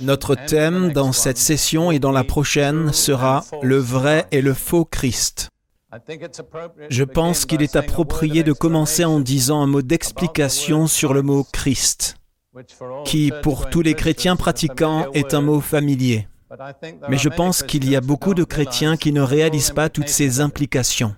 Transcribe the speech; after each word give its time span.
Notre 0.00 0.34
thème 0.34 0.92
dans 0.92 1.12
cette 1.12 1.38
session 1.38 1.90
et 1.90 1.98
dans 1.98 2.12
la 2.12 2.24
prochaine 2.24 2.92
sera 2.92 3.44
le 3.62 3.78
vrai 3.78 4.26
et 4.30 4.42
le 4.42 4.52
faux 4.52 4.84
Christ. 4.84 5.48
Je 6.90 7.04
pense 7.04 7.46
qu'il 7.46 7.62
est 7.62 7.76
approprié 7.76 8.42
de 8.42 8.52
commencer 8.52 9.06
en 9.06 9.20
disant 9.20 9.62
un 9.62 9.66
mot 9.66 9.80
d'explication 9.80 10.86
sur 10.86 11.14
le 11.14 11.22
mot 11.22 11.46
Christ, 11.50 12.16
qui 13.06 13.32
pour 13.42 13.70
tous 13.70 13.80
les 13.80 13.94
chrétiens 13.94 14.36
pratiquants 14.36 15.10
est 15.12 15.32
un 15.32 15.40
mot 15.40 15.60
familier. 15.60 16.28
Mais 17.08 17.16
je 17.18 17.30
pense 17.30 17.62
qu'il 17.62 17.88
y 17.88 17.96
a 17.96 18.02
beaucoup 18.02 18.34
de 18.34 18.44
chrétiens 18.44 18.98
qui 18.98 19.12
ne 19.12 19.22
réalisent 19.22 19.70
pas 19.70 19.88
toutes 19.88 20.08
ces 20.08 20.40
implications. 20.40 21.14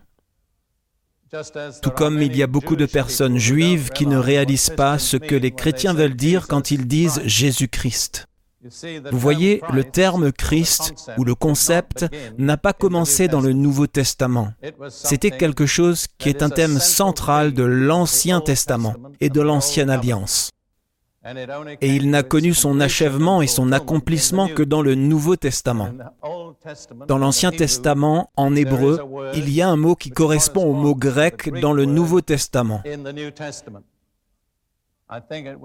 Tout 1.83 1.91
comme 1.91 2.21
il 2.21 2.37
y 2.37 2.43
a 2.43 2.47
beaucoup 2.47 2.77
de 2.77 2.87
personnes 2.87 3.39
juives 3.39 3.91
qui 3.91 4.07
ne 4.07 4.17
réalisent 4.17 4.73
pas 4.77 4.99
ce 4.99 5.17
que 5.17 5.35
les 5.35 5.53
chrétiens 5.53 5.95
veulent 5.95 6.17
dire 6.17 6.49
quand 6.49 6.71
ils 6.71 6.87
disent 6.89 7.21
Jésus-Christ. 7.25 8.27
Vous 9.11 9.19
voyez, 9.19 9.63
le 9.73 9.85
terme 9.85 10.33
Christ 10.33 10.93
ou 11.17 11.25
le 11.25 11.35
concept 11.35 12.07
n'a 12.37 12.57
pas 12.57 12.73
commencé 12.73 13.29
dans 13.29 13.41
le 13.41 13.53
Nouveau 13.53 13.87
Testament. 13.87 14.53
C'était 14.89 15.31
quelque 15.31 15.67
chose 15.67 16.07
qui 16.19 16.29
est 16.29 16.43
un 16.43 16.51
thème 16.51 16.79
central 16.79 17.55
de 17.55 17.63
l'Ancien 17.63 18.41
Testament 18.41 18.97
et 19.21 19.31
de 19.31 19.41
l'Ancienne 19.41 19.89
Alliance. 19.89 20.51
Et 21.23 21.95
il 21.95 22.09
n'a 22.09 22.23
connu 22.23 22.55
son 22.55 22.81
achèvement 22.81 23.43
et 23.43 23.47
son 23.47 23.73
accomplissement 23.73 24.49
que 24.49 24.63
dans 24.63 24.81
le 24.81 24.95
Nouveau 24.95 25.37
Testament. 25.37 25.91
Dans 27.07 27.19
l'Ancien 27.19 27.51
Testament, 27.51 28.31
en 28.37 28.57
hébreu, 28.57 29.01
il 29.35 29.51
y 29.51 29.61
a 29.61 29.69
un 29.69 29.77
mot 29.77 29.95
qui 29.95 30.11
correspond 30.11 30.65
au 30.65 30.73
mot 30.73 30.95
grec 30.95 31.51
dans 31.61 31.75
le 31.75 31.85
Nouveau 31.85 32.23
Testament. 32.23 32.83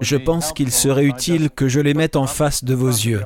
Je 0.00 0.16
pense 0.16 0.52
qu'il 0.52 0.70
serait 0.72 1.06
utile 1.06 1.50
que 1.50 1.68
je 1.68 1.80
les 1.80 1.94
mette 1.94 2.16
en 2.16 2.26
face 2.26 2.62
de 2.62 2.74
vos 2.74 2.88
yeux. 2.88 3.22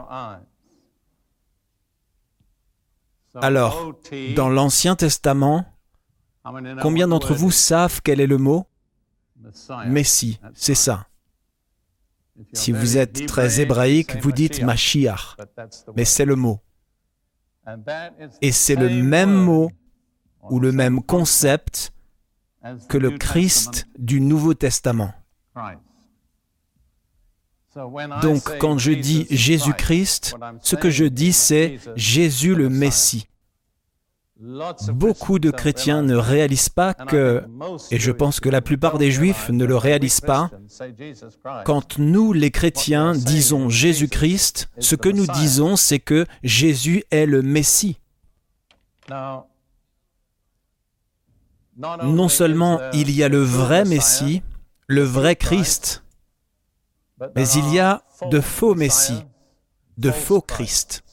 Alors, 3.34 3.92
dans 4.36 4.48
l'Ancien 4.48 4.94
Testament, 4.94 5.64
combien 6.80 7.08
d'entre 7.08 7.34
vous 7.34 7.50
savent 7.50 8.02
quel 8.02 8.20
est 8.20 8.26
le 8.26 8.38
mot? 8.38 8.66
Messie, 9.86 10.38
c'est 10.54 10.74
ça. 10.76 11.06
Si 12.52 12.72
vous 12.72 12.96
êtes 12.96 13.26
très 13.26 13.60
hébraïque, 13.60 14.16
vous 14.22 14.32
dites 14.32 14.62
Mashiach, 14.62 15.36
mais 15.96 16.04
c'est 16.04 16.24
le 16.24 16.36
mot. 16.36 16.60
Et 18.40 18.52
c'est 18.52 18.76
le 18.76 18.88
même 18.88 19.32
mot 19.32 19.70
ou 20.42 20.58
le 20.60 20.72
même 20.72 21.02
concept 21.02 21.92
que 22.88 22.98
le 22.98 23.12
Christ 23.12 23.86
du 23.98 24.20
Nouveau 24.20 24.54
Testament. 24.54 25.12
Donc 28.22 28.58
quand 28.58 28.78
je 28.78 28.92
dis 28.92 29.26
Jésus-Christ, 29.30 30.34
ce 30.60 30.76
que 30.76 30.90
je 30.90 31.04
dis 31.04 31.32
c'est 31.32 31.78
Jésus 31.94 32.54
le 32.54 32.68
Messie. 32.68 33.29
Beaucoup 34.40 35.38
de 35.38 35.50
chrétiens 35.50 36.02
ne 36.02 36.16
réalisent 36.16 36.70
pas 36.70 36.94
que, 36.94 37.44
et 37.90 37.98
je 37.98 38.10
pense 38.10 38.40
que 38.40 38.48
la 38.48 38.62
plupart 38.62 38.96
des 38.96 39.10
juifs 39.10 39.50
ne 39.50 39.66
le 39.66 39.76
réalisent 39.76 40.22
pas, 40.22 40.50
quand 41.66 41.98
nous 41.98 42.32
les 42.32 42.50
chrétiens 42.50 43.12
disons 43.12 43.68
Jésus-Christ, 43.68 44.70
ce 44.78 44.94
que 44.94 45.10
nous 45.10 45.26
disons 45.26 45.76
c'est 45.76 45.98
que 45.98 46.24
Jésus 46.42 47.04
est 47.10 47.26
le 47.26 47.42
Messie. 47.42 48.00
Non 51.76 52.28
seulement 52.28 52.80
il 52.94 53.10
y 53.10 53.22
a 53.22 53.28
le 53.28 53.42
vrai 53.42 53.84
Messie, 53.84 54.42
le 54.86 55.02
vrai 55.02 55.36
Christ, 55.36 56.02
mais 57.36 57.46
il 57.46 57.74
y 57.74 57.78
a 57.78 58.02
de 58.30 58.40
faux 58.40 58.74
Messies, 58.74 59.22
de 59.98 60.10
faux 60.10 60.40
Christ. 60.40 61.04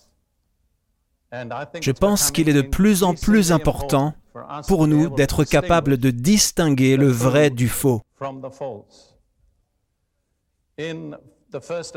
Je 1.32 1.92
pense 1.92 2.32
qu'il 2.32 2.50
est 2.50 2.54
de 2.54 2.62
plus 2.62 3.04
en 3.04 3.14
plus 3.14 3.52
important 3.52 4.14
pour 4.68 4.88
nous 4.88 5.10
d'être 5.10 5.44
capables 5.44 5.98
de 5.98 6.12
distinguer 6.12 6.96
le 6.96 7.08
vrai 7.08 7.50
du 7.50 7.68
faux. 7.68 8.02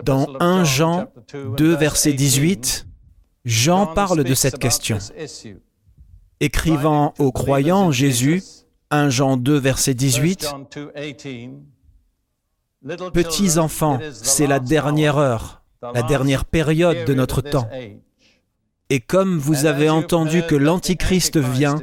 Dans 0.05 0.27
1 0.41 0.65
Jean 0.65 1.07
2, 1.35 1.75
verset 1.75 2.13
18, 2.13 2.87
Jean 3.45 3.87
parle 3.87 4.25
de 4.25 4.35
cette 4.35 4.59
question. 4.59 4.99
Écrivant 6.41 7.15
aux 7.19 7.33
croyants 7.33 7.91
Jésus, 7.93 8.43
1 8.91 9.11
Jean 9.11 9.37
2, 9.37 9.59
verset 9.59 9.95
18, 9.95 10.55
Petits 13.13 13.59
enfants, 13.59 14.01
c'est 14.13 14.47
la 14.47 14.59
dernière 14.59 15.19
heure, 15.19 15.63
la 15.83 16.03
dernière 16.03 16.47
période 16.47 17.05
de 17.05 17.13
notre 17.13 17.43
temps. 17.43 17.69
Et 18.91 18.99
comme 18.99 19.39
vous 19.39 19.67
avez 19.67 19.89
entendu 19.89 20.43
que 20.43 20.57
l'Antichrist 20.57 21.37
vient, 21.37 21.77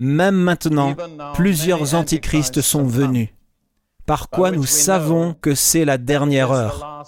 même 0.00 0.34
maintenant, 0.34 0.96
plusieurs 1.34 1.94
Antichrists 1.94 2.60
sont 2.60 2.84
venus. 2.84 3.28
Par 4.04 4.28
quoi 4.28 4.50
nous 4.50 4.66
savons 4.66 5.34
que 5.40 5.54
c'est 5.54 5.84
la 5.84 5.96
dernière 5.96 6.50
heure? 6.50 7.04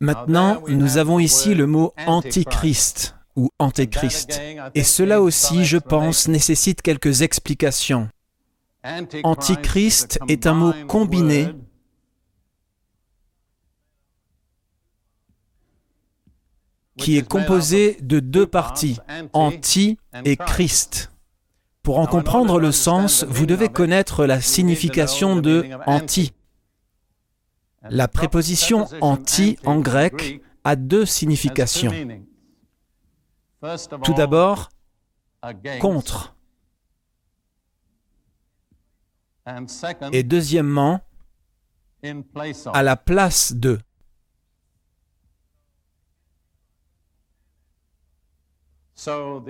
Maintenant, 0.00 0.62
nous 0.68 0.98
avons 0.98 1.20
ici 1.20 1.54
le 1.54 1.66
mot 1.66 1.94
Antichrist 2.06 3.14
ou 3.36 3.50
Antéchrist. 3.58 4.40
Et 4.74 4.82
cela 4.82 5.22
aussi, 5.22 5.64
je 5.64 5.78
pense, 5.78 6.26
nécessite 6.26 6.82
quelques 6.82 7.22
explications. 7.22 8.08
Antichrist 9.22 10.18
est 10.28 10.46
un 10.46 10.54
mot 10.54 10.72
combiné 10.88 11.48
qui 16.98 17.16
est 17.16 17.26
composé 17.26 17.98
de 18.00 18.20
deux 18.20 18.46
parties, 18.46 18.98
anti 19.32 19.98
et 20.24 20.36
Christ. 20.36 21.12
Pour 21.82 21.98
en 21.98 22.06
comprendre 22.06 22.58
le 22.58 22.72
sens, 22.72 23.24
vous 23.28 23.46
devez 23.46 23.68
connaître 23.68 24.26
la 24.26 24.40
signification 24.40 25.36
de 25.36 25.66
anti. 25.86 26.32
La 27.90 28.08
préposition 28.08 28.88
anti 29.00 29.58
en 29.64 29.78
grec 29.78 30.42
a 30.64 30.74
deux 30.74 31.06
significations. 31.06 31.92
Tout 34.02 34.14
d'abord, 34.14 34.68
contre. 35.80 36.34
Et 40.12 40.24
deuxièmement, 40.24 41.00
à 42.72 42.82
la 42.82 42.96
place 42.96 43.52
de. 43.54 43.78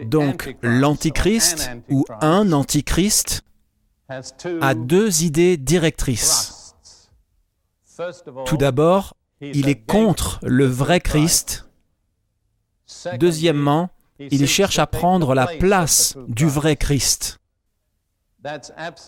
Donc 0.05 0.57
l'antichrist 0.63 1.71
ou 1.89 2.05
un 2.21 2.53
antichrist 2.53 3.43
a 4.09 4.75
deux 4.75 5.23
idées 5.23 5.57
directrices. 5.57 6.75
Tout 8.45 8.57
d'abord, 8.57 9.17
il 9.41 9.69
est 9.69 9.87
contre 9.87 10.41
le 10.43 10.67
vrai 10.67 11.01
Christ. 11.01 11.69
Deuxièmement, 13.19 13.91
il 14.19 14.47
cherche 14.47 14.79
à 14.79 14.87
prendre 14.87 15.35
la 15.35 15.47
place 15.47 16.17
du 16.29 16.47
vrai 16.47 16.77
Christ. 16.77 17.39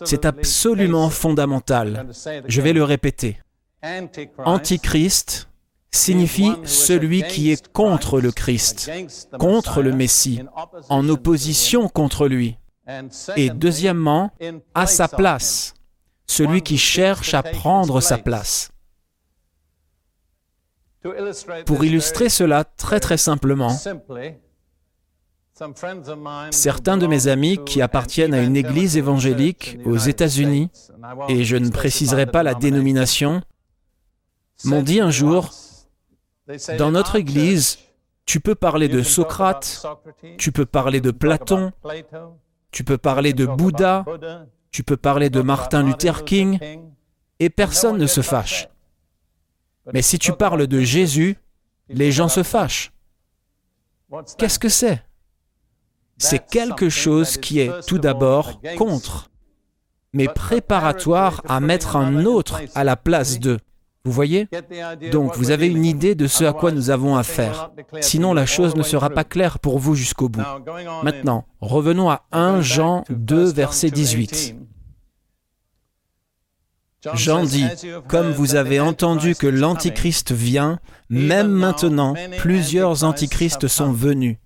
C'est 0.05 0.25
absolument 0.25 1.09
fondamental. 1.09 2.07
Je 2.47 2.61
vais 2.61 2.73
le 2.73 2.83
répéter. 2.83 3.39
Antichrist 4.37 5.48
signifie 5.91 6.51
celui 6.65 7.23
qui 7.23 7.51
est 7.51 7.67
contre 7.71 8.19
le 8.19 8.31
Christ, 8.31 8.91
contre 9.39 9.81
le 9.81 9.93
Messie, 9.93 10.41
en 10.89 11.07
opposition 11.09 11.87
contre 11.87 12.27
lui. 12.27 12.57
Et 13.35 13.49
deuxièmement, 13.49 14.31
à 14.73 14.85
sa 14.85 15.07
place, 15.07 15.73
celui 16.27 16.61
qui 16.61 16.77
cherche 16.77 17.33
à 17.33 17.43
prendre 17.43 18.01
sa 18.01 18.17
place. 18.17 18.71
Pour 21.65 21.83
illustrer 21.83 22.29
cela 22.29 22.63
très 22.65 22.99
très 22.99 23.17
simplement, 23.17 23.75
certains 26.51 26.97
de 26.97 27.07
mes 27.07 27.27
amis 27.27 27.59
qui 27.65 27.81
appartiennent 27.81 28.33
à 28.33 28.41
une 28.41 28.55
église 28.55 28.97
évangélique 28.97 29.77
aux 29.85 29.97
États-Unis, 29.97 30.69
et 31.29 31.43
je 31.43 31.57
ne 31.57 31.69
préciserai 31.69 32.25
pas 32.25 32.43
la 32.43 32.53
dénomination, 32.53 33.41
m'ont 34.65 34.81
dit 34.81 34.99
un 34.99 35.11
jour, 35.11 35.51
dans 36.77 36.91
notre 36.91 37.15
Église, 37.15 37.79
tu 38.25 38.39
peux 38.39 38.55
parler 38.55 38.87
de 38.87 39.01
Socrate, 39.01 39.85
tu 40.37 40.51
peux 40.51 40.65
parler 40.65 41.01
de 41.01 41.11
Platon, 41.11 41.71
tu 42.71 42.83
peux 42.83 42.97
parler 42.97 43.33
de 43.33 43.45
Bouddha, 43.45 44.05
tu 44.71 44.83
peux 44.83 44.97
parler 44.97 45.29
de 45.29 45.41
Martin 45.41 45.83
Luther 45.83 46.25
King, 46.25 46.59
et 47.39 47.49
personne 47.49 47.97
ne 47.97 48.07
se 48.07 48.21
fâche. 48.21 48.67
Mais 49.93 50.01
si 50.01 50.19
tu 50.19 50.33
parles 50.33 50.67
de 50.67 50.81
Jésus, 50.81 51.37
les 51.87 52.11
gens 52.11 52.29
se 52.29 52.43
fâchent. 52.43 52.91
Qu'est-ce 54.37 54.59
que 54.59 54.69
c'est? 54.69 55.03
C'est 56.17 56.45
quelque 56.45 56.89
chose 56.89 57.37
qui 57.37 57.59
est 57.59 57.85
tout 57.87 57.97
d'abord 57.97 58.61
contre, 58.77 59.29
mais 60.13 60.27
préparatoire 60.27 61.41
à 61.47 61.59
mettre 61.59 61.95
un 61.95 62.25
autre 62.25 62.61
à 62.75 62.83
la 62.83 62.95
place 62.95 63.39
d'eux. 63.39 63.59
Vous 64.05 64.11
voyez? 64.11 64.47
Donc 65.11 65.35
vous 65.35 65.51
avez 65.51 65.67
une 65.67 65.85
idée 65.85 66.15
de 66.15 66.27
ce 66.27 66.45
à 66.45 66.53
quoi 66.53 66.71
nous 66.71 66.89
avons 66.89 67.17
affaire. 67.17 67.71
Sinon 67.99 68.33
la 68.33 68.45
chose 68.45 68.75
ne 68.75 68.83
sera 68.83 69.09
pas 69.09 69.23
claire 69.23 69.59
pour 69.59 69.79
vous 69.79 69.95
jusqu'au 69.95 70.29
bout. 70.29 70.43
Maintenant, 71.03 71.45
revenons 71.59 72.09
à 72.09 72.23
1 72.31 72.61
Jean 72.61 73.03
2, 73.09 73.51
verset 73.51 73.91
18. 73.91 74.55
Jean 77.13 77.43
dit, 77.43 77.65
Comme 78.07 78.31
vous 78.31 78.55
avez 78.55 78.79
entendu 78.79 79.35
que 79.35 79.47
l'Antichrist 79.47 80.31
vient, 80.31 80.79
même 81.09 81.49
maintenant 81.49 82.13
plusieurs 82.37 83.03
Antichrists 83.03 83.67
sont 83.67 83.91
venus, 83.91 84.37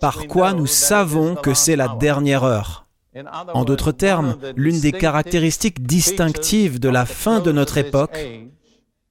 par 0.00 0.26
quoi 0.26 0.52
nous 0.52 0.66
savons 0.66 1.34
que 1.34 1.54
c'est 1.54 1.76
la 1.76 1.88
dernière 1.88 2.44
heure? 2.44 2.86
En 3.54 3.64
d'autres 3.64 3.92
termes, 3.92 4.38
l'une 4.56 4.80
des 4.80 4.92
caractéristiques 4.92 5.82
distinctives 5.82 6.80
de 6.80 6.88
la 6.88 7.04
fin 7.04 7.40
de 7.40 7.52
notre 7.52 7.76
époque 7.78 8.18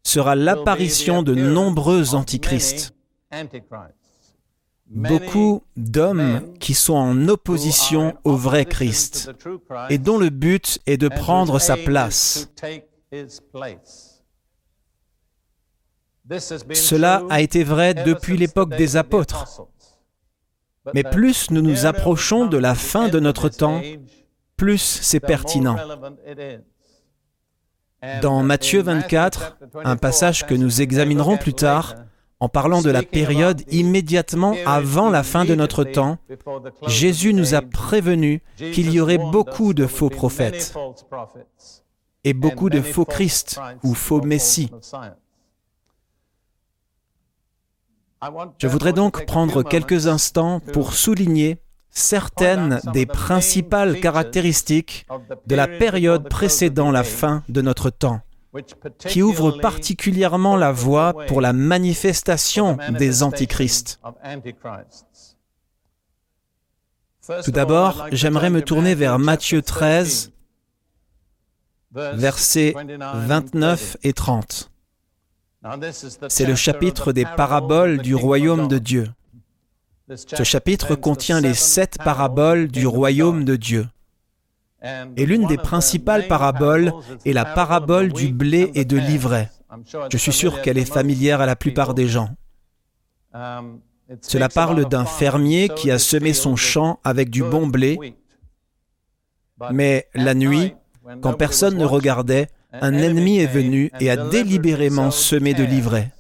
sera 0.04 0.36
l'apparition 0.36 1.22
de 1.22 1.36
nombreux 1.36 2.16
antichrists. 2.16 2.94
Beaucoup 4.88 5.64
d'hommes 5.78 6.42
qui 6.60 6.74
sont 6.74 6.96
en 6.96 7.28
opposition 7.28 8.18
au 8.24 8.36
vrai 8.36 8.66
Christ 8.66 9.32
et 9.90 9.98
dont 9.98 10.18
le 10.18 10.30
but 10.30 10.80
est 10.86 10.98
de 10.98 11.08
prendre 11.08 11.60
sa 11.60 11.78
place. 11.78 12.50
Cela 16.74 17.24
a 17.30 17.42
été 17.42 17.64
vrai 17.64 17.94
depuis 17.94 18.36
l'époque 18.36 18.76
des 18.76 18.98
apôtres. 18.98 19.68
Mais 20.94 21.04
plus 21.04 21.52
nous 21.52 21.62
nous 21.62 21.86
approchons 21.86 22.46
de 22.46 22.58
la 22.58 22.76
fin 22.76 23.08
de 23.08 23.20
notre 23.20 23.50
temps, 23.50 23.82
plus 24.58 25.00
c'est 25.02 25.20
pertinent. 25.20 25.78
Dans 28.22 28.42
Matthieu 28.42 28.82
24, 28.82 29.58
un 29.84 29.96
passage 29.96 30.48
que 30.48 30.56
nous 30.56 30.82
examinerons 30.82 31.38
plus 31.38 31.54
tard, 31.54 31.96
en 32.40 32.50
parlant 32.50 32.82
de 32.82 32.90
la 32.90 33.04
période 33.04 33.62
immédiatement 33.72 34.56
avant 34.66 35.12
la 35.12 35.22
fin 35.22 35.46
de 35.46 35.54
notre 35.54 35.84
temps, 35.84 36.18
Jésus 36.88 37.36
nous 37.36 37.54
a 37.54 37.62
prévenu 37.62 38.42
qu'il 38.58 38.92
y 38.92 39.00
aurait 39.00 39.20
beaucoup 39.20 39.76
de 39.76 39.86
faux 39.86 40.10
prophètes 40.10 40.74
et 42.24 42.34
beaucoup 42.34 42.72
de 42.72 42.82
faux 42.82 43.06
Christ 43.06 43.60
ou 43.84 43.94
faux 43.94 44.22
Messie. 44.22 44.72
Je 48.58 48.68
voudrais 48.68 48.94
donc 48.94 49.26
prendre 49.26 49.64
quelques 49.64 50.08
instants 50.08 50.60
pour 50.60 50.94
souligner 50.94 51.60
certaines 51.90 52.80
des 52.94 53.06
principales 53.06 54.00
caractéristiques 54.00 55.06
de 55.48 55.56
la 55.56 55.68
période 55.68 56.30
précédant 56.30 56.92
la 56.92 57.04
fin 57.04 57.44
de 57.50 57.62
notre 57.62 57.90
temps, 57.90 58.22
qui 59.00 59.22
ouvre 59.22 59.52
particulièrement 59.52 60.56
la 60.56 60.72
voie 60.72 61.14
pour 61.28 61.42
la 61.42 61.52
manifestation 61.54 62.78
des 62.98 63.24
antichrists. 63.24 64.00
Tout 67.44 67.52
d'abord, 67.52 68.08
j'aimerais 68.12 68.50
me 68.50 68.62
tourner 68.62 68.96
vers 68.96 69.20
Matthieu 69.20 69.62
13, 69.62 70.32
versets 71.92 72.74
29 72.76 73.98
et 74.04 74.14
30. 74.14 74.71
C'est 76.30 76.46
le 76.46 76.56
chapitre 76.56 77.14
des 77.14 77.26
paraboles 77.26 78.00
du 78.00 78.16
royaume 78.16 78.68
de 78.68 78.80
Dieu. 78.80 79.08
Ce 80.16 80.44
chapitre 80.44 80.96
contient 80.96 81.40
les 81.40 81.54
sept 81.54 81.98
paraboles 82.04 82.68
du 82.68 82.88
royaume 82.88 83.46
de 83.46 83.56
Dieu. 83.56 83.88
Et 85.16 85.26
l'une 85.26 85.46
des 85.46 85.58
principales 85.58 86.28
paraboles 86.28 86.92
est 87.26 87.34
la 87.34 87.46
parabole 87.46 88.12
du 88.12 88.34
blé 88.34 88.72
et 88.74 88.86
de 88.86 88.98
l'ivraie. 88.98 89.52
Je 90.12 90.18
suis 90.18 90.34
sûr 90.34 90.62
qu'elle 90.62 90.78
est 90.80 90.92
familière 90.92 91.42
à 91.42 91.46
la 91.46 91.56
plupart 91.56 91.94
des 91.94 92.08
gens. 92.08 92.30
Cela 94.22 94.50
parle 94.50 94.90
d'un 94.90 95.06
fermier 95.06 95.70
qui 95.70 95.92
a 95.92 96.00
semé 96.00 96.34
son 96.34 96.56
champ 96.56 97.00
avec 97.04 97.30
du 97.30 97.44
bon 97.44 97.68
blé, 97.68 98.16
mais 99.72 100.10
la 100.16 100.34
nuit, 100.34 100.74
quand 101.22 101.34
personne 101.34 101.78
ne 101.78 101.86
regardait, 101.86 102.50
un 102.74 102.94
ennemi 102.94 103.40
est 103.40 103.48
venu 103.48 103.92
et 104.00 104.10
a 104.10 104.18
délibérément 104.18 105.12
semé 105.12 105.54
de 105.54 105.64
l'ivraie. 105.64 106.12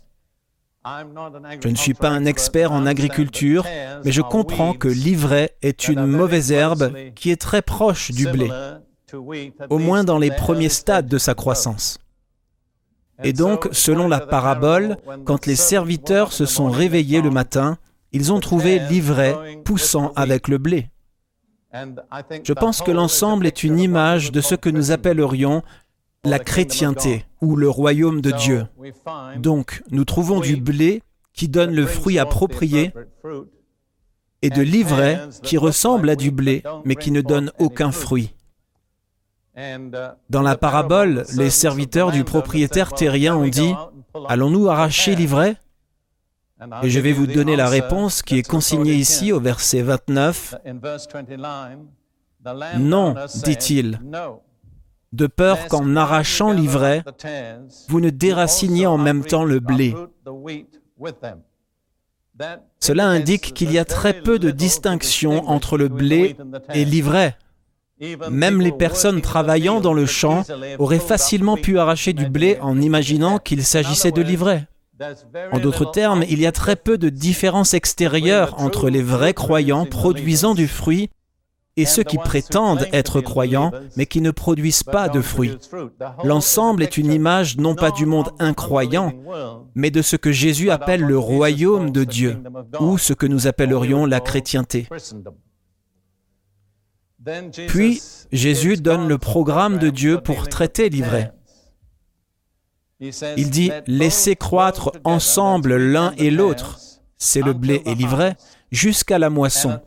Je 1.61 1.67
ne 1.67 1.75
suis 1.75 1.93
pas 1.93 2.09
un 2.09 2.25
expert 2.25 2.71
en 2.71 2.85
agriculture, 2.85 3.65
mais 4.03 4.11
je 4.11 4.21
comprends 4.21 4.73
que 4.73 4.87
l'ivraie 4.87 5.55
est 5.61 5.87
une 5.87 6.05
mauvaise 6.05 6.51
herbe 6.51 6.91
qui 7.15 7.29
est 7.29 7.39
très 7.39 7.61
proche 7.61 8.11
du 8.11 8.27
blé, 8.27 8.49
au 9.69 9.77
moins 9.77 10.03
dans 10.03 10.17
les 10.17 10.31
premiers 10.31 10.69
stades 10.69 11.07
de 11.07 11.19
sa 11.19 11.35
croissance. 11.35 11.99
Et 13.23 13.33
donc, 13.33 13.69
selon 13.71 14.07
la 14.07 14.19
parabole, 14.19 14.97
quand 15.25 15.45
les 15.45 15.55
serviteurs 15.55 16.33
se 16.33 16.47
sont 16.47 16.71
réveillés 16.71 17.21
le 17.21 17.29
matin, 17.29 17.77
ils 18.11 18.33
ont 18.33 18.39
trouvé 18.39 18.79
l'ivraie 18.79 19.35
poussant 19.63 20.11
avec 20.15 20.47
le 20.47 20.57
blé. 20.57 20.89
Je 22.43 22.53
pense 22.53 22.81
que 22.81 22.91
l'ensemble 22.91 23.45
est 23.45 23.63
une 23.63 23.79
image 23.79 24.31
de 24.31 24.41
ce 24.41 24.55
que 24.55 24.69
nous 24.69 24.91
appellerions 24.91 25.61
la 26.23 26.39
chrétienté 26.39 27.25
ou 27.41 27.55
le 27.55 27.69
royaume 27.69 28.21
de 28.21 28.31
Dieu. 28.31 28.67
Donc, 29.37 29.83
nous 29.89 30.05
trouvons 30.05 30.39
du 30.39 30.55
blé 30.55 31.01
qui 31.33 31.47
donne 31.47 31.73
le 31.73 31.85
fruit 31.85 32.19
approprié 32.19 32.93
et 34.41 34.49
de 34.49 34.61
l'ivraie 34.61 35.19
qui 35.43 35.57
ressemble 35.57 36.09
à 36.09 36.15
du 36.15 36.31
blé 36.31 36.63
mais 36.85 36.95
qui 36.95 37.11
ne 37.11 37.21
donne 37.21 37.51
aucun 37.59 37.91
fruit. 37.91 38.35
Dans 40.29 40.41
la 40.41 40.55
parabole, 40.55 41.25
les 41.35 41.49
serviteurs 41.49 42.11
du 42.11 42.23
propriétaire 42.23 42.93
terrien 42.93 43.35
ont 43.35 43.47
dit, 43.47 43.73
Allons-nous 44.27 44.69
arracher 44.69 45.15
l'ivraie? 45.15 45.55
Et 46.83 46.89
je 46.89 46.99
vais 46.99 47.13
vous 47.13 47.25
donner 47.25 47.55
la 47.55 47.67
réponse 47.67 48.21
qui 48.21 48.37
est 48.37 48.47
consignée 48.47 48.93
ici 48.93 49.31
au 49.31 49.39
verset 49.39 49.81
29. 49.81 50.55
Non, 52.77 53.15
dit-il, 53.43 53.99
de 55.13 55.27
peur 55.27 55.67
qu'en 55.67 55.95
arrachant 55.95 56.51
l'ivraie, 56.51 57.03
vous 57.89 57.99
ne 57.99 58.09
déraciniez 58.09 58.87
en 58.87 58.97
même 58.97 59.23
temps 59.25 59.43
le 59.43 59.59
blé. 59.59 59.93
Cela 62.79 63.07
indique 63.07 63.53
qu'il 63.53 63.71
y 63.71 63.77
a 63.77 63.85
très 63.85 64.21
peu 64.21 64.39
de 64.39 64.51
distinction 64.51 65.47
entre 65.49 65.77
le 65.77 65.89
blé 65.89 66.35
et 66.73 66.85
l'ivraie. 66.85 67.37
Même 68.31 68.61
les 68.61 68.71
personnes 68.71 69.21
travaillant 69.21 69.79
dans 69.79 69.93
le 69.93 70.07
champ 70.07 70.43
auraient 70.79 70.99
facilement 70.99 71.55
pu 71.55 71.77
arracher 71.77 72.13
du 72.13 72.27
blé 72.27 72.57
en 72.61 72.79
imaginant 72.81 73.37
qu'il 73.37 73.63
s'agissait 73.63 74.11
de 74.11 74.21
l'ivraie. 74.21 74.67
En 75.51 75.59
d'autres 75.59 75.89
termes, 75.91 76.23
il 76.29 76.39
y 76.39 76.47
a 76.47 76.51
très 76.51 76.75
peu 76.75 76.97
de 76.97 77.09
différence 77.09 77.73
extérieure 77.73 78.55
entre 78.59 78.89
les 78.89 79.01
vrais 79.01 79.33
croyants 79.33 79.85
produisant 79.85 80.53
du 80.53 80.67
fruit 80.67 81.09
et 81.77 81.85
ceux 81.85 82.03
qui 82.03 82.17
prétendent 82.17 82.85
être 82.91 83.21
croyants, 83.21 83.71
mais 83.95 84.05
qui 84.05 84.21
ne 84.21 84.31
produisent 84.31 84.83
pas 84.83 85.09
de 85.09 85.21
fruits. 85.21 85.57
L'ensemble 86.23 86.83
est 86.83 86.97
une 86.97 87.11
image 87.11 87.57
non 87.57 87.75
pas 87.75 87.91
du 87.91 88.05
monde 88.05 88.31
incroyant, 88.39 89.13
mais 89.75 89.91
de 89.91 90.01
ce 90.01 90.15
que 90.15 90.31
Jésus 90.31 90.69
appelle 90.69 91.01
le 91.01 91.17
royaume 91.17 91.91
de 91.91 92.03
Dieu, 92.03 92.37
ou 92.79 92.97
ce 92.97 93.13
que 93.13 93.25
nous 93.25 93.47
appellerions 93.47 94.05
la 94.05 94.19
chrétienté. 94.19 94.87
Puis, 97.67 98.01
Jésus 98.31 98.77
donne 98.77 99.07
le 99.07 99.17
programme 99.17 99.77
de 99.77 99.89
Dieu 99.89 100.19
pour 100.19 100.47
traiter 100.47 100.89
l'ivraie. 100.89 101.31
Il 102.99 103.49
dit, 103.49 103.71
laissez 103.87 104.35
croître 104.35 104.91
ensemble 105.03 105.75
l'un 105.75 106.13
et 106.17 106.29
l'autre, 106.29 106.79
c'est 107.17 107.41
le 107.41 107.53
blé 107.53 107.81
et 107.85 107.95
l'ivraie, 107.95 108.35
jusqu'à 108.71 109.19
la 109.19 109.29
moisson. 109.29 109.79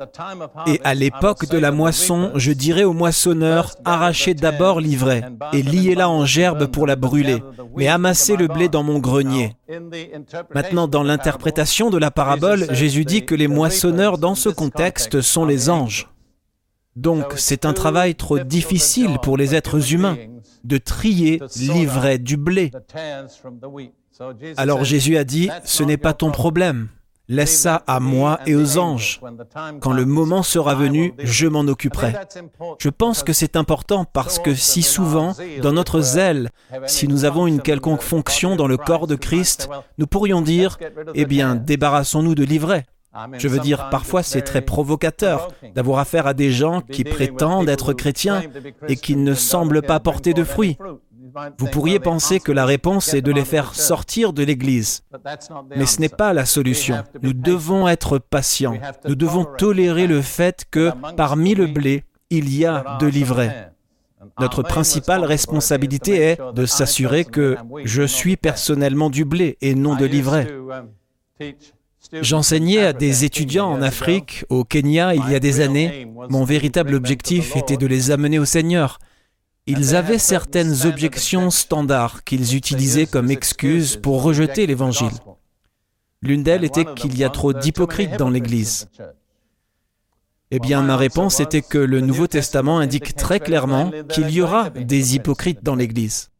Et 0.67 0.81
à 0.85 0.95
l'époque 0.95 1.49
de 1.49 1.59
la 1.59 1.73
moisson, 1.73 2.31
je 2.35 2.53
dirais 2.53 2.85
au 2.85 2.93
moissonneur, 2.93 3.75
arrachez 3.85 4.35
d'abord 4.35 4.81
l'ivraie 4.81 5.25
et 5.53 5.63
liez-la 5.63 6.09
en 6.09 6.25
gerbe 6.25 6.67
pour 6.67 6.87
la 6.87 6.97
brûler, 6.97 7.43
mais 7.77 7.89
amassez 7.89 8.37
le 8.37 8.47
blé 8.47 8.69
dans 8.69 8.83
mon 8.83 8.99
grenier. 8.99 9.57
Maintenant, 10.55 10.87
dans 10.87 11.03
l'interprétation 11.03 11.91
de 11.91 11.99
la 11.99 12.11
parabole, 12.11 12.67
Jésus 12.75 13.05
dit 13.05 13.25
que 13.25 13.35
les 13.35 13.49
moissonneurs 13.49 14.19
dans 14.19 14.35
ce 14.35 14.49
contexte 14.51 15.21
sont 15.21 15.45
les 15.45 15.71
anges. 15.71 16.09
Donc, 16.97 17.35
c'est 17.37 17.65
un 17.65 17.73
travail 17.73 18.15
trop 18.15 18.39
difficile 18.39 19.19
pour 19.23 19.37
les 19.37 19.55
êtres 19.55 19.93
humains 19.93 20.17
de 20.63 20.79
trier 20.79 21.41
l'ivraie 21.57 22.19
du 22.19 22.37
blé. 22.37 22.71
Alors 24.57 24.85
Jésus 24.85 25.17
a 25.17 25.25
dit, 25.25 25.51
ce 25.65 25.83
n'est 25.83 25.97
pas 25.97 26.13
ton 26.13 26.31
problème. 26.31 26.89
Laisse 27.29 27.59
ça 27.59 27.83
à 27.87 28.01
moi 28.01 28.39
et 28.47 28.55
aux 28.55 28.77
anges. 28.77 29.21
Quand 29.81 29.93
le 29.93 30.05
moment 30.05 30.43
sera 30.43 30.75
venu, 30.75 31.15
je 31.19 31.47
m'en 31.47 31.61
occuperai. 31.61 32.13
Je 32.79 32.91
pense 32.91 33.23
que 33.23 33.33
c'est 33.33 33.57
important 33.57 34.05
parce 34.05 34.39
que 34.39 34.55
si 34.55 34.83
souvent, 34.83 35.35
dans 35.63 35.73
notre 35.73 36.01
zèle, 36.01 36.51
si 36.87 37.09
nous 37.09 37.25
avons 37.25 37.47
une 37.47 37.63
quelconque 37.63 38.03
fonction 38.03 38.57
dans 38.57 38.67
le 38.67 38.77
corps 38.77 39.07
de 39.07 39.15
Christ, 39.15 39.71
nous 39.97 40.07
pourrions 40.07 40.43
dire, 40.43 40.79
eh 41.15 41.25
bien, 41.25 41.55
débarrassons-nous 41.55 42.35
de 42.35 42.45
l'ivraie. 42.45 42.85
Je 43.39 43.49
veux 43.49 43.61
dire, 43.61 43.89
parfois 43.91 44.23
c'est 44.23 44.43
très 44.43 44.61
provocateur 44.61 45.49
d'avoir 45.75 46.01
affaire 46.01 46.27
à 46.27 46.35
des 46.35 46.51
gens 46.51 46.81
qui 46.81 47.05
prétendent 47.05 47.69
être 47.69 47.93
chrétiens 47.93 48.43
et 48.89 48.97
qui 48.97 49.17
ne 49.17 49.35
semblent 49.35 49.83
pas 49.83 50.01
porter 50.01 50.35
de 50.35 50.45
fruits. 50.45 50.77
Vous 51.59 51.67
pourriez 51.67 52.01
penser 52.01 52.41
que 52.41 52.53
la 52.53 52.67
réponse 52.67 53.15
est 53.15 53.23
de 53.23 53.33
les 53.33 53.45
faire 53.45 53.75
sortir 53.75 54.33
de 54.33 54.43
l'Église. 54.43 55.05
Mais 55.77 55.87
ce 55.87 56.01
n'est 56.01 56.09
pas 56.09 56.33
la 56.33 56.45
solution. 56.45 57.03
Nous 57.23 57.33
devons 57.33 57.89
être 57.89 58.19
patients. 58.19 58.79
Nous 59.07 59.15
devons 59.15 59.45
tolérer 59.45 60.07
le 60.07 60.23
fait 60.23 60.65
que 60.71 60.91
parmi 61.17 61.55
le 61.55 61.67
blé, 61.67 62.05
il 62.31 62.55
y 62.55 62.65
a 62.67 62.99
de 63.01 63.07
l'ivraie. 63.07 63.71
Notre 64.41 64.63
principale 64.63 65.25
responsabilité 65.25 66.17
est 66.17 66.41
de 66.55 66.67
s'assurer 66.67 67.25
que 67.25 67.57
je 67.85 68.03
suis 68.03 68.37
personnellement 68.37 69.11
du 69.11 69.25
blé 69.25 69.59
et 69.61 69.75
non 69.75 69.95
de 69.95 70.07
l'ivraie. 70.07 70.49
J'enseignais 72.13 72.85
à 72.85 72.93
des 72.93 73.25
étudiants 73.25 73.71
en 73.71 73.83
Afrique, 73.83 74.45
au 74.49 74.65
Kenya, 74.65 75.15
il 75.15 75.29
y 75.31 75.35
a 75.35 75.41
des 75.41 75.61
années. 75.61 76.07
Mon 76.29 76.45
véritable 76.45 76.95
objectif 76.95 77.57
était 77.57 77.77
de 77.77 77.87
les 77.87 78.11
amener 78.11 78.39
au 78.39 78.45
Seigneur. 78.45 78.99
Ils 79.67 79.97
avaient 79.97 80.19
certaines 80.19 80.85
objections 80.85 81.51
standards 81.51 82.23
qu'ils 82.25 82.55
utilisaient 82.55 83.07
comme 83.07 83.31
excuse 83.31 83.97
pour 83.97 84.23
rejeter 84.23 84.67
l'Évangile. 84.67 85.09
L'une 86.21 86.43
d'elles 86.43 86.65
était 86.65 86.85
qu'il 86.85 87.17
y 87.17 87.25
a 87.25 87.31
trop 87.31 87.55
d'hypocrites 87.55 88.19
dans 88.19 88.29
l'Église. 88.29 88.89
Eh 90.51 90.59
bien, 90.59 90.83
ma 90.83 90.99
réponse 90.99 91.41
était 91.41 91.63
que 91.63 91.79
le 91.79 92.03
Nouveau 92.03 92.27
Testament 92.27 92.79
indique 92.79 93.17
très 93.17 93.41
clairement 93.41 93.91
qu'il 94.11 94.31
y 94.31 94.43
aura 94.43 94.69
des 94.69 95.17
hypocrites 95.17 95.65
dans 95.65 95.77
l'Église. 95.77 96.31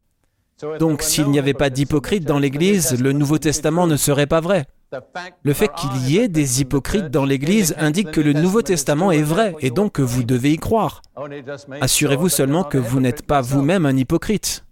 Donc, 0.79 1.01
s'il 1.01 1.29
n'y 1.29 1.39
avait 1.39 1.53
pas 1.55 1.71
d'hypocrites 1.71 2.25
dans 2.25 2.39
l'Église, 2.39 3.01
le 3.01 3.11
Nouveau 3.11 3.39
Testament 3.39 3.87
ne 3.87 3.97
serait 3.97 4.27
pas 4.27 4.39
vrai. 4.39 4.67
Le 5.43 5.53
fait 5.53 5.69
qu'il 5.73 6.09
y 6.09 6.17
ait 6.17 6.27
des 6.27 6.61
hypocrites 6.61 7.09
dans 7.09 7.25
l'Église 7.25 7.75
indique 7.77 8.11
que 8.11 8.21
le 8.21 8.33
Nouveau 8.33 8.61
Testament 8.61 9.11
est 9.11 9.21
vrai 9.21 9.55
et 9.59 9.69
donc 9.69 9.93
que 9.93 10.01
vous 10.01 10.23
devez 10.23 10.53
y 10.53 10.57
croire. 10.57 11.01
Assurez-vous 11.81 12.29
seulement 12.29 12.63
que 12.63 12.77
vous 12.77 12.99
n'êtes 12.99 13.23
pas 13.23 13.41
vous-même 13.41 13.85
un 13.85 13.97
hypocrite. 13.97 14.63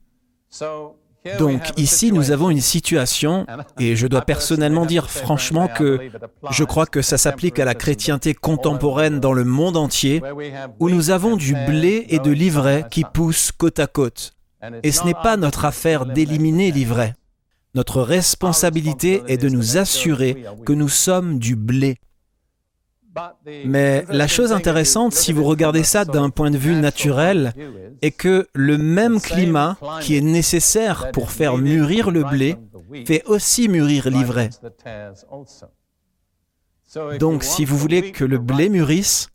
Donc 1.39 1.61
ici, 1.77 2.11
nous 2.11 2.31
avons 2.31 2.49
une 2.49 2.61
situation, 2.61 3.45
et 3.79 3.95
je 3.95 4.07
dois 4.07 4.21
personnellement 4.21 4.85
dire 4.85 5.09
franchement 5.09 5.67
que 5.67 5.99
je 6.51 6.63
crois 6.63 6.85
que 6.85 7.01
ça 7.01 7.17
s'applique 7.17 7.59
à 7.59 7.65
la 7.65 7.75
chrétienté 7.75 8.33
contemporaine 8.33 9.19
dans 9.19 9.33
le 9.33 9.45
monde 9.45 9.77
entier, 9.77 10.21
où 10.79 10.89
nous 10.89 11.11
avons 11.11 11.35
du 11.37 11.53
blé 11.53 12.05
et 12.09 12.19
de 12.19 12.31
l'ivraie 12.31 12.85
qui 12.91 13.03
poussent 13.05 13.51
côte 13.51 13.79
à 13.79 13.87
côte. 13.87 14.33
Et 14.83 14.91
ce 14.91 15.05
n'est 15.05 15.13
pas 15.13 15.37
notre 15.37 15.65
affaire 15.65 16.05
d'éliminer 16.05 16.71
l'ivraie. 16.71 17.15
Notre 17.75 18.01
responsabilité 18.01 19.23
est 19.27 19.37
de 19.37 19.49
nous 19.49 19.77
assurer 19.77 20.45
que 20.65 20.73
nous 20.73 20.89
sommes 20.89 21.39
du 21.39 21.55
blé. 21.55 21.97
Mais 23.65 24.05
la 24.09 24.27
chose 24.27 24.51
intéressante, 24.51 25.13
si 25.13 25.33
vous 25.33 25.43
regardez 25.43 25.83
ça 25.83 26.05
d'un 26.05 26.29
point 26.29 26.51
de 26.51 26.57
vue 26.57 26.75
naturel, 26.75 27.53
est 28.01 28.11
que 28.11 28.47
le 28.53 28.77
même 28.77 29.19
climat 29.19 29.77
qui 30.01 30.15
est 30.17 30.21
nécessaire 30.21 31.11
pour 31.11 31.31
faire 31.31 31.57
mûrir 31.57 32.11
le 32.11 32.23
blé 32.23 32.55
fait 33.05 33.23
aussi 33.25 33.67
mûrir 33.69 34.09
l'ivraie. 34.09 34.49
Donc 37.19 37.43
si 37.43 37.65
vous 37.65 37.77
voulez 37.77 38.11
que 38.11 38.25
le 38.25 38.37
blé 38.37 38.69
mûrisse, 38.69 39.29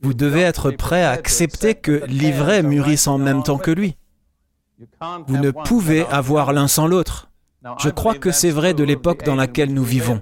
vous 0.00 0.14
devez 0.14 0.42
être 0.42 0.72
prêt 0.72 1.02
à 1.02 1.10
accepter 1.10 1.74
que 1.74 2.04
l'ivraie 2.06 2.62
mûrisse 2.62 3.06
en 3.06 3.18
même 3.18 3.42
temps 3.42 3.58
que 3.58 3.70
lui. 3.70 3.96
Vous 5.26 5.38
ne 5.38 5.50
pouvez 5.50 6.04
avoir 6.06 6.52
l'un 6.52 6.68
sans 6.68 6.86
l'autre. 6.86 7.30
Je 7.78 7.88
crois 7.88 8.14
que 8.14 8.30
c'est 8.30 8.50
vrai 8.50 8.74
de 8.74 8.84
l'époque 8.84 9.24
dans 9.24 9.34
laquelle 9.34 9.72
nous 9.72 9.84
vivons. 9.84 10.20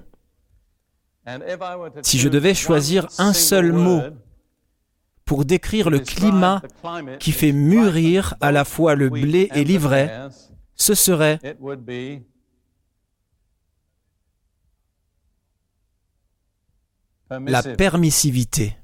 Si 2.02 2.18
je 2.18 2.28
devais 2.28 2.54
choisir 2.54 3.08
un 3.18 3.32
seul 3.32 3.72
mot 3.72 4.02
pour 5.24 5.44
décrire 5.44 5.90
le 5.90 6.00
climat 6.00 6.62
qui 7.18 7.32
fait 7.32 7.52
mûrir 7.52 8.34
à 8.40 8.52
la 8.52 8.64
fois 8.64 8.94
le 8.94 9.08
blé 9.08 9.48
et 9.54 9.64
l'ivraie, 9.64 10.28
ce 10.74 10.94
serait 10.94 11.38
la 17.30 17.62
permissivité. 17.62 18.76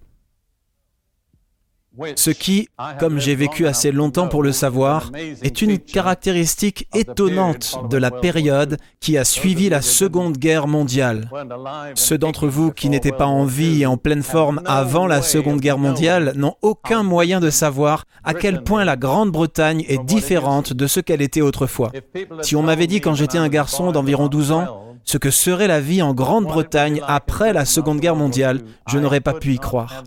Ce 2.16 2.30
qui, 2.30 2.69
comme 2.99 3.19
j'ai 3.19 3.35
vécu 3.35 3.66
assez 3.66 3.92
longtemps 3.92 4.28
pour 4.28 4.42
le 4.42 4.52
savoir, 4.52 5.11
est 5.42 5.62
une 5.62 5.78
caractéristique 5.78 6.88
étonnante 6.95 7.78
de 7.90 7.97
la 7.97 8.11
période 8.11 8.76
qui 9.00 9.19
a 9.19 9.25
suivi 9.25 9.69
la 9.69 9.83
Seconde 9.83 10.37
Guerre 10.37 10.66
mondiale. 10.66 11.30
Ceux 11.95 12.19
d'entre 12.19 12.47
vous 12.47 12.73
qui 12.73 12.88
n'étaient 12.88 13.12
pas 13.12 13.26
en 13.26 13.45
vie 13.45 13.83
et 13.83 13.87
en 13.87 13.97
pleine 13.97 14.23
forme 14.23 14.62
avant 14.66 15.07
la 15.07 15.23
Seconde 15.23 15.61
Guerre 15.61 15.78
mondiale 15.78 16.33
n'ont 16.37 16.54
aucun 16.62 17.02
moyen 17.02 17.40
de 17.40 17.50
savoir 17.50 18.04
à 18.25 18.35
quel 18.35 18.62
point 18.62 18.85
la 18.85 18.97
Grande-Bretagne 18.97 19.85
est 19.88 20.02
différente 20.04 20.73
de 20.73 20.87
ce 20.87 21.00
qu'elle 21.00 21.23
était 21.23 21.40
autrefois. 21.40 21.92
Si 22.42 22.57
on 22.57 22.62
m'avait 22.62 22.87
dit 22.87 23.00
quand 23.00 23.14
j'étais 23.14 23.38
un 23.38 23.49
garçon 23.49 23.92
d'environ 23.92 24.28
12 24.28 24.52
ans, 24.52 24.87
ce 25.04 25.19
que 25.19 25.30
serait 25.30 25.66
la 25.66 25.80
vie 25.80 26.02
en 26.02 26.14
Grande-Bretagne 26.14 27.00
après 27.07 27.52
la 27.52 27.64
Seconde 27.64 28.00
Guerre 28.00 28.16
mondiale, 28.16 28.61
je 28.87 28.99
n'aurais 28.99 29.21
pas 29.21 29.35
pu 29.35 29.54
y 29.54 29.59
croire. 29.59 30.04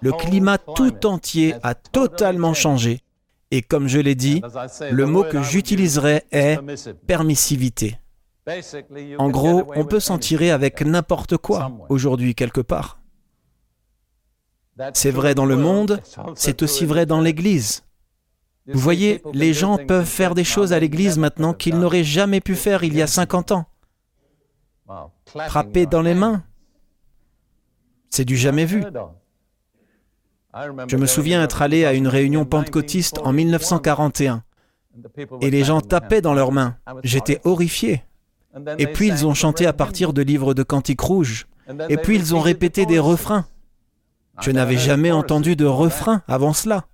Le 0.00 0.12
climat 0.12 0.58
tout 0.58 1.06
entier 1.06 1.54
a 1.62 1.74
totalement 1.74 2.54
changé. 2.54 3.00
Et 3.50 3.62
comme 3.62 3.88
je 3.88 3.98
l'ai 3.98 4.14
dit, 4.14 4.42
le 4.90 5.06
mot 5.06 5.24
que 5.24 5.42
j'utiliserai 5.42 6.24
est 6.30 6.58
permissivité. 7.06 7.98
En 9.18 9.28
gros, 9.30 9.70
on 9.76 9.84
peut 9.84 10.00
s'en 10.00 10.18
tirer 10.18 10.50
avec 10.50 10.82
n'importe 10.82 11.36
quoi 11.36 11.70
aujourd'hui 11.88 12.34
quelque 12.34 12.60
part. 12.60 13.00
C'est 14.94 15.10
vrai 15.10 15.34
dans 15.34 15.44
le 15.44 15.56
monde, 15.56 16.00
c'est 16.34 16.62
aussi 16.62 16.86
vrai 16.86 17.06
dans 17.06 17.20
l'Église. 17.20 17.84
Vous 18.66 18.78
voyez, 18.78 19.22
les 19.32 19.54
gens 19.54 19.78
peuvent 19.78 20.04
faire 20.04 20.34
des 20.34 20.44
choses 20.44 20.72
à 20.72 20.78
l'Église 20.78 21.18
maintenant 21.18 21.54
qu'ils 21.54 21.78
n'auraient 21.78 22.04
jamais 22.04 22.40
pu 22.40 22.54
faire 22.54 22.84
il 22.84 22.94
y 22.94 23.02
a 23.02 23.06
50 23.06 23.52
ans. 23.52 23.66
Frapper 25.26 25.86
dans 25.86 26.02
les 26.02 26.14
mains, 26.14 26.42
c'est 28.10 28.24
du 28.24 28.36
jamais 28.36 28.66
vu. 28.66 28.84
Je 30.88 30.96
me 30.96 31.06
souviens 31.06 31.42
être 31.42 31.62
allé 31.62 31.84
à 31.84 31.92
une 31.92 32.08
réunion 32.08 32.44
pentecôtiste 32.44 33.18
en 33.24 33.32
1941 33.32 34.42
et 35.40 35.50
les 35.50 35.64
gens 35.64 35.80
tapaient 35.80 36.20
dans 36.20 36.34
leurs 36.34 36.52
mains. 36.52 36.76
J'étais 37.04 37.40
horrifié. 37.44 38.04
Et 38.78 38.86
puis 38.86 39.08
ils 39.08 39.26
ont 39.26 39.34
chanté 39.34 39.66
à 39.66 39.72
partir 39.72 40.12
de 40.12 40.22
livres 40.22 40.54
de 40.54 40.62
cantiques 40.62 41.00
rouges. 41.00 41.46
Et 41.88 41.96
puis 41.96 42.16
ils 42.16 42.34
ont 42.34 42.40
répété 42.40 42.86
des 42.86 42.98
refrains. 42.98 43.46
Je 44.40 44.50
n'avais 44.50 44.78
jamais 44.78 45.12
entendu 45.12 45.56
de 45.56 45.64
refrain 45.64 46.22
avant 46.28 46.52
cela. 46.52 46.86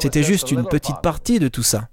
C'était 0.00 0.22
juste 0.22 0.50
une 0.50 0.64
petite 0.64 1.00
partie 1.02 1.38
de 1.38 1.48
tout 1.48 1.62
ça. 1.62 1.88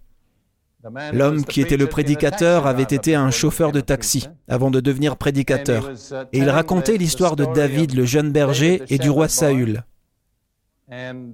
L'homme 1.13 1.45
qui 1.45 1.61
était 1.61 1.77
le 1.77 1.87
prédicateur 1.87 2.67
avait 2.67 2.83
été 2.83 3.15
un 3.15 3.31
chauffeur 3.31 3.71
de 3.71 3.79
taxi 3.79 4.27
avant 4.47 4.69
de 4.69 4.81
devenir 4.81 5.15
prédicateur. 5.15 5.91
Et 6.33 6.39
il 6.39 6.49
racontait 6.49 6.97
l'histoire 6.97 7.35
de 7.35 7.45
David, 7.45 7.95
le 7.95 8.05
jeune 8.05 8.31
berger, 8.31 8.81
et 8.89 8.97
du 8.97 9.09
roi 9.09 9.29
Saül. 9.29 9.83
Um, 10.91 11.33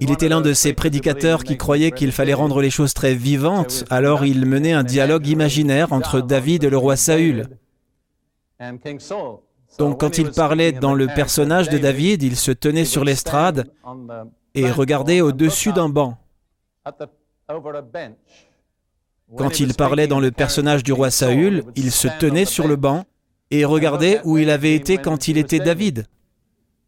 il 0.00 0.10
était 0.10 0.28
l'un 0.28 0.40
de 0.40 0.52
ces 0.52 0.72
prédicateurs 0.72 1.44
qui 1.44 1.56
croyaient 1.56 1.92
qu'il 1.92 2.12
fallait 2.12 2.34
rendre 2.34 2.60
les 2.60 2.70
choses 2.70 2.94
très 2.94 3.14
vivantes, 3.14 3.84
alors 3.90 4.24
il 4.24 4.44
menait 4.46 4.72
un 4.72 4.82
dialogue 4.82 5.26
imaginaire 5.26 5.92
entre 5.92 6.20
David 6.20 6.64
et 6.64 6.70
le 6.70 6.76
roi 6.76 6.96
Saül. 6.96 7.48
Donc 9.78 10.00
quand 10.00 10.18
il 10.18 10.30
parlait 10.32 10.72
dans 10.72 10.94
le 10.94 11.06
personnage 11.06 11.68
de 11.68 11.78
David, 11.78 12.22
il 12.22 12.36
se 12.36 12.50
tenait 12.50 12.84
sur 12.84 13.04
l'estrade 13.04 13.70
et 14.54 14.70
regardait 14.70 15.20
au-dessus 15.20 15.72
d'un 15.72 15.88
banc. 15.88 16.18
Quand 19.36 19.60
il 19.60 19.74
parlait 19.74 20.08
dans 20.08 20.20
le 20.20 20.32
personnage 20.32 20.82
du 20.82 20.92
roi 20.92 21.10
Saül, 21.10 21.64
il 21.76 21.92
se 21.92 22.08
tenait 22.18 22.44
sur 22.44 22.66
le 22.66 22.76
banc 22.76 23.04
et 23.50 23.64
regardait 23.64 24.20
où 24.24 24.38
il 24.38 24.50
avait 24.50 24.74
été 24.74 24.98
quand 24.98 25.28
il 25.28 25.38
était 25.38 25.60
David. 25.60 26.06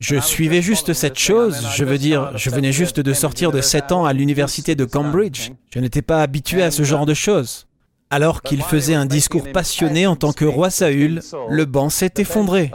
Je 0.02 0.18
suivais 0.18 0.62
juste 0.62 0.94
cette 0.94 1.16
chose, 1.16 1.64
je 1.76 1.85
veux 1.85 1.97
dire, 1.97 2.37
je 2.37 2.50
venais 2.50 2.73
juste 2.73 2.99
de 2.99 3.12
sortir 3.12 3.52
de 3.52 3.61
7 3.61 3.92
ans 3.92 4.04
à 4.04 4.12
l'université 4.12 4.75
de 4.75 4.85
Cambridge. 4.85 5.52
Je 5.73 5.78
n'étais 5.78 6.02
pas 6.02 6.23
habitué 6.23 6.61
à 6.64 6.73
ce 6.73 6.82
genre 6.82 7.06
de 7.06 7.14
choses. 7.14 7.68
Alors 8.11 8.42
qu'il 8.42 8.62
faisait 8.62 8.97
un 8.97 9.06
discours 9.06 9.52
passionné 9.52 10.09
en 10.09 10.16
tant 10.16 10.32
que 10.32 10.44
roi 10.44 10.71
Saül, 10.71 11.21
le 11.49 11.64
banc 11.66 11.88
s'est 11.88 12.14
effondré. 12.16 12.73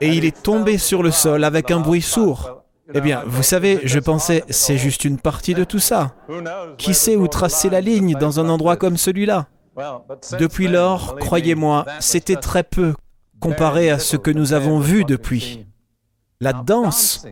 Et 0.00 0.10
il 0.10 0.24
est 0.24 0.40
tombé 0.40 0.78
sur 0.78 1.02
le 1.02 1.10
sol 1.10 1.42
avec 1.42 1.72
un 1.72 1.80
bruit 1.80 2.00
sourd. 2.00 2.62
Eh 2.94 3.00
bien, 3.00 3.24
vous 3.26 3.42
savez, 3.42 3.80
je 3.82 3.98
pensais, 3.98 4.44
c'est 4.50 4.78
juste 4.78 5.04
une 5.04 5.18
partie 5.18 5.54
de 5.54 5.64
tout 5.64 5.80
ça. 5.80 6.14
Qui 6.78 6.94
sait 6.94 7.16
où 7.16 7.26
tracer 7.26 7.70
la 7.70 7.80
ligne 7.80 8.14
dans 8.14 8.38
un 8.38 8.48
endroit 8.48 8.76
comme 8.76 8.98
celui-là? 8.98 9.48
Depuis 10.38 10.68
lors, 10.68 11.16
croyez-moi, 11.16 11.86
c'était 11.98 12.36
très 12.36 12.62
peu 12.62 12.94
comparé 13.44 13.90
à 13.90 13.98
ce 13.98 14.16
que 14.16 14.30
nous 14.30 14.54
avons 14.54 14.78
vu 14.78 15.04
depuis. 15.04 15.66
La 16.40 16.54
danse. 16.54 17.26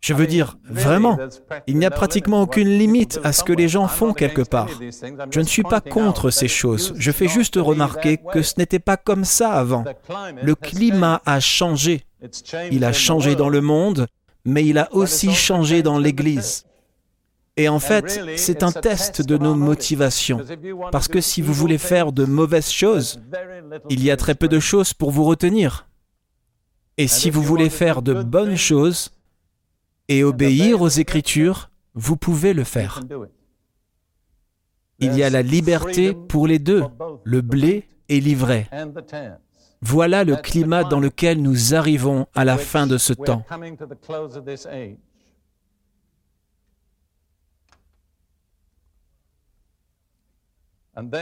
Je 0.00 0.14
veux 0.14 0.28
dire, 0.28 0.56
vraiment, 0.70 1.18
il 1.66 1.76
n'y 1.76 1.84
a 1.84 1.90
pratiquement 1.90 2.42
aucune 2.42 2.68
limite 2.68 3.18
à 3.24 3.32
ce 3.32 3.42
que 3.42 3.52
les 3.52 3.68
gens 3.68 3.88
font 3.88 4.12
quelque 4.12 4.42
part. 4.42 4.68
Je 5.32 5.40
ne 5.40 5.44
suis 5.44 5.64
pas 5.64 5.80
contre 5.80 6.30
ces 6.30 6.46
choses, 6.46 6.94
je 6.96 7.10
fais 7.10 7.26
juste 7.26 7.56
remarquer 7.56 8.18
que 8.32 8.42
ce 8.42 8.54
n'était 8.58 8.78
pas 8.78 8.96
comme 8.96 9.24
ça 9.24 9.54
avant. 9.54 9.84
Le 10.40 10.54
climat 10.54 11.20
a 11.26 11.40
changé. 11.40 12.04
Il 12.70 12.84
a 12.84 12.92
changé 12.92 13.34
dans 13.34 13.48
le 13.48 13.60
monde, 13.60 14.06
mais 14.44 14.64
il 14.64 14.78
a 14.78 14.88
aussi 14.92 15.34
changé 15.34 15.82
dans 15.82 15.98
l'Église. 15.98 16.67
Et 17.58 17.68
en 17.68 17.80
fait, 17.80 18.36
c'est 18.36 18.62
un 18.62 18.72
test 18.72 19.20
de 19.20 19.36
nos 19.36 19.54
motivations. 19.54 20.40
Parce 20.90 21.08
que 21.08 21.20
si 21.20 21.42
vous 21.42 21.52
voulez 21.52 21.78
faire 21.78 22.12
de 22.12 22.24
mauvaises 22.24 22.70
choses, 22.70 23.20
il 23.90 24.02
y 24.02 24.10
a 24.10 24.16
très 24.16 24.34
peu 24.34 24.48
de 24.48 24.60
choses 24.60 24.94
pour 24.94 25.10
vous 25.10 25.24
retenir. 25.24 25.86
Et 26.96 27.08
si 27.08 27.30
vous 27.30 27.42
voulez 27.42 27.68
faire 27.68 28.00
de 28.00 28.14
bonnes 28.14 28.56
choses, 28.56 29.10
et 30.08 30.24
obéir 30.24 30.80
aux 30.80 30.88
Écritures, 30.88 31.70
vous 31.94 32.16
pouvez 32.16 32.54
le 32.54 32.64
faire. 32.64 33.02
Il 34.98 35.14
y 35.14 35.22
a 35.22 35.30
la 35.30 35.42
liberté 35.42 36.14
pour 36.14 36.46
les 36.46 36.58
deux, 36.58 36.82
le 37.24 37.40
blé 37.40 37.88
et 38.08 38.20
l'ivraie. 38.20 38.68
Voilà 39.80 40.24
le 40.24 40.36
climat 40.36 40.82
dans 40.82 40.98
lequel 40.98 41.40
nous 41.40 41.74
arrivons 41.74 42.26
à 42.34 42.44
la 42.44 42.58
fin 42.58 42.86
de 42.86 42.98
ce 42.98 43.12
temps. 43.12 43.44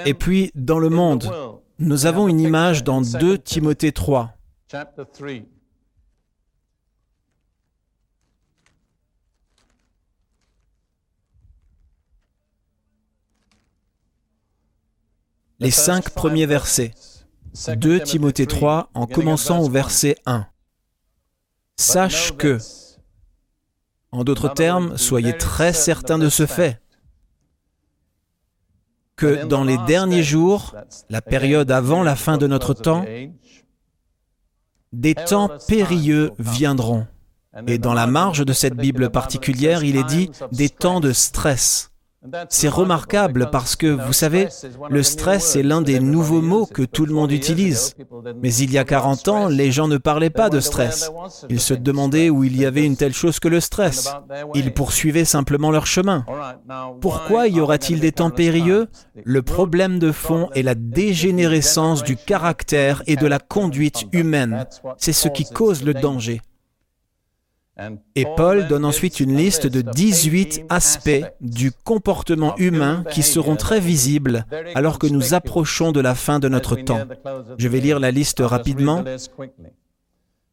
Et 0.05 0.15
puis, 0.15 0.51
dans 0.55 0.79
le 0.79 0.89
monde, 0.89 1.31
nous 1.79 2.07
avons 2.07 2.29
une 2.29 2.41
image 2.41 2.85
dans 2.85 3.01
2 3.01 3.39
Timothée 3.39 3.93
3. 3.93 4.33
les 15.61 15.71
cinq 15.71 16.11
premiers 16.11 16.47
versets. 16.47 16.93
2 17.69 18.01
Timothée 18.01 18.47
3 18.47 18.91
en 18.95 19.07
commençant 19.07 19.61
au 19.61 19.71
verset 19.71 20.17
1. 20.27 20.47
Sache 21.77 22.37
que, 22.37 22.59
en 24.13 24.25
d'autres 24.25 24.49
termes, 24.49 24.97
soyez 24.97 25.37
très 25.37 25.73
certains 25.73 26.19
de 26.19 26.29
ce 26.29 26.47
fait, 26.47 26.81
que 29.17 29.45
dans 29.47 29.65
les 29.65 29.79
derniers 29.87 30.23
jours, 30.23 30.75
la 31.09 31.23
période 31.23 31.71
avant 31.71 32.03
la 32.03 32.17
fin 32.17 32.37
de 32.37 32.47
notre 32.47 32.75
temps, 32.75 33.05
des 34.93 35.15
temps 35.15 35.51
périlleux 35.67 36.33
viendront. 36.39 37.07
Et 37.67 37.79
dans 37.79 37.95
la 37.95 38.07
marge 38.07 38.45
de 38.45 38.53
cette 38.53 38.77
Bible 38.77 39.11
particulière, 39.11 39.83
il 39.83 39.97
est 39.97 40.05
dit 40.05 40.31
des 40.53 40.69
temps 40.69 41.01
de 41.01 41.13
stress. 41.13 41.91
C'est 42.49 42.69
remarquable 42.69 43.49
parce 43.51 43.77
que, 43.77 43.87
vous 43.87 44.13
savez, 44.13 44.49
le 44.89 45.03
stress 45.03 45.57
est 45.57 45.63
l'un 45.63 45.83
des 45.83 46.01
nouveaux 46.01 46.43
mots 46.43 46.67
que 46.67 46.83
tout 46.83 47.07
le 47.07 47.15
monde 47.15 47.33
utilise. 47.33 47.95
Mais 48.43 48.55
il 48.55 48.73
y 48.73 48.79
a 48.79 48.85
40 48.85 49.29
ans, 49.29 49.49
les 49.49 49.73
gens 49.73 49.89
ne 49.89 49.99
parlaient 49.99 50.31
pas 50.31 50.51
de 50.51 50.61
stress. 50.61 51.11
Ils 51.49 51.61
se 51.61 51.75
demandaient 51.75 52.31
où 52.31 52.45
il 52.45 52.57
y 52.57 52.67
avait 52.67 52.85
une 52.85 52.97
telle 52.97 53.15
chose 53.15 53.39
que 53.39 53.49
le 53.49 53.61
stress. 53.61 54.13
Ils 54.55 54.73
poursuivaient 54.73 55.25
simplement 55.25 55.71
leur 55.71 55.87
chemin. 55.87 56.25
Pourquoi 57.01 57.49
y 57.49 57.61
aura-t-il 57.61 58.01
des 58.01 58.13
temps 58.13 58.31
périlleux? 58.31 58.89
Le 59.25 59.43
problème 59.43 59.99
de 59.99 60.13
fond 60.13 60.49
est 60.55 60.63
la 60.63 60.75
dégénérescence 60.75 62.03
du 62.03 62.17
caractère 62.17 63.03
et 63.07 63.17
de 63.17 63.27
la 63.27 63.39
conduite 63.39 64.05
humaine. 64.13 64.67
C'est 64.99 65.13
ce 65.13 65.29
qui 65.29 65.45
cause 65.45 65.83
le 65.83 65.95
danger. 65.95 66.41
Et 68.15 68.25
Paul 68.37 68.69
donne 68.69 68.85
ensuite 68.85 69.21
une 69.21 69.37
liste 69.37 69.67
de 69.67 69.83
18 69.83 70.65
aspects 70.71 71.25
du 71.41 71.73
comportement 71.73 72.57
humain 72.57 73.05
qui 73.11 73.23
seront 73.23 73.57
très 73.57 73.81
visibles 73.81 74.47
alors 74.75 74.99
que 74.99 75.07
nous 75.07 75.35
approchons 75.35 75.93
de 75.93 76.01
la 76.01 76.15
fin 76.15 76.39
de 76.39 76.49
notre 76.49 76.77
temps. 76.77 77.01
Je 77.59 77.69
vais 77.69 77.81
lire 77.81 78.01
la 78.01 78.11
liste 78.11 78.41
rapidement 78.41 79.05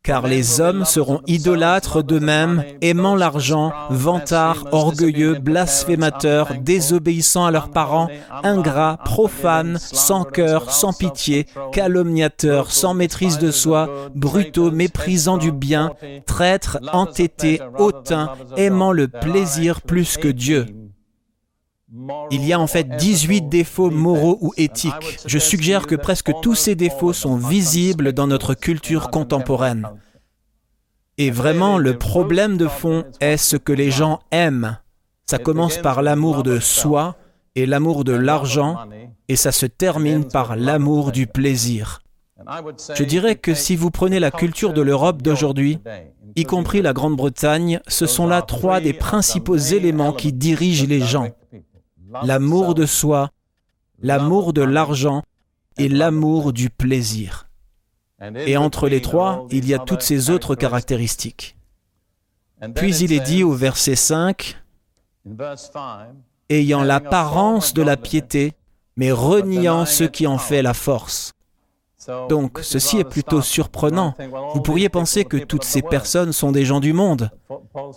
car 0.04 0.28
les 0.28 0.60
hommes 0.60 0.84
seront 0.84 1.22
idolâtres 1.28 2.04
d'eux-mêmes, 2.04 2.64
aimant 2.82 3.16
l'argent, 3.16 3.72
vantards, 3.90 4.68
orgueilleux, 4.74 5.36
blasphémateurs, 5.36 6.54
désobéissant 6.60 7.46
à 7.46 7.52
leurs 7.52 7.72
parents, 7.72 8.10
ingrats, 8.44 9.00
profanes, 9.06 9.80
sans 9.80 10.26
cœur, 10.26 10.72
sans 10.72 10.92
pitié, 10.92 11.48
calomniateurs, 11.72 12.72
sans 12.72 12.94
maîtrise 12.94 13.40
de 13.40 13.50
soi, 13.50 14.10
brutaux, 14.14 14.72
méprisant 14.72 15.38
du 15.38 15.54
bien, 15.54 15.94
traîtres, 16.26 16.80
entêtés, 16.92 17.62
hautains, 17.78 18.30
aimant 18.58 18.92
le 18.92 19.08
plaisir 19.08 19.82
plus 19.82 20.18
que 20.18 20.28
Dieu. 20.28 20.66
Il 22.32 22.44
y 22.44 22.54
a 22.54 22.60
en 22.60 22.66
fait 22.66 22.88
18 22.98 23.50
défauts 23.50 23.92
moraux 23.92 24.38
ou 24.42 24.52
éthiques. 24.58 25.20
Je 25.28 25.38
suggère 25.38 25.86
que 25.86 25.96
presque 25.96 26.32
tous 26.42 26.56
ces 26.56 26.76
défauts 26.76 27.14
sont 27.14 27.38
visibles 27.38 28.14
dans 28.14 28.26
notre 28.26 28.56
culture 28.56 29.12
contemporaine. 29.12 29.88
Et 31.20 31.30
vraiment, 31.30 31.78
le 31.78 31.98
problème 31.98 32.58
de 32.58 32.68
fond 32.68 33.04
est 33.20 33.38
ce 33.38 33.58
que 33.58 33.74
les 33.74 33.92
gens 33.92 34.20
aiment. 34.32 34.80
Ça 35.28 35.38
commence 35.38 35.78
par 35.78 36.02
l'amour 36.02 36.42
de 36.42 36.60
soi 36.60 37.16
et 37.56 37.68
l'amour 37.68 38.04
de 38.04 38.14
l'argent, 38.14 38.78
et 39.28 39.36
ça 39.36 39.52
se 39.52 39.68
termine 39.68 40.28
par 40.28 40.56
l'amour 40.56 41.12
du 41.12 41.28
plaisir. 41.28 42.02
Je 42.96 43.04
dirais 43.04 43.36
que 43.36 43.54
si 43.54 43.76
vous 43.76 43.92
prenez 43.92 44.20
la 44.20 44.32
culture 44.32 44.74
de 44.74 44.82
l'Europe 44.82 45.22
d'aujourd'hui, 45.22 45.78
y 46.36 46.44
compris 46.46 46.82
la 46.82 46.94
Grande-Bretagne, 46.94 47.80
ce 47.88 48.08
sont 48.08 48.26
là 48.26 48.42
trois 48.42 48.82
des 48.82 48.94
principaux 48.94 49.56
éléments 49.56 50.14
qui 50.14 50.34
dirigent 50.34 50.88
les 50.88 51.00
gens 51.00 51.30
l'amour 52.24 52.76
de 52.76 52.86
soi, 52.86 53.32
l'amour 54.02 54.54
de 54.54 54.62
l'argent 54.62 55.24
et 55.78 55.90
l'amour 55.90 56.54
du 56.54 56.70
plaisir. 56.70 57.48
Et 58.46 58.56
entre 58.58 58.88
les 58.88 59.02
trois, 59.02 59.48
il 59.50 59.68
y 59.68 59.74
a 59.74 59.80
toutes 59.80 60.02
ces 60.02 60.30
autres 60.30 60.56
caractéristiques. 60.56 61.58
Puis 62.76 62.96
il 62.98 63.12
est 63.12 63.20
dit 63.20 63.44
au 63.44 63.54
verset 63.54 63.96
5, 63.96 64.58
ayant 66.50 66.84
l'apparence 66.84 67.74
de 67.74 67.82
la 67.82 67.98
piété, 67.98 68.54
mais 68.96 69.12
reniant 69.12 69.86
ce 69.86 70.04
qui 70.04 70.28
en 70.28 70.38
fait 70.38 70.62
la 70.62 70.74
force. 70.74 71.34
Donc, 72.30 72.60
ceci 72.62 72.98
est 72.98 73.10
plutôt 73.10 73.42
surprenant. 73.42 74.14
Vous 74.54 74.62
pourriez 74.62 74.90
penser 74.90 75.24
que 75.24 75.38
toutes 75.38 75.64
ces 75.64 75.82
personnes 75.82 76.34
sont 76.34 76.52
des 76.52 76.66
gens 76.66 76.80
du 76.80 76.94
monde. 76.94 77.30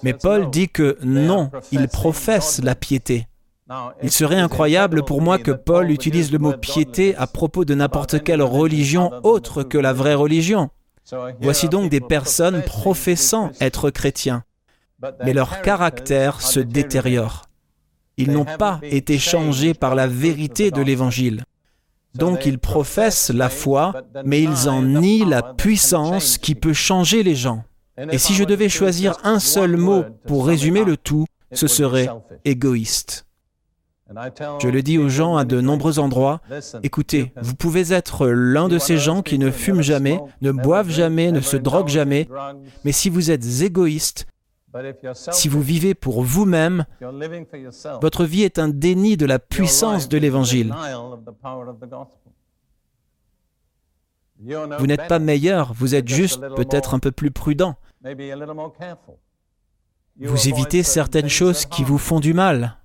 Mais 0.03 0.13
Paul 0.13 0.51
dit 0.51 0.69
que 0.69 0.97
non, 1.03 1.51
ils 1.73 1.89
professent 1.89 2.63
la 2.63 2.75
piété. 2.75 3.27
Il 4.03 4.13
serait 4.13 4.39
incroyable 4.39 5.05
pour 5.05 5.21
moi 5.21 5.39
que 5.39 5.51
Paul 5.51 5.91
utilise 5.91 6.31
le 6.31 6.39
mot 6.39 6.53
piété 6.53 7.17
à 7.17 7.27
propos 7.27 7.65
de 7.65 7.75
n'importe 7.75 8.23
quelle 8.23 8.43
religion 8.43 9.11
autre 9.25 9.63
que 9.63 9.79
la 9.79 9.93
vraie 9.93 10.15
religion. 10.15 10.71
Voici 11.41 11.69
donc 11.69 11.91
des 11.91 12.01
personnes 12.01 12.63
professant 12.63 13.51
être 13.61 13.91
chrétiens, 13.91 14.45
mais 15.25 15.33
leur 15.33 15.63
caractère 15.63 16.41
se 16.41 16.61
détériore. 16.61 17.43
Ils 18.17 18.31
n'ont 18.31 18.47
pas 18.47 18.81
été 18.83 19.19
changés 19.19 19.75
par 19.75 19.95
la 19.95 20.07
vérité 20.07 20.71
de 20.71 20.81
l'Évangile. 20.81 21.45
Donc 22.15 22.47
ils 22.47 22.59
professent 22.59 23.31
la 23.31 23.51
foi, 23.51 23.95
mais 24.25 24.43
ils 24.43 24.69
en 24.69 24.83
nient 24.83 25.27
la 25.27 25.43
puissance 25.43 26.39
qui 26.39 26.55
peut 26.55 26.73
changer 26.73 27.23
les 27.23 27.35
gens. 27.35 27.65
Et 28.11 28.19
si 28.19 28.35
je 28.35 28.45
devais 28.45 28.69
choisir 28.69 29.17
un 29.23 29.39
seul 29.39 29.77
mot 29.77 30.05
pour 30.27 30.47
résumer 30.47 30.85
le 30.85 30.97
tout, 30.97 31.27
ce 31.53 31.67
serait 31.67 32.09
égoïste. 32.45 33.26
Je 34.09 34.69
le 34.69 34.83
dis 34.83 34.99
aux 34.99 35.09
gens 35.09 35.37
à 35.37 35.45
de 35.45 35.61
nombreux 35.61 35.99
endroits, 35.99 36.41
écoutez, 36.83 37.33
vous 37.41 37.55
pouvez 37.55 37.93
être 37.93 38.29
l'un 38.29 38.69
de 38.69 38.79
ces 38.79 38.99
gens 38.99 39.23
qui 39.23 39.39
ne 39.39 39.51
fument 39.51 39.83
jamais, 39.83 40.21
ne 40.43 40.53
boivent 40.53 40.91
jamais, 40.91 41.33
ne 41.33 41.41
se 41.41 41.57
droguent 41.57 41.89
jamais, 41.89 42.29
mais 42.85 42.93
si 42.93 43.11
vous 43.11 43.31
êtes 43.31 43.45
égoïste, 43.63 44.27
si 45.33 45.49
vous 45.49 45.63
vivez 45.63 45.95
pour 45.95 46.23
vous-même, 46.23 46.85
votre 48.01 48.25
vie 48.25 48.43
est 48.43 48.59
un 48.59 48.69
déni 48.69 49.17
de 49.17 49.27
la 49.27 49.39
puissance 49.39 50.09
de 50.09 50.19
l'Évangile. 50.19 50.75
Vous 54.39 54.87
n'êtes 54.87 55.09
pas 55.09 55.19
meilleur, 55.19 55.73
vous 55.73 55.95
êtes 55.95 56.09
juste 56.09 56.41
peut-être 56.55 56.95
un 56.95 56.99
peu 56.99 57.11
plus 57.11 57.31
prudent. 57.31 57.75
Vous 60.21 60.49
évitez 60.49 60.83
certaines 60.83 61.29
choses 61.29 61.67
qui 61.67 61.83
vous 61.85 61.99
font 61.99 62.21
du 62.21 62.35
mal. 62.35 62.77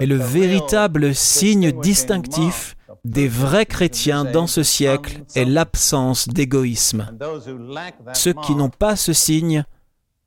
Mais 0.00 0.06
le 0.06 0.16
véritable 0.16 1.14
signe 1.14 1.72
distinctif 1.80 2.76
des 3.04 3.28
vrais 3.28 3.66
chrétiens 3.66 4.24
dans 4.24 4.46
ce 4.46 4.62
siècle 4.62 5.22
est 5.34 5.44
l'absence 5.44 6.28
d'égoïsme. 6.28 7.06
Ceux 8.14 8.32
qui 8.32 8.54
n'ont 8.54 8.70
pas 8.70 8.96
ce 8.96 9.12
signe 9.12 9.64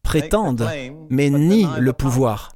prétendent, 0.04 0.70
mais 1.10 1.30
nient 1.30 1.78
le 1.80 1.94
pouvoir. 1.94 2.54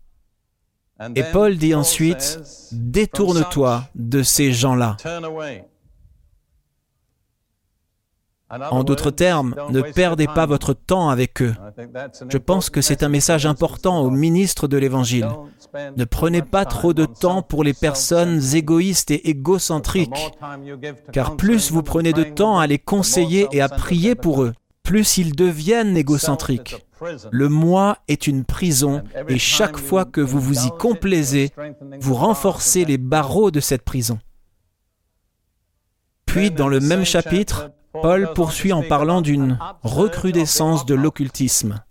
Et 1.15 1.23
Paul 1.23 1.57
dit 1.57 1.75
ensuite, 1.75 2.39
détourne-toi 2.71 3.83
de 3.95 4.23
ces 4.23 4.51
gens-là. 4.51 4.97
En 8.49 8.83
d'autres 8.83 9.11
termes, 9.11 9.55
ne 9.69 9.81
perdez 9.81 10.27
pas 10.27 10.45
votre 10.45 10.73
temps 10.73 11.09
avec 11.09 11.41
eux. 11.41 11.53
Je 12.29 12.37
pense 12.37 12.69
que 12.69 12.81
c'est 12.81 13.03
un 13.03 13.09
message 13.09 13.45
important 13.45 13.99
aux 14.01 14.09
ministres 14.09 14.67
de 14.67 14.77
l'Évangile. 14.77 15.27
Ne 15.97 16.05
prenez 16.05 16.41
pas 16.41 16.63
trop 16.63 16.93
de 16.93 17.05
temps 17.05 17.41
pour 17.41 17.63
les 17.63 17.73
personnes 17.73 18.41
égoïstes 18.53 19.11
et 19.11 19.29
égocentriques, 19.29 20.31
car 21.11 21.35
plus 21.35 21.71
vous 21.71 21.83
prenez 21.83 22.13
de 22.13 22.23
temps 22.23 22.57
à 22.57 22.67
les 22.67 22.79
conseiller 22.79 23.47
et 23.51 23.59
à 23.59 23.67
prier 23.67 24.15
pour 24.15 24.43
eux, 24.43 24.53
plus 24.81 25.17
ils 25.17 25.35
deviennent 25.35 25.97
égocentriques. 25.97 26.87
Le 27.29 27.49
moi 27.49 27.97
est 28.07 28.27
une 28.27 28.45
prison 28.45 29.03
et 29.27 29.37
chaque 29.37 29.77
fois 29.77 30.05
que 30.05 30.21
vous 30.21 30.39
vous 30.39 30.65
y 30.65 30.71
complaisez, 30.79 31.51
vous 31.99 32.15
renforcez 32.15 32.85
les 32.85 32.97
barreaux 32.97 33.51
de 33.51 33.59
cette 33.59 33.83
prison. 33.83 34.19
Puis, 36.25 36.51
dans 36.51 36.67
le 36.67 36.79
même 36.79 37.05
chapitre, 37.05 37.71
Paul 38.01 38.31
poursuit 38.33 38.73
en 38.73 38.83
parlant 38.83 39.21
d'une 39.21 39.57
recrudescence 39.83 40.85
de 40.85 40.95
l'occultisme, 40.95 41.81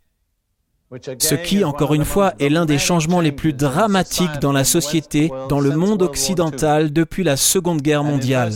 ce 1.18 1.34
qui, 1.34 1.64
encore 1.64 1.94
une 1.94 2.04
fois, 2.04 2.34
est 2.38 2.48
l'un 2.48 2.64
des 2.64 2.78
changements 2.78 3.20
les 3.20 3.32
plus 3.32 3.52
dramatiques 3.52 4.38
dans 4.40 4.52
la 4.52 4.64
société, 4.64 5.30
dans 5.48 5.60
le 5.60 5.76
monde 5.76 6.02
occidental 6.02 6.92
depuis 6.92 7.24
la 7.24 7.36
Seconde 7.36 7.82
Guerre 7.82 8.04
mondiale. 8.04 8.52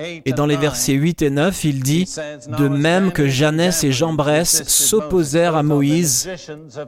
Et 0.00 0.32
dans 0.32 0.46
les 0.46 0.56
versets 0.56 0.92
8 0.92 1.22
et 1.22 1.30
9, 1.30 1.64
il 1.64 1.82
dit, 1.82 2.08
De 2.56 2.68
même 2.68 3.10
que 3.10 3.26
Jeannès 3.26 3.82
et 3.82 3.90
Jambres 3.90 4.46
s'opposèrent 4.46 5.56
à 5.56 5.64
Moïse, 5.64 6.30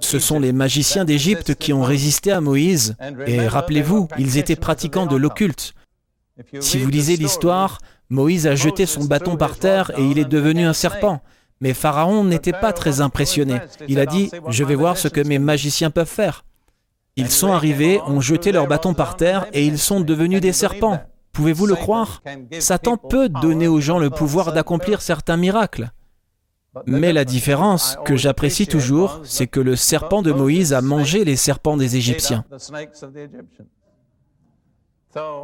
ce 0.01 0.19
sont 0.21 0.39
les 0.39 0.53
magiciens 0.53 1.05
d'Égypte 1.05 1.57
qui 1.57 1.73
ont 1.73 1.83
résisté 1.83 2.31
à 2.31 2.41
Moïse, 2.41 2.95
et 3.27 3.49
rappelez-vous, 3.49 4.07
ils 4.17 4.39
étaient 4.39 4.57
pratiquants 4.57 5.07
de 5.07 5.17
l'occulte. 5.17 5.75
Si 6.61 6.79
vous 6.79 6.89
lisez 6.89 7.17
l'histoire, 7.17 7.79
Moïse 8.11 8.47
a 8.47 8.57
jeté 8.57 8.87
son 8.87 9.05
bâton 9.05 9.37
par 9.37 9.57
terre 9.57 9.93
et 9.97 10.05
il 10.05 10.19
est 10.19 10.25
devenu 10.25 10.67
un 10.67 10.73
serpent. 10.73 11.23
Mais 11.61 11.75
Pharaon 11.75 12.25
n'était 12.25 12.53
pas 12.53 12.73
très 12.73 13.01
impressionné. 13.01 13.61
Il 13.87 14.01
a 14.01 14.07
dit, 14.07 14.31
je 14.49 14.65
vais 14.65 14.75
voir 14.75 14.99
ce 14.99 15.09
que 15.09 15.21
mes 15.21 15.39
magiciens 15.39 15.91
peuvent 15.91 16.09
faire. 16.09 16.45
Ils 17.17 17.31
sont 17.31 17.53
arrivés, 17.53 18.01
ont 18.07 18.21
jeté 18.21 18.51
leur 18.51 18.67
bâton 18.67 18.95
par 18.95 19.17
terre 19.17 19.47
et 19.53 19.65
ils 19.65 19.79
sont 19.79 20.01
devenus 20.01 20.41
des 20.41 20.53
serpents. 20.53 21.01
Pouvez-vous 21.33 21.67
le 21.67 21.77
croire? 21.77 22.23
Satan 22.59 22.97
peut 22.97 23.29
donner 23.29 23.69
aux 23.69 23.81
gens 23.81 23.99
le 23.99 24.11
pouvoir 24.11 24.53
d'accomplir 24.53 25.03
certains 25.03 25.37
miracles. 25.37 25.93
Mais 26.87 27.13
la 27.13 27.25
différence 27.25 27.97
que 28.05 28.17
j'apprécie 28.17 28.67
toujours, 28.67 29.21
c'est 29.25 29.47
que 29.47 29.61
le 29.61 29.77
serpent 29.77 30.23
de 30.23 30.33
Moïse 30.33 30.73
a 30.73 30.81
mangé 30.81 31.25
les 31.25 31.37
serpents 31.37 31.77
des 31.77 31.97
Égyptiens. 31.97 32.45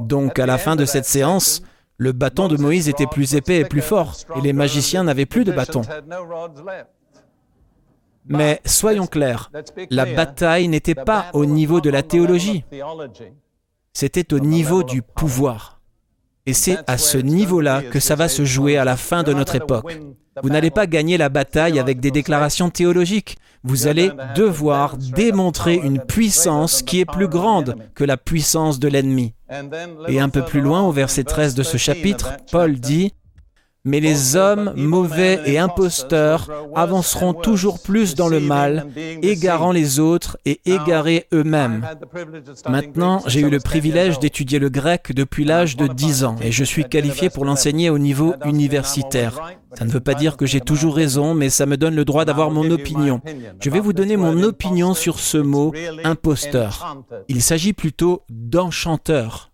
Donc 0.00 0.38
à 0.38 0.46
la 0.46 0.58
fin 0.58 0.76
de 0.76 0.84
cette 0.84 1.04
séance, 1.04 1.62
le 1.98 2.12
bâton 2.12 2.48
de 2.48 2.56
Moïse 2.56 2.88
était 2.88 3.06
plus 3.06 3.34
épais 3.34 3.60
et 3.60 3.64
plus 3.64 3.80
fort, 3.80 4.16
et 4.36 4.40
les 4.40 4.52
magiciens 4.52 5.04
n'avaient 5.04 5.26
plus 5.26 5.44
de 5.44 5.52
bâton. 5.52 5.82
Mais 8.28 8.60
soyons 8.64 9.06
clairs, 9.06 9.50
la 9.90 10.04
bataille 10.04 10.68
n'était 10.68 10.94
pas 10.94 11.26
au 11.32 11.46
niveau 11.46 11.80
de 11.80 11.90
la 11.90 12.02
théologie, 12.02 12.64
c'était 13.92 14.34
au 14.34 14.40
niveau 14.40 14.82
du 14.82 15.02
pouvoir. 15.02 15.80
Et 16.48 16.52
c'est 16.52 16.78
à 16.86 16.96
ce 16.96 17.18
niveau-là 17.18 17.82
que 17.82 17.98
ça 17.98 18.14
va 18.14 18.28
se 18.28 18.44
jouer 18.44 18.76
à 18.76 18.84
la 18.84 18.96
fin 18.96 19.22
de 19.22 19.32
notre 19.32 19.56
époque. 19.56 19.98
Vous 20.42 20.48
n'allez 20.50 20.70
pas 20.70 20.86
gagner 20.86 21.16
la 21.16 21.28
bataille 21.28 21.78
avec 21.78 22.00
des 22.00 22.10
déclarations 22.10 22.70
théologiques. 22.70 23.36
Vous 23.64 23.86
allez 23.86 24.10
devoir 24.34 24.96
démontrer 24.96 25.74
une 25.74 26.00
puissance 26.00 26.82
qui 26.82 27.00
est 27.00 27.04
plus 27.04 27.28
grande 27.28 27.76
que 27.94 28.04
la 28.04 28.16
puissance 28.16 28.78
de 28.78 28.88
l'ennemi. 28.88 29.34
Et 30.08 30.20
un 30.20 30.28
peu 30.28 30.44
plus 30.44 30.60
loin, 30.60 30.82
au 30.82 30.92
verset 30.92 31.24
13 31.24 31.54
de 31.54 31.62
ce 31.62 31.76
chapitre, 31.76 32.34
Paul 32.52 32.78
dit, 32.78 33.12
mais 33.86 34.00
les 34.00 34.36
hommes 34.36 34.72
mauvais 34.76 35.40
et 35.46 35.58
imposteurs 35.58 36.50
avanceront 36.74 37.32
toujours 37.32 37.80
plus 37.80 38.16
dans 38.16 38.28
le 38.28 38.40
mal, 38.40 38.88
égarant 39.22 39.70
les 39.72 40.00
autres 40.00 40.36
et 40.44 40.60
égarés 40.66 41.26
eux-mêmes. 41.32 41.86
Maintenant, 42.68 43.22
j'ai 43.26 43.40
eu 43.40 43.48
le 43.48 43.60
privilège 43.60 44.18
d'étudier 44.18 44.58
le 44.58 44.68
grec 44.68 45.12
depuis 45.14 45.44
l'âge 45.44 45.76
de 45.76 45.86
10 45.86 46.24
ans 46.24 46.36
et 46.42 46.50
je 46.50 46.64
suis 46.64 46.84
qualifié 46.84 47.30
pour 47.30 47.44
l'enseigner 47.44 47.88
au 47.88 47.98
niveau 47.98 48.34
universitaire. 48.44 49.40
Ça 49.78 49.84
ne 49.84 49.90
veut 49.90 50.00
pas 50.00 50.14
dire 50.14 50.36
que 50.36 50.46
j'ai 50.46 50.60
toujours 50.60 50.96
raison, 50.96 51.34
mais 51.34 51.48
ça 51.48 51.66
me 51.66 51.76
donne 51.76 51.94
le 51.94 52.04
droit 52.04 52.24
d'avoir 52.24 52.50
mon 52.50 52.68
opinion. 52.70 53.20
Je 53.60 53.70
vais 53.70 53.80
vous 53.80 53.92
donner 53.92 54.16
mon 54.16 54.42
opinion 54.42 54.94
sur 54.94 55.20
ce 55.20 55.38
mot 55.38 55.72
imposteur. 56.02 57.04
Il 57.28 57.40
s'agit 57.40 57.72
plutôt 57.72 58.22
d'enchanteur. 58.30 59.52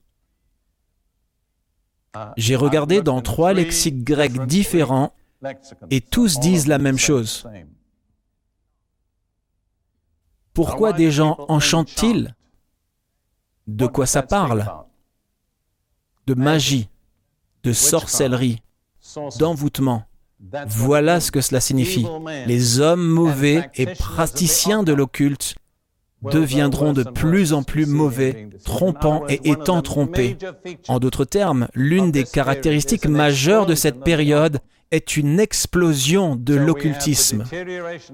J'ai 2.37 2.57
regardé 2.57 3.03
dans 3.03 3.20
trois 3.22 3.53
lexiques 3.53 4.05
grecs 4.05 4.46
différents 4.46 5.14
et 5.90 6.01
tous 6.01 6.40
disent 6.40 6.66
la 6.66 6.79
même 6.79 6.98
chose. 6.98 7.48
Pourquoi 10.55 10.92
des 10.92 11.11
gens 11.11 11.37
enchantent-ils? 11.48 12.35
De 13.66 13.87
quoi 13.87 14.07
ça 14.07 14.22
parle? 14.22 14.66
De 16.27 16.35
magie, 16.35 16.88
de 17.62 17.72
sorcellerie, 17.72 18.62
d'envoûtement. 19.38 20.05
Voilà 20.66 21.20
ce 21.20 21.31
que 21.31 21.40
cela 21.40 21.61
signifie. 21.61 22.07
Les 22.46 22.81
hommes 22.81 23.07
mauvais 23.07 23.70
et 23.75 23.87
praticiens 23.87 24.83
de 24.83 24.92
l'occulte 24.92 25.55
deviendront 26.30 26.92
de 26.92 27.02
plus 27.02 27.52
en 27.52 27.62
plus 27.62 27.87
mauvais, 27.87 28.48
trompant 28.64 29.24
et 29.28 29.40
étant 29.50 29.82
trompés. 29.82 30.37
En 30.88 30.98
d'autres 30.98 31.24
termes, 31.24 31.68
l'une 31.74 32.11
des 32.11 32.24
caractéristiques 32.24 33.06
majeures 33.06 33.66
de 33.66 33.74
cette 33.74 34.00
période 34.00 34.61
est 34.92 35.16
une 35.16 35.40
explosion 35.40 36.37
de 36.37 36.54
l'occultisme. 36.54 37.44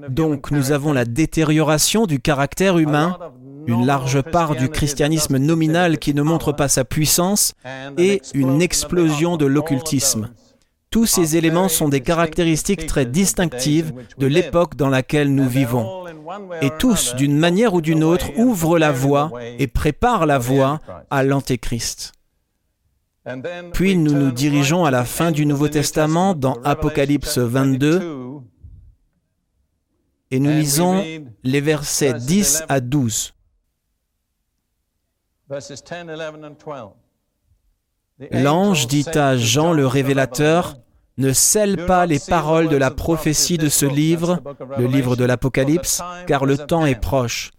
Donc 0.09 0.53
nous 0.53 0.71
avons 0.71 0.93
la 0.93 1.05
détérioration 1.05 2.07
du 2.07 2.21
caractère 2.21 2.79
humain, 2.79 3.19
une 3.67 3.85
large 3.85 4.23
part 4.23 4.55
du 4.55 4.69
christianisme 4.69 5.37
nominal 5.39 5.99
qui 5.99 6.15
ne 6.15 6.23
montre 6.23 6.53
pas 6.53 6.69
sa 6.69 6.85
puissance, 6.85 7.55
et 7.99 8.23
une 8.33 8.63
explosion 8.63 9.37
de 9.37 9.45
l'occultisme. 9.45 10.31
Tous 10.91 11.07
ces 11.07 11.37
éléments 11.37 11.69
sont 11.69 11.89
des 11.89 12.01
caractéristiques 12.01 12.87
très 12.87 13.05
distinctives 13.05 13.93
de 14.17 14.27
l'époque 14.27 14.75
dans 14.75 14.89
laquelle 14.89 15.35
nous 15.35 15.49
vivons. 15.49 16.07
Et 16.63 16.71
tous, 16.79 17.15
d'une 17.15 17.37
manière 17.37 17.75
ou 17.75 17.81
d'une 17.81 18.05
autre, 18.05 18.31
ouvrent 18.37 18.79
la 18.79 18.93
voie 18.93 19.31
et 19.59 19.67
préparent 19.67 20.27
la 20.27 20.39
voie 20.39 20.81
à 21.11 21.23
l'Antéchrist. 21.23 22.13
Puis 23.75 23.97
nous 23.97 24.15
nous 24.15 24.31
dirigeons 24.31 24.87
à 24.87 24.91
la 24.91 25.05
fin 25.05 25.31
du 25.31 25.45
Nouveau 25.45 25.69
Testament 25.69 26.35
dans 26.35 26.55
Apocalypse 26.65 27.37
22 27.37 28.41
et 30.31 30.41
nous 30.41 30.51
lisons 30.51 31.05
les 31.43 31.61
versets 31.61 32.15
10 32.15 32.65
à 32.69 32.81
12. 32.81 33.35
L'ange 38.31 38.87
dit 38.87 39.07
à 39.15 39.37
Jean 39.37 39.73
le 39.73 39.87
révélateur, 39.87 40.77
ne 41.19 41.33
scelle 41.33 41.85
pas 41.87 42.07
les 42.07 42.19
paroles 42.19 42.69
de 42.69 42.77
la 42.77 42.91
prophétie 42.91 43.59
de 43.59 43.69
ce 43.69 43.87
livre, 43.87 44.41
le 44.77 44.87
livre 44.87 45.17
de 45.17 45.25
l'Apocalypse, 45.25 46.03
car 46.27 46.45
le 46.45 46.57
temps 46.57 46.87
est 46.87 47.01
proche. 47.01 47.51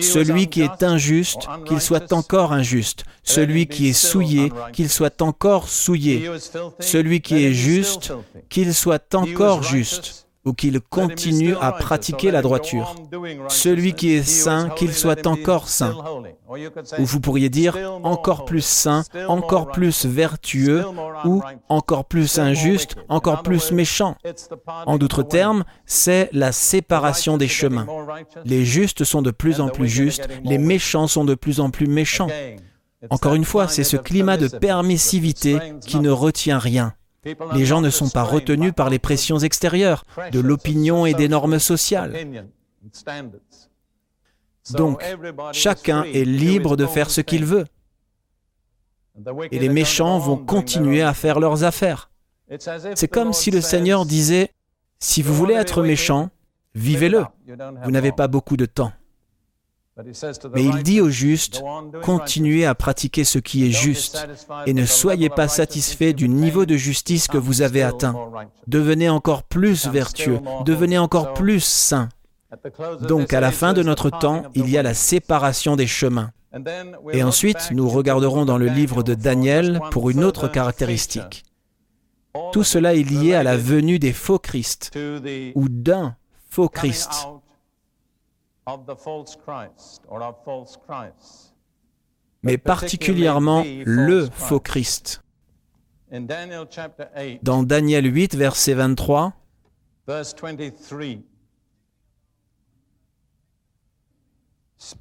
Celui 0.00 0.48
qui 0.48 0.60
est 0.60 0.82
injuste, 0.82 1.48
qu'il 1.66 1.80
soit 1.80 2.12
encore 2.12 2.52
injuste. 2.52 3.04
Celui 3.22 3.66
qui 3.66 3.88
est 3.88 3.92
souillé, 3.92 4.52
qu'il 4.72 4.88
soit 4.88 5.22
encore 5.22 5.68
souillé. 5.68 6.30
Celui 6.78 7.20
qui 7.20 7.44
est 7.44 7.52
juste, 7.52 8.12
qu'il 8.48 8.74
soit 8.74 9.14
encore 9.14 9.62
juste 9.62 10.27
ou 10.48 10.54
qu'il 10.54 10.80
continue 10.80 11.54
à 11.60 11.72
pratiquer 11.72 12.30
la 12.30 12.42
droiture. 12.42 12.96
Celui 13.48 13.92
qui 13.92 14.12
est 14.12 14.22
saint, 14.22 14.70
qu'il 14.70 14.92
soit 14.92 15.26
encore 15.26 15.68
saint. 15.68 15.94
Ou 16.98 17.04
vous 17.04 17.20
pourriez 17.20 17.50
dire 17.50 17.76
encore 18.02 18.44
plus 18.44 18.64
saint, 18.64 19.04
encore 19.28 19.70
plus 19.70 20.06
vertueux, 20.06 20.84
ou 21.24 21.42
encore 21.68 22.06
plus 22.06 22.38
injuste, 22.38 22.96
encore 23.08 23.42
plus 23.42 23.70
méchant. 23.70 24.16
En 24.86 24.96
d'autres 24.96 25.22
termes, 25.22 25.64
c'est 25.84 26.30
la 26.32 26.52
séparation 26.52 27.36
des 27.36 27.48
chemins. 27.48 27.86
Les 28.44 28.64
justes 28.64 29.04
sont 29.04 29.22
de 29.22 29.30
plus 29.30 29.60
en 29.60 29.68
plus 29.68 29.88
justes, 29.88 30.26
les 30.44 30.58
méchants 30.58 31.06
sont 31.06 31.24
de 31.24 31.34
plus 31.34 31.60
en 31.60 31.70
plus 31.70 31.86
méchants. 31.86 32.28
Encore 33.10 33.34
une 33.34 33.44
fois, 33.44 33.68
c'est 33.68 33.84
ce 33.84 33.96
climat 33.96 34.36
de 34.36 34.48
permissivité 34.48 35.58
qui 35.86 36.00
ne 36.00 36.10
retient 36.10 36.58
rien. 36.58 36.94
Les 37.54 37.64
gens 37.64 37.80
ne 37.80 37.90
sont 37.90 38.08
pas 38.08 38.22
retenus 38.22 38.72
par 38.74 38.90
les 38.90 38.98
pressions 38.98 39.38
extérieures, 39.38 40.04
de 40.32 40.40
l'opinion 40.40 41.06
et 41.06 41.14
des 41.14 41.28
normes 41.28 41.58
sociales. 41.58 42.16
Donc, 44.72 45.02
chacun 45.52 46.02
est 46.04 46.24
libre 46.24 46.76
de 46.76 46.86
faire 46.86 47.10
ce 47.10 47.20
qu'il 47.20 47.44
veut. 47.44 47.64
Et 49.50 49.58
les 49.58 49.68
méchants 49.68 50.18
vont 50.18 50.36
continuer 50.36 51.02
à 51.02 51.14
faire 51.14 51.40
leurs 51.40 51.64
affaires. 51.64 52.10
C'est 52.94 53.08
comme 53.08 53.32
si 53.32 53.50
le 53.50 53.60
Seigneur 53.60 54.06
disait, 54.06 54.52
si 55.00 55.22
vous 55.22 55.34
voulez 55.34 55.54
être 55.54 55.82
méchant, 55.82 56.30
vivez-le. 56.74 57.24
Vous 57.84 57.90
n'avez 57.90 58.12
pas 58.12 58.28
beaucoup 58.28 58.56
de 58.56 58.66
temps. 58.66 58.92
Mais 60.54 60.64
il 60.64 60.82
dit 60.82 61.00
au 61.00 61.10
juste, 61.10 61.62
continuez 62.02 62.64
à 62.66 62.74
pratiquer 62.74 63.24
ce 63.24 63.38
qui 63.38 63.66
est 63.66 63.72
juste 63.72 64.28
et 64.66 64.72
ne 64.72 64.86
soyez 64.86 65.28
pas 65.28 65.48
satisfaits 65.48 66.12
du 66.12 66.28
niveau 66.28 66.66
de 66.66 66.76
justice 66.76 67.26
que 67.26 67.38
vous 67.38 67.62
avez 67.62 67.82
atteint. 67.82 68.14
Devenez 68.66 69.08
encore 69.08 69.42
plus 69.42 69.86
vertueux, 69.88 70.40
devenez 70.64 70.98
encore 70.98 71.34
plus 71.34 71.60
saints. 71.60 72.08
Donc 73.02 73.32
à 73.32 73.40
la 73.40 73.50
fin 73.50 73.72
de 73.72 73.82
notre 73.82 74.10
temps, 74.10 74.44
il 74.54 74.70
y 74.70 74.78
a 74.78 74.82
la 74.82 74.94
séparation 74.94 75.76
des 75.76 75.86
chemins. 75.86 76.30
Et 77.12 77.22
ensuite, 77.22 77.70
nous 77.72 77.88
regarderons 77.88 78.44
dans 78.44 78.58
le 78.58 78.68
livre 78.68 79.02
de 79.02 79.14
Daniel 79.14 79.80
pour 79.90 80.10
une 80.10 80.24
autre 80.24 80.48
caractéristique. 80.48 81.44
Tout 82.52 82.64
cela 82.64 82.94
est 82.94 83.02
lié 83.02 83.34
à 83.34 83.42
la 83.42 83.56
venue 83.56 83.98
des 83.98 84.12
faux 84.12 84.38
Christ 84.38 84.96
ou 85.54 85.68
d'un 85.68 86.16
faux 86.50 86.68
Christ. 86.68 87.28
Mais 92.42 92.58
particulièrement 92.58 93.64
le 93.84 94.28
faux 94.30 94.60
Christ. 94.60 95.22
Dans 97.42 97.62
Daniel 97.62 98.14
8, 98.14 98.34
verset 98.34 98.74
23, 98.74 99.32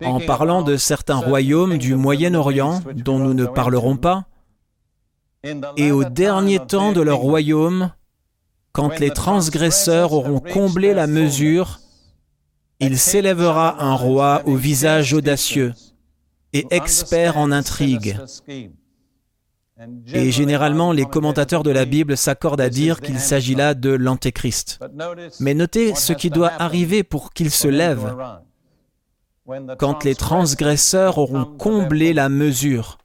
en 0.03 0.19
parlant 0.21 0.61
de 0.63 0.77
certains 0.77 1.17
royaumes 1.17 1.77
du 1.77 1.95
Moyen-Orient 1.95 2.81
dont 2.95 3.19
nous 3.19 3.33
ne 3.33 3.45
parlerons 3.45 3.97
pas, 3.97 4.25
et 5.77 5.91
au 5.91 6.03
dernier 6.03 6.59
temps 6.59 6.91
de 6.91 7.01
leur 7.01 7.19
royaume, 7.19 7.91
quand 8.71 8.99
les 8.99 9.11
transgresseurs 9.11 10.13
auront 10.13 10.39
comblé 10.39 10.93
la 10.93 11.07
mesure, 11.07 11.79
il 12.79 12.97
s'élèvera 12.97 13.83
un 13.83 13.95
roi 13.95 14.41
au 14.45 14.55
visage 14.55 15.13
audacieux 15.13 15.73
et 16.53 16.65
expert 16.71 17.37
en 17.37 17.51
intrigue. 17.51 18.17
Et 20.11 20.31
généralement, 20.31 20.91
les 20.91 21.05
commentateurs 21.05 21.63
de 21.63 21.69
la 21.69 21.85
Bible 21.85 22.17
s'accordent 22.17 22.61
à 22.61 22.69
dire 22.69 22.99
qu'il 22.99 23.19
s'agit 23.19 23.53
là 23.53 23.75
de 23.75 23.91
l'Antéchrist. 23.91 24.79
Mais 25.39 25.53
notez 25.53 25.93
ce 25.93 26.13
qui 26.13 26.29
doit 26.29 26.51
arriver 26.57 27.03
pour 27.03 27.31
qu'il 27.31 27.51
se 27.51 27.67
lève 27.67 28.15
quand 29.77 30.03
les 30.03 30.15
transgresseurs 30.15 31.17
auront 31.19 31.45
comblé 31.45 32.13
la 32.13 32.27
mesure, 32.27 32.97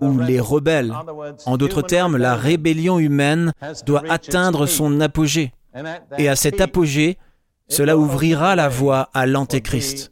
ou 0.00 0.18
les 0.18 0.40
rebelles. 0.40 0.92
En 1.46 1.56
d'autres 1.56 1.82
termes, 1.82 2.16
la 2.16 2.34
rébellion 2.34 2.98
humaine 2.98 3.52
doit 3.86 4.02
atteindre 4.08 4.66
son 4.66 5.00
apogée. 5.00 5.52
Et 6.16 6.28
à 6.28 6.34
cet 6.34 6.60
apogée, 6.60 7.18
cela 7.68 7.96
ouvrira 7.96 8.56
la 8.56 8.68
voie 8.68 9.10
à 9.14 9.26
l'Antéchrist. 9.26 10.10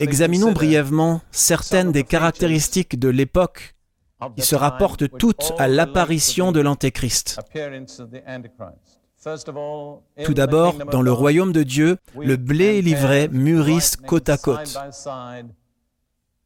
Examinons 0.00 0.52
brièvement 0.52 1.20
certaines 1.30 1.92
des 1.92 2.02
caractéristiques 2.02 2.98
de 2.98 3.08
l'époque 3.08 3.76
qui 4.36 4.42
se 4.42 4.56
rapportent 4.56 5.18
toutes 5.18 5.52
à 5.58 5.68
l'apparition 5.68 6.50
de 6.50 6.60
l'Antéchrist. 6.60 7.38
Tout 10.24 10.34
d'abord, 10.34 10.74
dans 10.86 11.02
le 11.02 11.12
royaume 11.12 11.52
de 11.52 11.62
Dieu, 11.62 11.98
le 12.18 12.36
blé 12.36 12.76
et 12.76 12.82
l'ivraie 12.82 13.28
mûrissent 13.28 13.96
côte 13.96 14.28
à 14.28 14.38
côte, 14.38 14.76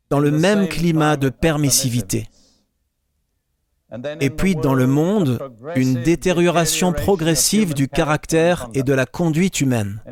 dans 0.08 0.18
le 0.18 0.30
même 0.30 0.68
climat 0.68 1.16
de 1.16 1.28
permissivité. 1.28 2.26
Et 4.20 4.30
puis 4.30 4.54
dans 4.54 4.74
le 4.74 4.86
monde, 4.86 5.40
une 5.74 6.02
détérioration 6.02 6.92
progressive 6.92 7.74
du 7.74 7.88
caractère 7.88 8.68
et 8.74 8.82
de 8.82 8.92
la 8.92 9.06
conduite 9.06 9.60
humaine. 9.60 10.02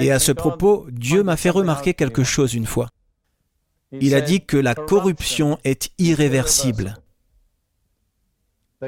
Et 0.00 0.12
à 0.12 0.18
ce 0.18 0.32
propos, 0.32 0.86
Dieu 0.90 1.22
m'a 1.22 1.36
fait 1.36 1.50
remarquer 1.50 1.94
quelque 1.94 2.24
chose 2.24 2.54
une 2.54 2.66
fois. 2.66 2.88
Il 3.92 4.14
a 4.14 4.20
dit 4.20 4.44
que 4.44 4.56
la 4.56 4.74
corruption 4.74 5.58
est 5.64 5.90
irréversible. 5.98 6.96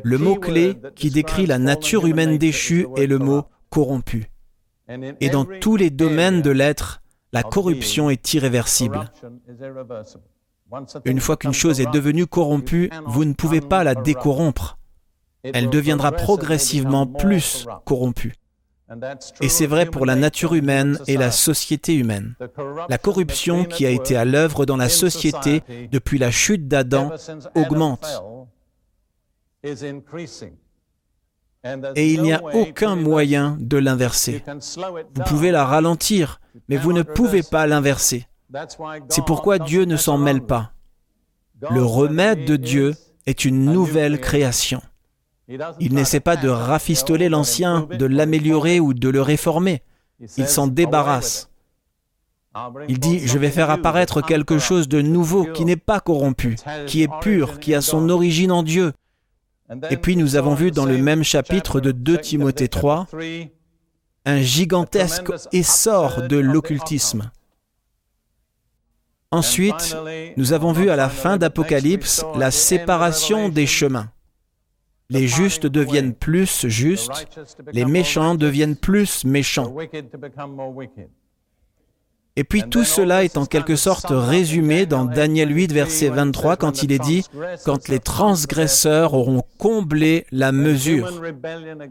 Le 0.02 0.18
mot-clé 0.18 0.76
qui 0.94 1.10
décrit 1.10 1.46
la 1.46 1.58
nature 1.58 2.06
humaine 2.06 2.36
déchue 2.36 2.86
est 2.96 3.06
le 3.06 3.18
mot 3.18 3.44
corrompu. 3.70 4.30
Et 5.20 5.30
dans 5.30 5.44
tous 5.44 5.76
les 5.76 5.90
domaines 5.90 6.42
de 6.42 6.50
l'être, 6.50 7.02
la 7.32 7.42
corruption 7.42 8.10
est 8.10 8.34
irréversible. 8.34 9.10
Une 11.04 11.20
fois 11.20 11.36
qu'une 11.36 11.52
chose 11.52 11.80
est 11.80 11.90
devenue 11.90 12.26
corrompue, 12.26 12.90
vous 13.06 13.24
ne 13.24 13.32
pouvez 13.32 13.60
pas 13.60 13.84
la 13.84 13.94
décorrompre. 13.94 14.78
Elle 15.42 15.70
deviendra 15.70 16.12
progressivement 16.12 17.06
plus 17.06 17.66
corrompue. 17.84 18.34
Et 19.40 19.48
c'est 19.48 19.66
vrai 19.66 19.86
pour 19.86 20.06
la 20.06 20.16
nature 20.16 20.54
humaine 20.54 20.98
et 21.06 21.16
la 21.16 21.30
société 21.30 21.94
humaine. 21.94 22.34
La 22.88 22.98
corruption 22.98 23.64
qui 23.64 23.84
a 23.86 23.90
été 23.90 24.16
à 24.16 24.24
l'œuvre 24.24 24.64
dans 24.64 24.76
la 24.76 24.88
société 24.88 25.62
depuis 25.92 26.18
la 26.18 26.30
chute 26.30 26.68
d'Adam 26.68 27.10
augmente. 27.54 28.22
Et 31.96 32.12
il 32.12 32.22
n'y 32.22 32.32
a 32.32 32.42
aucun 32.54 32.96
moyen 32.96 33.58
de 33.60 33.76
l'inverser. 33.76 34.42
Vous 35.14 35.22
pouvez 35.26 35.50
la 35.50 35.66
ralentir, 35.66 36.40
mais 36.68 36.76
vous 36.76 36.92
ne 36.92 37.02
pouvez 37.02 37.42
pas 37.42 37.66
l'inverser. 37.66 38.26
C'est 39.08 39.24
pourquoi 39.24 39.58
Dieu 39.58 39.84
ne 39.84 39.96
s'en 39.96 40.18
mêle 40.18 40.42
pas. 40.42 40.72
Le 41.70 41.84
remède 41.84 42.44
de 42.44 42.56
Dieu 42.56 42.94
est 43.26 43.44
une 43.44 43.64
nouvelle 43.64 44.20
création. 44.20 44.80
Il 45.80 45.94
n'essaie 45.94 46.20
pas 46.20 46.36
de 46.36 46.48
rafistoler 46.48 47.28
l'ancien, 47.28 47.88
de 47.90 48.06
l'améliorer 48.06 48.80
ou 48.80 48.94
de 48.94 49.08
le 49.08 49.22
réformer. 49.22 49.82
Il 50.36 50.46
s'en 50.46 50.66
débarrasse. 50.66 51.50
Il 52.88 52.98
dit, 52.98 53.20
je 53.26 53.38
vais 53.38 53.50
faire 53.50 53.70
apparaître 53.70 54.20
quelque 54.20 54.58
chose 54.58 54.88
de 54.88 55.00
nouveau 55.00 55.44
qui 55.44 55.64
n'est 55.64 55.76
pas 55.76 56.00
corrompu, 56.00 56.56
qui 56.86 57.02
est 57.02 57.20
pur, 57.20 57.60
qui 57.60 57.74
a 57.74 57.80
son 57.80 58.08
origine 58.08 58.52
en 58.52 58.62
Dieu. 58.62 58.92
Et 59.90 59.96
puis 59.96 60.16
nous 60.16 60.36
avons 60.36 60.54
vu 60.54 60.70
dans 60.70 60.86
le 60.86 60.98
même 60.98 61.22
chapitre 61.22 61.80
de 61.80 61.92
2 61.92 62.18
Timothée 62.18 62.68
3 62.68 63.06
un 64.24 64.40
gigantesque 64.40 65.30
essor 65.52 66.22
de 66.22 66.36
l'occultisme. 66.36 67.30
Ensuite, 69.30 69.94
nous 70.38 70.54
avons 70.54 70.72
vu 70.72 70.88
à 70.88 70.96
la 70.96 71.10
fin 71.10 71.36
d'Apocalypse 71.36 72.24
la 72.34 72.50
séparation 72.50 73.50
des 73.50 73.66
chemins. 73.66 74.10
Les 75.10 75.28
justes 75.28 75.66
deviennent 75.66 76.14
plus 76.14 76.66
justes, 76.66 77.28
les 77.72 77.84
méchants 77.84 78.34
deviennent 78.34 78.76
plus 78.76 79.24
méchants. 79.24 79.74
Et 82.38 82.44
puis 82.44 82.62
tout 82.62 82.84
cela 82.84 83.24
est 83.24 83.36
en 83.36 83.46
quelque 83.46 83.74
sorte 83.74 84.06
résumé 84.10 84.86
dans 84.86 85.04
Daniel 85.04 85.52
8, 85.52 85.72
verset 85.72 86.08
23, 86.08 86.56
quand 86.56 86.84
il 86.84 86.92
est 86.92 87.00
dit, 87.00 87.24
quand 87.64 87.88
les 87.88 87.98
transgresseurs 87.98 89.14
auront 89.14 89.42
comblé 89.58 90.24
la 90.30 90.52
mesure, 90.52 91.20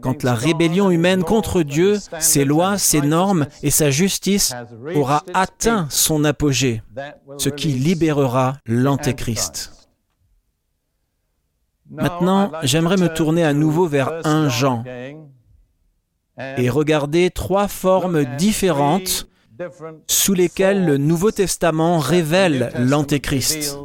quand 0.00 0.22
la 0.22 0.34
rébellion 0.34 0.90
humaine 0.90 1.22
contre 1.22 1.62
Dieu, 1.62 1.98
ses 2.18 2.46
lois, 2.46 2.78
ses 2.78 3.02
normes 3.02 3.46
et 3.62 3.70
sa 3.70 3.90
justice 3.90 4.54
aura 4.94 5.22
atteint 5.34 5.86
son 5.90 6.24
apogée, 6.24 6.80
ce 7.36 7.50
qui 7.50 7.68
libérera 7.68 8.56
l'Antéchrist. 8.64 9.86
Maintenant, 11.90 12.52
j'aimerais 12.62 12.96
me 12.96 13.08
tourner 13.08 13.44
à 13.44 13.52
nouveau 13.52 13.86
vers 13.86 14.26
un 14.26 14.48
Jean 14.48 14.82
et 16.38 16.70
regarder 16.70 17.28
trois 17.28 17.68
formes 17.68 18.24
différentes 18.38 19.28
sous 20.06 20.34
lesquels 20.34 20.84
le 20.84 20.98
Nouveau 20.98 21.30
Testament 21.30 21.98
révèle 21.98 22.72
l'Antéchrist. 22.76 23.78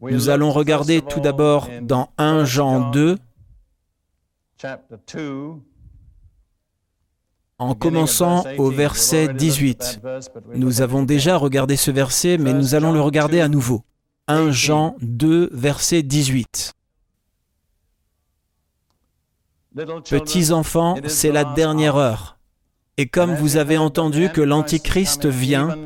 Nous 0.00 0.28
allons 0.28 0.50
regarder 0.52 1.02
tout 1.02 1.20
d'abord 1.20 1.68
dans 1.82 2.10
1 2.18 2.44
Jean 2.44 2.90
2, 2.90 3.16
en 7.58 7.74
commençant 7.74 8.44
au 8.58 8.70
verset 8.70 9.32
18. 9.32 10.00
Nous 10.54 10.82
avons 10.82 11.02
déjà 11.02 11.36
regardé 11.36 11.76
ce 11.76 11.90
verset, 11.90 12.38
mais 12.38 12.52
nous 12.52 12.74
allons 12.74 12.92
le 12.92 13.00
regarder 13.00 13.40
à 13.40 13.48
nouveau. 13.48 13.82
1 14.26 14.50
Jean 14.50 14.96
2, 15.00 15.50
verset 15.52 16.02
18. 16.02 16.74
Petits 20.08 20.52
enfants, 20.52 20.96
c'est 21.08 21.32
la 21.32 21.44
dernière 21.44 21.96
heure. 21.96 22.33
Et 22.96 23.08
comme 23.08 23.34
vous 23.34 23.56
avez 23.56 23.76
entendu 23.76 24.28
que 24.28 24.40
l'Antichrist 24.40 25.26
vient, 25.26 25.76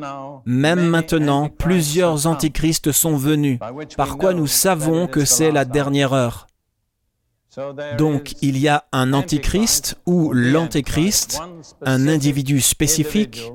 même 0.44 0.86
maintenant, 0.86 1.48
plusieurs 1.48 2.26
Antichrists 2.26 2.92
sont 2.92 3.16
venus, 3.16 3.58
par 3.96 4.18
quoi 4.18 4.34
nous 4.34 4.46
savons 4.46 5.06
que 5.06 5.24
c'est 5.24 5.50
la 5.50 5.64
dernière 5.64 6.12
heure? 6.12 6.46
Donc 7.96 8.34
il 8.42 8.58
y 8.58 8.68
a 8.68 8.84
un 8.92 9.14
Antichrist 9.14 9.96
ou 10.06 10.32
l'Antéchrist, 10.32 11.40
un 11.82 12.06
individu 12.08 12.60
spécifique 12.60 13.50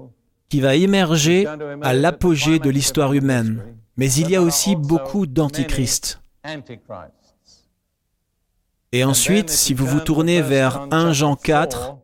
qui 0.50 0.60
va 0.60 0.76
émerger 0.76 1.48
à 1.82 1.94
l'apogée 1.94 2.60
de 2.60 2.70
l'histoire 2.70 3.14
humaine. 3.14 3.64
Mais 3.98 4.12
il 4.12 4.32
y 4.32 4.36
a 4.36 4.42
aussi 4.42 4.76
beaucoup 4.76 5.28
d'Antichrists. 5.28 6.22
Et 8.92 9.04
ensuite, 9.04 9.50
si 9.50 9.74
vous 9.74 9.86
vous 9.86 10.00
tournez 10.00 10.42
vers 10.42 10.88
1 10.92 11.14
Jean 11.14 11.36
4, 11.36 11.96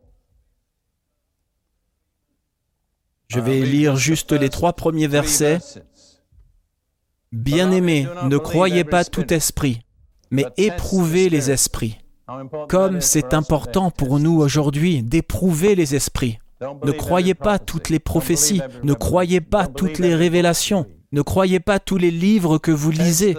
Je 3.30 3.38
vais 3.38 3.60
lire 3.60 3.94
juste 3.94 4.32
les 4.32 4.48
trois 4.48 4.72
premiers 4.72 5.06
versets. 5.06 5.58
Bien-aimés, 7.30 8.08
ne 8.24 8.36
croyez 8.38 8.82
pas 8.82 9.04
tout 9.04 9.32
esprit, 9.32 9.82
mais 10.32 10.46
éprouvez 10.56 11.28
les 11.28 11.52
esprits. 11.52 11.98
Comme 12.68 13.00
c'est 13.00 13.32
important 13.32 13.92
pour 13.92 14.18
nous 14.18 14.40
aujourd'hui 14.40 15.04
d'éprouver 15.04 15.76
les 15.76 15.94
esprits. 15.94 16.40
Ne 16.84 16.90
croyez 16.90 17.34
pas 17.34 17.60
toutes 17.60 17.88
les 17.88 18.00
prophéties, 18.00 18.62
ne 18.82 18.94
croyez 18.94 19.40
pas 19.40 19.68
toutes 19.68 20.00
les 20.00 20.16
révélations, 20.16 20.86
ne 21.12 21.22
croyez 21.22 21.58
pas 21.58 21.80
tous 21.80 21.96
les 21.96 22.12
livres 22.12 22.58
que 22.58 22.70
vous 22.70 22.92
lisez. 22.92 23.36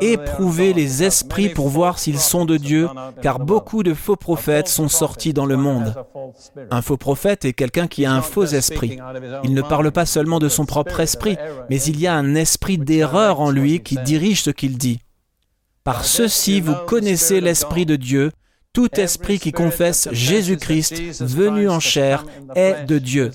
Éprouvez 0.00 0.72
les 0.72 1.02
esprits 1.02 1.48
pour 1.48 1.68
voir 1.68 1.98
s'ils 1.98 2.20
sont 2.20 2.44
de 2.44 2.56
Dieu, 2.56 2.88
car 3.20 3.40
beaucoup 3.40 3.82
de 3.82 3.94
faux 3.94 4.14
prophètes 4.14 4.68
sont 4.68 4.88
sortis 4.88 5.32
dans 5.32 5.46
le 5.46 5.56
monde. 5.56 5.94
Un 6.70 6.82
faux 6.82 6.96
prophète 6.96 7.44
est 7.44 7.52
quelqu'un 7.52 7.88
qui 7.88 8.04
a 8.04 8.12
un 8.12 8.22
faux 8.22 8.46
esprit. 8.46 8.98
Il 9.42 9.54
ne 9.54 9.62
parle 9.62 9.90
pas 9.90 10.06
seulement 10.06 10.38
de 10.38 10.48
son 10.48 10.66
propre 10.66 11.00
esprit, 11.00 11.36
mais 11.68 11.82
il 11.82 11.98
y 11.98 12.06
a 12.06 12.14
un 12.14 12.36
esprit 12.36 12.78
d'erreur 12.78 13.40
en 13.40 13.50
lui 13.50 13.80
qui 13.80 13.96
dirige 14.04 14.42
ce 14.42 14.50
qu'il 14.50 14.78
dit. 14.78 15.00
Par 15.82 16.04
ceci, 16.04 16.60
vous 16.60 16.76
connaissez 16.86 17.40
l'Esprit 17.40 17.86
de 17.86 17.96
Dieu. 17.96 18.30
Tout 18.72 19.00
esprit 19.00 19.40
qui 19.40 19.50
confesse 19.50 20.08
Jésus-Christ 20.12 21.24
venu 21.24 21.68
en 21.68 21.80
chair 21.80 22.24
est 22.54 22.84
de 22.84 22.98
Dieu. 22.98 23.32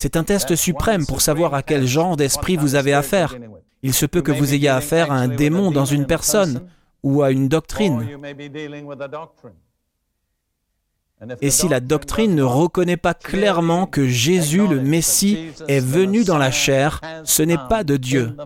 C'est 0.00 0.16
un 0.16 0.24
test 0.24 0.54
suprême 0.54 1.06
pour 1.06 1.20
savoir 1.20 1.54
à 1.54 1.62
quel 1.62 1.86
genre 1.86 2.16
d'esprit 2.16 2.56
vous 2.56 2.76
avez 2.76 2.94
affaire. 2.94 3.34
Il 3.82 3.92
se 3.92 4.06
peut 4.06 4.22
que 4.22 4.32
vous 4.32 4.54
ayez 4.54 4.68
affaire 4.68 5.10
à 5.10 5.16
un 5.16 5.28
démon 5.28 5.70
dans 5.70 5.84
une 5.84 6.06
personne 6.06 6.68
ou 7.02 7.22
à 7.22 7.30
une 7.30 7.48
doctrine. 7.48 8.06
Et 11.40 11.50
si 11.50 11.68
la 11.68 11.80
doctrine 11.80 12.34
ne 12.36 12.44
reconnaît 12.44 12.96
pas 12.96 13.14
clairement 13.14 13.86
que 13.86 14.06
Jésus 14.06 14.68
le 14.68 14.80
Messie 14.80 15.50
est 15.66 15.80
venu 15.80 16.22
dans 16.22 16.38
la 16.38 16.52
chair, 16.52 17.00
ce 17.24 17.42
n'est 17.42 17.58
pas 17.68 17.82
de 17.82 17.96
Dieu. 17.96 18.36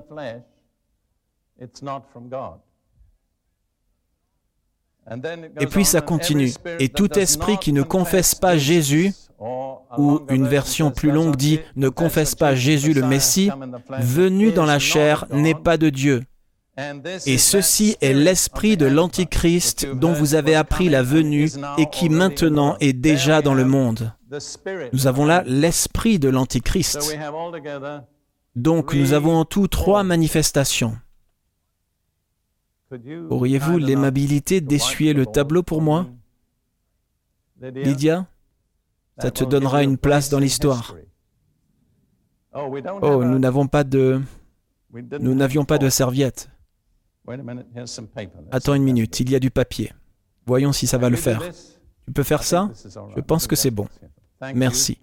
Et 5.61 5.67
puis 5.67 5.85
ça 5.85 6.01
continue. 6.01 6.53
Et 6.79 6.88
tout 6.88 7.19
esprit 7.19 7.59
qui 7.59 7.75
ne 7.75 7.83
confesse 7.83 8.35
pas 8.35 8.57
Jésus, 8.57 9.12
ou 9.99 10.21
une 10.29 10.47
version 10.47 10.91
plus 10.91 11.11
longue 11.11 11.37
dit 11.37 11.61
ne 11.77 11.89
confesse 11.89 12.35
pas 12.35 12.55
Jésus 12.55 12.93
le 12.95 13.07
Messie, 13.07 13.51
venu 14.01 14.53
dans 14.53 14.67
la 14.67 14.79
chair 14.79 15.27
n'est 15.31 15.55
pas 15.55 15.77
de 15.77 15.91
Dieu. 15.91 16.25
Et 17.27 17.39
ceci 17.39 17.97
est 18.01 18.15
l'esprit 18.15 18.77
de 18.77 18.87
l'Antichrist 18.87 19.87
dont 19.87 20.13
vous 20.13 20.35
avez 20.35 20.55
appris 20.55 20.89
la 20.89 21.03
venue 21.03 21.51
et 21.77 21.87
qui 21.91 22.09
maintenant 22.09 22.77
est 22.81 22.95
déjà 22.95 23.43
dans 23.43 23.55
le 23.55 23.65
monde. 23.65 24.13
Nous 24.93 25.07
avons 25.07 25.27
là 25.27 25.43
l'esprit 25.47 26.19
de 26.19 26.31
l'Antichrist. 26.31 27.15
Donc 28.57 28.95
nous 28.95 29.13
avons 29.13 29.37
en 29.37 29.45
tout 29.45 29.69
trois 29.69 30.03
manifestations. 30.03 30.97
Auriez-vous 33.31 33.79
l'aimabilité 33.79 34.61
d'essuyer 34.61 35.13
le 35.13 35.27
tableau 35.27 35.63
pour 35.63 35.83
moi? 35.83 36.07
Lydia? 37.61 38.27
Ça 39.18 39.31
te 39.31 39.44
donnera 39.44 39.83
une 39.83 39.98
place 39.98 40.29
dans 40.29 40.38
l'histoire. 40.38 40.96
Oh, 42.55 43.25
nous 43.25 43.38
n'avons 43.38 43.66
pas 43.66 43.85
de... 43.85 44.20
Nous 44.92 45.35
n'avions 45.35 45.64
pas 45.64 45.79
de 45.79 45.88
serviette. 45.88 46.51
Attends 48.51 48.75
une 48.75 48.83
minute, 48.83 49.20
il 49.20 49.31
y 49.31 49.35
a 49.35 49.40
du 49.40 49.51
papier. 49.51 49.92
Voyons 50.46 50.72
si 50.72 50.87
ça 50.87 50.98
va 50.98 51.09
le 51.09 51.16
faire. 51.16 51.42
Tu 52.05 52.12
peux 52.12 52.25
faire 52.25 52.42
ça? 52.42 52.70
Je 53.16 53.20
pense 53.20 53.46
que 53.46 53.57
c'est 53.57 53.70
bon. 53.70 53.87
Merci. 54.55 54.98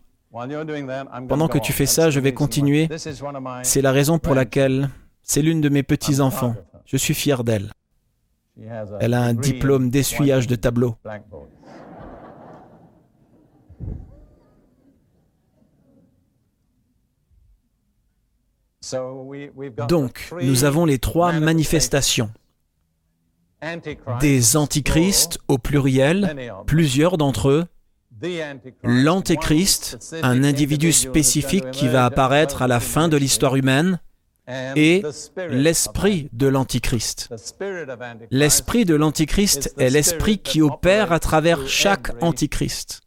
Pendant 1.27 1.47
que 1.47 1.57
tu 1.57 1.73
fais 1.73 1.85
ça, 1.85 2.09
je 2.09 2.19
vais 2.19 2.33
continuer. 2.33 2.89
C'est 3.63 3.81
la 3.81 3.91
raison 3.91 4.19
pour 4.19 4.35
laquelle 4.35 4.89
c'est 5.23 5.41
l'une 5.41 5.61
de 5.61 5.69
mes 5.69 5.83
petits-enfants. 5.83 6.55
Je 6.85 6.97
suis 6.97 7.13
fier 7.13 7.43
d'elle. 7.43 7.71
Elle 8.99 9.13
a 9.13 9.23
un 9.23 9.33
diplôme 9.33 9.89
d'essuyage 9.89 10.45
de 10.47 10.55
tableau. 10.55 10.97
Donc, 19.88 20.30
nous 20.41 20.63
avons 20.63 20.86
les 20.86 20.99
trois 20.99 21.34
manifestations. 21.34 22.32
Des 24.21 24.56
antichrists 24.56 25.39
au 25.47 25.58
pluriel, 25.58 26.54
plusieurs 26.65 27.17
d'entre 27.17 27.49
eux. 27.49 27.65
L'antéchrist, 28.84 30.15
un 30.23 30.43
individu 30.43 30.91
spécifique 30.91 31.71
qui 31.71 31.88
va 31.88 32.06
apparaître 32.06 32.62
à 32.62 32.67
la 32.67 32.80
fin 32.80 33.08
de 33.08 33.17
l'histoire 33.17 33.56
humaine 33.56 33.99
et 34.75 35.04
l'esprit 35.38 36.30
de 36.34 36.47
l'Antichrist. 36.47 37.30
L'esprit 38.32 38.86
de 38.86 38.95
l'Antichrist 38.95 39.73
est 39.78 39.89
l'esprit 39.89 40.39
qui 40.39 40.62
opère 40.62 41.12
à 41.12 41.19
travers 41.19 41.67
chaque 41.67 42.12
Antichrist. 42.21 43.02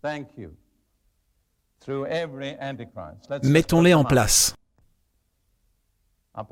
Mettons-les 3.42 3.95
en 3.95 4.05
place. 4.05 4.55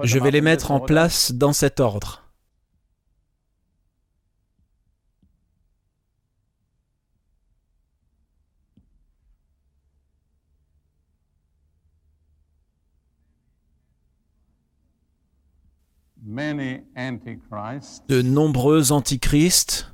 Je 0.02 0.18
vais 0.18 0.30
les 0.30 0.40
mettre 0.40 0.70
en 0.70 0.80
place 0.80 1.32
dans 1.32 1.52
cet 1.52 1.80
ordre. 1.80 2.30
de 18.08 18.22
nombreux 18.22 18.92
antichrists 18.92 19.92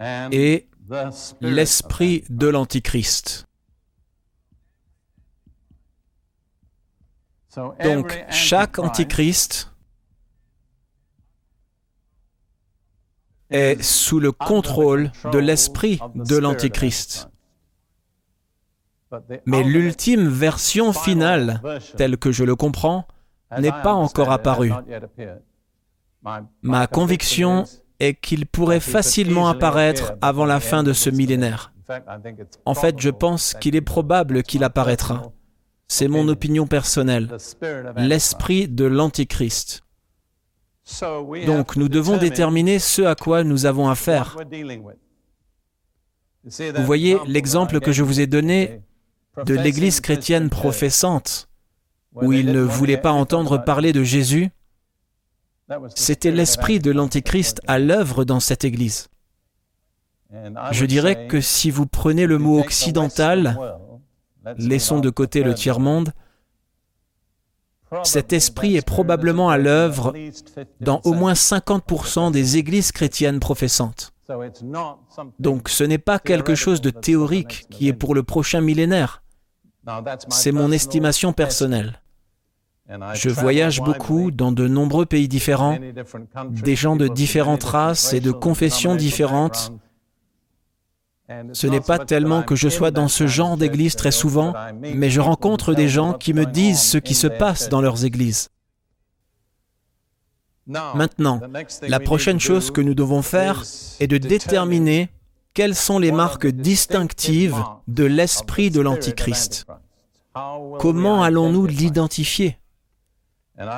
et 0.00 0.68
l'esprit 1.40 2.24
de 2.30 2.48
l'antichrist. 2.48 3.49
Donc 7.56 8.24
chaque 8.30 8.78
antichrist 8.78 9.72
est 13.50 13.82
sous 13.82 14.20
le 14.20 14.32
contrôle 14.32 15.10
de 15.32 15.38
l'esprit 15.38 16.00
de 16.14 16.36
l'antichrist. 16.36 17.28
Mais 19.46 19.64
l'ultime 19.64 20.28
version 20.28 20.92
finale, 20.92 21.60
telle 21.96 22.16
que 22.16 22.30
je 22.30 22.44
le 22.44 22.54
comprends, 22.54 23.08
n'est 23.58 23.72
pas 23.72 23.94
encore 23.94 24.30
apparue. 24.30 24.72
Ma 26.62 26.86
conviction 26.86 27.64
est 27.98 28.14
qu'il 28.14 28.46
pourrait 28.46 28.80
facilement 28.80 29.48
apparaître 29.48 30.14
avant 30.22 30.46
la 30.46 30.60
fin 30.60 30.84
de 30.84 30.92
ce 30.92 31.10
millénaire. 31.10 31.72
En 32.64 32.74
fait, 32.74 33.00
je 33.00 33.10
pense 33.10 33.54
qu'il 33.54 33.74
est 33.74 33.80
probable 33.80 34.44
qu'il 34.44 34.62
apparaîtra. 34.62 35.32
C'est 35.90 36.06
mon 36.06 36.28
opinion 36.28 36.68
personnelle. 36.68 37.36
L'esprit 37.96 38.68
de 38.68 38.84
l'Antichrist. 38.84 39.82
Donc 41.46 41.74
nous 41.74 41.88
devons 41.88 42.16
déterminer 42.16 42.78
ce 42.78 43.02
à 43.02 43.16
quoi 43.16 43.42
nous 43.42 43.66
avons 43.66 43.88
affaire. 43.88 44.36
Vous 46.44 46.84
voyez 46.86 47.18
l'exemple 47.26 47.80
que 47.80 47.90
je 47.90 48.04
vous 48.04 48.20
ai 48.20 48.28
donné 48.28 48.82
de 49.44 49.54
l'Église 49.54 50.00
chrétienne 50.00 50.48
professante, 50.48 51.48
où 52.14 52.32
ils 52.32 52.52
ne 52.52 52.60
voulaient 52.60 52.96
pas 52.96 53.12
entendre 53.12 53.58
parler 53.58 53.92
de 53.92 54.04
Jésus, 54.04 54.50
c'était 55.96 56.30
l'esprit 56.30 56.78
de 56.78 56.92
l'Antéchrist 56.92 57.60
à 57.66 57.80
l'œuvre 57.80 58.24
dans 58.24 58.40
cette 58.40 58.64
Église. 58.64 59.08
Je 60.70 60.84
dirais 60.84 61.26
que 61.26 61.40
si 61.40 61.72
vous 61.72 61.86
prenez 61.86 62.26
le 62.26 62.38
mot 62.38 62.60
occidental, 62.60 63.58
laissons 64.58 65.00
de 65.00 65.10
côté 65.10 65.42
le 65.42 65.54
tiers-monde, 65.54 66.12
cet 68.04 68.32
esprit 68.32 68.76
est 68.76 68.86
probablement 68.86 69.50
à 69.50 69.58
l'œuvre 69.58 70.14
dans 70.80 71.00
au 71.04 71.12
moins 71.12 71.32
50% 71.32 72.30
des 72.30 72.56
églises 72.56 72.92
chrétiennes 72.92 73.40
professantes. 73.40 74.12
Donc 75.38 75.68
ce 75.68 75.82
n'est 75.82 75.98
pas 75.98 76.18
quelque 76.18 76.54
chose 76.54 76.80
de 76.80 76.90
théorique 76.90 77.66
qui 77.70 77.88
est 77.88 77.92
pour 77.92 78.14
le 78.14 78.22
prochain 78.22 78.60
millénaire. 78.60 79.22
C'est 80.28 80.52
mon 80.52 80.70
estimation 80.70 81.32
personnelle. 81.32 82.00
Je 83.14 83.30
voyage 83.30 83.80
beaucoup 83.80 84.30
dans 84.30 84.52
de 84.52 84.66
nombreux 84.66 85.06
pays 85.06 85.28
différents, 85.28 85.78
des 86.48 86.76
gens 86.76 86.96
de 86.96 87.08
différentes 87.08 87.64
races 87.64 88.12
et 88.12 88.20
de 88.20 88.32
confessions 88.32 88.94
différentes. 88.94 89.72
Ce 91.52 91.66
n'est 91.66 91.80
pas 91.80 91.98
tellement 91.98 92.42
que 92.42 92.56
je 92.56 92.68
sois 92.68 92.90
dans 92.90 93.08
ce 93.08 93.26
genre 93.26 93.56
d'église 93.56 93.96
très 93.96 94.10
souvent, 94.10 94.54
mais 94.80 95.10
je 95.10 95.20
rencontre 95.20 95.74
des 95.74 95.88
gens 95.88 96.12
qui 96.12 96.34
me 96.34 96.46
disent 96.46 96.82
ce 96.82 96.98
qui 96.98 97.14
se 97.14 97.26
passe 97.26 97.68
dans 97.68 97.80
leurs 97.80 98.04
églises. 98.04 98.50
Maintenant, 100.66 101.40
la 101.82 102.00
prochaine 102.00 102.40
chose 102.40 102.70
que 102.70 102.80
nous 102.80 102.94
devons 102.94 103.22
faire 103.22 103.64
est 103.98 104.06
de 104.06 104.18
déterminer 104.18 105.08
quelles 105.54 105.74
sont 105.74 105.98
les 105.98 106.12
marques 106.12 106.46
distinctives 106.46 107.62
de 107.88 108.04
l'esprit 108.04 108.70
de 108.70 108.80
l'Antichrist 108.80 109.66
Comment 110.78 111.22
allons-nous 111.22 111.66
l'identifier? 111.66 112.56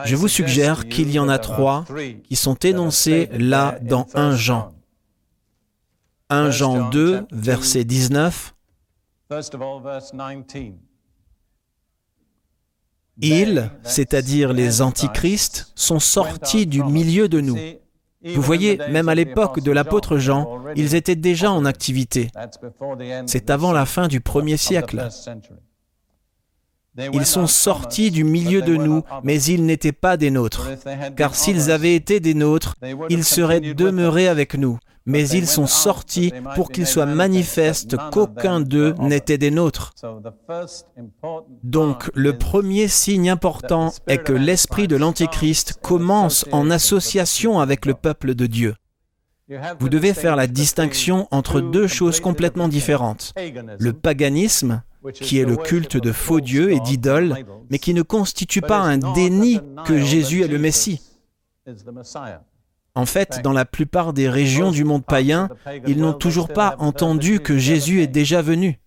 Je 0.04 0.16
vous 0.16 0.28
suggère 0.28 0.88
qu'il 0.88 1.10
y 1.10 1.18
en 1.18 1.28
a 1.28 1.38
trois 1.38 1.84
qui 2.24 2.36
sont 2.36 2.54
énoncés 2.56 3.28
là 3.32 3.78
dans 3.82 4.06
1 4.14 4.36
Jean. 4.36 4.72
1 6.32 6.50
Jean 6.50 6.88
2, 6.88 7.26
verset 7.30 7.84
19. 7.84 8.54
Ils, 13.20 13.70
c'est-à-dire 13.82 14.54
les 14.54 14.80
antichrists, 14.80 15.70
sont 15.74 16.00
sortis 16.00 16.66
du 16.66 16.82
milieu 16.82 17.28
de 17.28 17.40
nous. 17.42 17.58
Vous 18.24 18.40
voyez, 18.40 18.78
même 18.90 19.10
à 19.10 19.14
l'époque 19.14 19.60
de 19.60 19.72
l'apôtre 19.72 20.16
Jean, 20.16 20.58
ils 20.74 20.94
étaient 20.94 21.16
déjà 21.16 21.52
en 21.52 21.66
activité. 21.66 22.30
C'est 23.26 23.50
avant 23.50 23.72
la 23.72 23.84
fin 23.84 24.08
du 24.08 24.22
premier 24.22 24.56
siècle. 24.56 25.06
Ils 26.96 27.26
sont 27.26 27.46
sortis 27.46 28.10
du 28.10 28.24
milieu 28.24 28.62
de 28.62 28.76
nous, 28.76 29.02
mais 29.22 29.42
ils 29.42 29.64
n'étaient 29.64 29.92
pas 29.92 30.16
des 30.16 30.30
nôtres. 30.30 30.68
Car 31.16 31.34
s'ils 31.34 31.70
avaient 31.70 31.94
été 31.94 32.20
des 32.20 32.34
nôtres, 32.34 32.74
ils 33.08 33.24
seraient 33.24 33.60
demeurés 33.60 34.28
avec 34.28 34.54
nous 34.54 34.78
mais 35.06 35.28
ils 35.28 35.46
sont 35.46 35.66
sortis 35.66 36.32
pour 36.54 36.70
qu'il 36.70 36.86
soit 36.86 37.06
manifeste 37.06 37.96
qu'aucun 38.10 38.60
d'eux 38.60 38.94
n'était 38.98 39.38
des 39.38 39.50
nôtres. 39.50 39.94
Donc 41.62 42.10
le 42.14 42.38
premier 42.38 42.88
signe 42.88 43.30
important 43.30 43.92
est 44.06 44.18
que 44.18 44.32
l'esprit 44.32 44.88
de 44.88 44.96
l'Antichrist 44.96 45.78
commence 45.82 46.46
en 46.52 46.70
association 46.70 47.60
avec 47.60 47.86
le 47.86 47.94
peuple 47.94 48.34
de 48.34 48.46
Dieu. 48.46 48.74
Vous 49.80 49.88
devez 49.88 50.14
faire 50.14 50.36
la 50.36 50.46
distinction 50.46 51.28
entre 51.30 51.60
deux 51.60 51.86
choses 51.86 52.20
complètement 52.20 52.68
différentes. 52.68 53.34
Le 53.78 53.92
paganisme, 53.92 54.82
qui 55.12 55.38
est 55.38 55.44
le 55.44 55.56
culte 55.56 55.96
de 55.96 56.12
faux 56.12 56.40
dieux 56.40 56.72
et 56.72 56.80
d'idoles, 56.80 57.44
mais 57.70 57.78
qui 57.78 57.94
ne 57.94 58.02
constitue 58.02 58.60
pas 58.60 58.78
un 58.78 58.98
déni 58.98 59.60
que 59.84 59.98
Jésus 59.98 60.42
est 60.42 60.48
le 60.48 60.58
Messie. 60.58 61.00
En 62.94 63.06
fait, 63.06 63.40
dans 63.42 63.52
la 63.52 63.64
plupart 63.64 64.12
des 64.12 64.28
régions 64.28 64.70
du 64.70 64.84
monde 64.84 65.04
païen, 65.04 65.48
ils 65.86 65.98
n'ont 65.98 66.12
toujours 66.12 66.48
pas 66.48 66.76
entendu 66.78 67.40
que 67.40 67.56
Jésus 67.56 68.02
est 68.02 68.06
déjà 68.06 68.42
venu. 68.42 68.78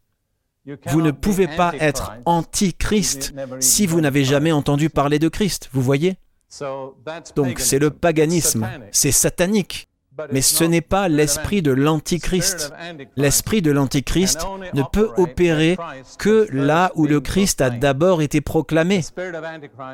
Vous 0.87 1.01
ne 1.01 1.11
pouvez 1.11 1.47
pas 1.47 1.73
être 1.79 2.13
anti-Christ 2.25 3.33
si 3.59 3.85
vous 3.85 4.01
n'avez 4.01 4.23
jamais 4.23 4.51
entendu 4.51 4.89
parler 4.89 5.19
de 5.19 5.27
Christ, 5.27 5.69
vous 5.73 5.81
voyez? 5.81 6.17
Donc 7.35 7.59
c'est 7.59 7.79
le 7.79 7.89
paganisme, 7.89 8.67
c'est 8.91 9.11
satanique. 9.11 9.87
Mais 10.31 10.41
ce 10.41 10.63
n'est 10.63 10.81
pas 10.81 11.07
l'esprit 11.07 11.61
de 11.61 11.71
l'antichrist. 11.71 12.73
L'esprit 13.15 13.61
de 13.61 13.71
l'antichrist 13.71 14.45
ne 14.73 14.83
peut 14.91 15.11
opérer 15.17 15.77
que 16.17 16.47
là 16.51 16.91
où 16.95 17.05
le 17.05 17.19
Christ 17.21 17.61
a 17.61 17.69
d'abord 17.69 18.21
été 18.21 18.41
proclamé. 18.41 19.01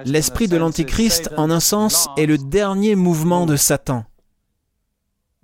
L'esprit 0.06 0.48
de 0.48 0.58
l'antichrist, 0.58 1.30
en 1.38 1.50
un 1.50 1.60
sens, 1.60 2.10
est 2.18 2.26
le 2.26 2.38
dernier 2.38 2.96
mouvement 2.96 3.46
de 3.46 3.56
Satan. 3.56 4.06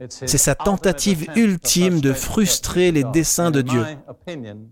C'est 0.10 0.38
sa 0.38 0.54
tentative 0.54 1.28
ultime 1.36 2.02
de 2.02 2.14
frustrer 2.14 2.92
les 2.92 3.04
desseins 3.04 3.50
de 3.50 3.62
Dieu. 3.62 3.84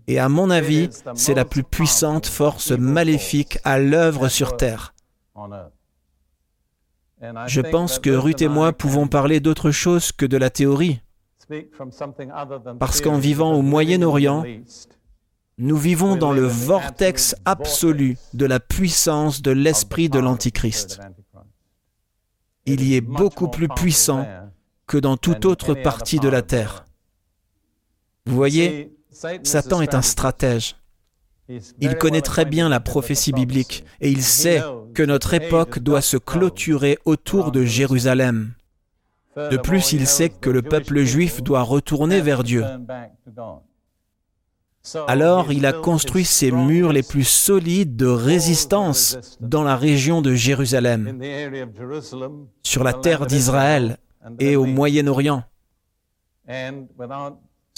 Et 0.06 0.20
à 0.20 0.28
mon 0.28 0.50
avis, 0.50 0.88
c'est 1.14 1.34
la 1.34 1.44
plus 1.44 1.64
puissante 1.64 2.26
force 2.26 2.70
maléfique 2.70 3.58
à 3.64 3.80
l'œuvre 3.80 4.28
sur 4.28 4.56
Terre. 4.56 4.94
Je 7.46 7.60
pense 7.60 7.98
que 7.98 8.10
Ruth 8.10 8.42
et 8.42 8.48
moi 8.48 8.72
pouvons 8.72 9.08
parler 9.08 9.40
d'autre 9.40 9.70
chose 9.70 10.12
que 10.12 10.26
de 10.26 10.36
la 10.36 10.50
théorie. 10.50 11.00
Parce 12.78 13.00
qu'en 13.00 13.18
vivant 13.18 13.54
au 13.54 13.62
Moyen-Orient, 13.62 14.44
nous 15.58 15.76
vivons 15.76 16.16
dans 16.16 16.32
le 16.32 16.46
vortex 16.46 17.34
absolu 17.44 18.18
de 18.34 18.44
la 18.44 18.60
puissance 18.60 19.40
de 19.40 19.50
l'esprit 19.50 20.08
de 20.10 20.18
l'Antichrist. 20.18 21.00
Il 22.66 22.82
y 22.82 22.96
est 22.96 23.00
beaucoup 23.00 23.48
plus 23.48 23.68
puissant 23.68 24.26
que 24.86 24.98
dans 24.98 25.16
toute 25.16 25.44
autre 25.44 25.74
partie 25.74 26.18
de 26.18 26.28
la 26.28 26.42
terre. 26.42 26.84
Vous 28.26 28.34
voyez, 28.34 28.94
Satan 29.42 29.80
est 29.80 29.94
un 29.94 30.02
stratège. 30.02 30.76
Il 31.80 31.96
connaît 31.96 32.22
très 32.22 32.44
bien 32.44 32.68
la 32.68 32.80
prophétie 32.80 33.32
biblique 33.32 33.84
et 34.00 34.10
il 34.10 34.22
sait 34.22 34.62
que 34.94 35.02
notre 35.02 35.34
époque 35.34 35.78
doit 35.78 36.00
se 36.00 36.16
clôturer 36.16 36.98
autour 37.04 37.52
de 37.52 37.64
Jérusalem. 37.64 38.54
De 39.36 39.56
plus, 39.56 39.92
il 39.92 40.06
sait 40.06 40.30
que 40.30 40.50
le 40.50 40.62
peuple 40.62 41.02
juif 41.04 41.42
doit 41.42 41.62
retourner 41.62 42.20
vers 42.20 42.42
Dieu. 42.42 42.64
Alors 45.08 45.52
il 45.52 45.66
a 45.66 45.72
construit 45.72 46.24
ses 46.24 46.52
murs 46.52 46.92
les 46.92 47.02
plus 47.02 47.24
solides 47.24 47.96
de 47.96 48.06
résistance 48.06 49.36
dans 49.40 49.64
la 49.64 49.76
région 49.76 50.22
de 50.22 50.34
Jérusalem, 50.34 51.20
sur 52.62 52.84
la 52.84 52.92
terre 52.92 53.26
d'Israël 53.26 53.98
et 54.38 54.54
au 54.56 54.64
Moyen-Orient 54.64 55.42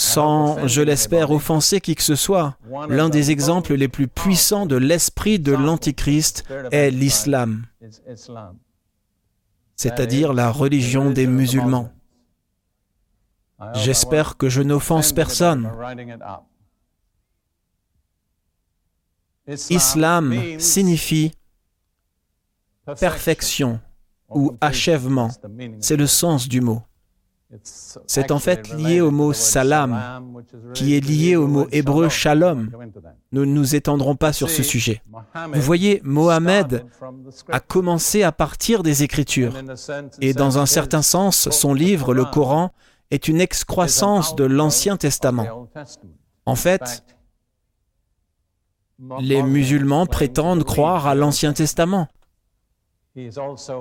sans, 0.01 0.69
je 0.69 0.81
l'espère, 0.81 1.33
offenser 1.33 1.81
qui 1.81 1.97
que 1.97 2.03
ce 2.03 2.15
soit. 2.15 2.57
L'un 2.89 3.09
des 3.09 3.31
exemples 3.33 3.75
les 3.75 3.89
plus 3.89 4.07
puissants 4.07 4.65
de 4.65 4.77
l'esprit 4.77 5.41
de 5.41 5.53
l'Antichrist 5.53 6.45
est 6.71 6.91
l'islam, 6.91 7.67
c'est-à-dire 9.75 10.33
la 10.33 10.51
religion 10.51 11.11
des 11.11 11.27
musulmans. 11.27 11.93
J'espère 13.75 14.37
que 14.37 14.49
je 14.49 14.63
n'offense 14.63 15.13
personne. 15.13 15.69
Islam 19.69 20.61
signifie 20.61 21.33
perfection 23.01 23.81
ou 24.29 24.57
achèvement. 24.61 25.31
C'est 25.81 25.97
le 25.97 26.07
sens 26.07 26.49
du 26.49 26.61
mot. 26.61 26.83
C'est 27.63 28.31
en 28.31 28.39
fait 28.39 28.69
lié 28.75 29.01
au 29.01 29.11
mot 29.11 29.33
salam, 29.33 30.43
qui 30.75 30.95
est 30.95 31.01
lié 31.01 31.35
au 31.35 31.47
mot 31.47 31.67
hébreu 31.73 32.11
shalom. 32.11 32.71
Nous 33.33 33.47
ne 33.47 33.53
nous 33.53 33.75
étendrons 33.75 34.17
pas 34.17 34.35
sur 34.35 34.51
ce 34.51 34.63
sujet. 34.63 35.03
Vous 35.55 35.63
voyez, 35.63 36.01
Mohammed 36.05 36.85
a 37.51 37.61
commencé 37.61 38.23
à 38.23 38.33
partir 38.33 38.83
des 38.83 39.03
Écritures. 39.03 39.55
Et 40.21 40.35
dans 40.35 40.59
un 40.59 40.67
certain 40.67 41.03
sens, 41.03 41.49
son 41.51 41.73
livre, 41.73 42.13
le 42.13 42.27
Coran, 42.27 42.71
est 43.11 43.29
une 43.29 43.41
excroissance 43.41 44.37
de 44.37 44.45
l'Ancien 44.45 44.99
Testament. 44.99 45.69
En 46.45 46.55
fait, 46.55 47.03
les 49.21 49.43
musulmans 49.43 50.05
prétendent 50.05 50.65
croire 50.65 51.07
à 51.07 51.15
l'Ancien 51.15 51.55
Testament. 51.55 52.09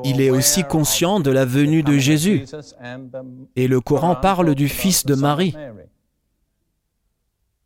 Il 0.03 0.21
est 0.21 0.29
aussi 0.29 0.63
conscient 0.63 1.19
de 1.19 1.31
la 1.31 1.45
venue 1.45 1.83
de 1.83 1.97
Jésus. 1.97 2.45
Et 3.55 3.67
le 3.67 3.81
Coran 3.81 4.15
parle 4.15 4.55
du 4.55 4.67
Fils 4.67 5.05
de 5.05 5.15
Marie. 5.15 5.55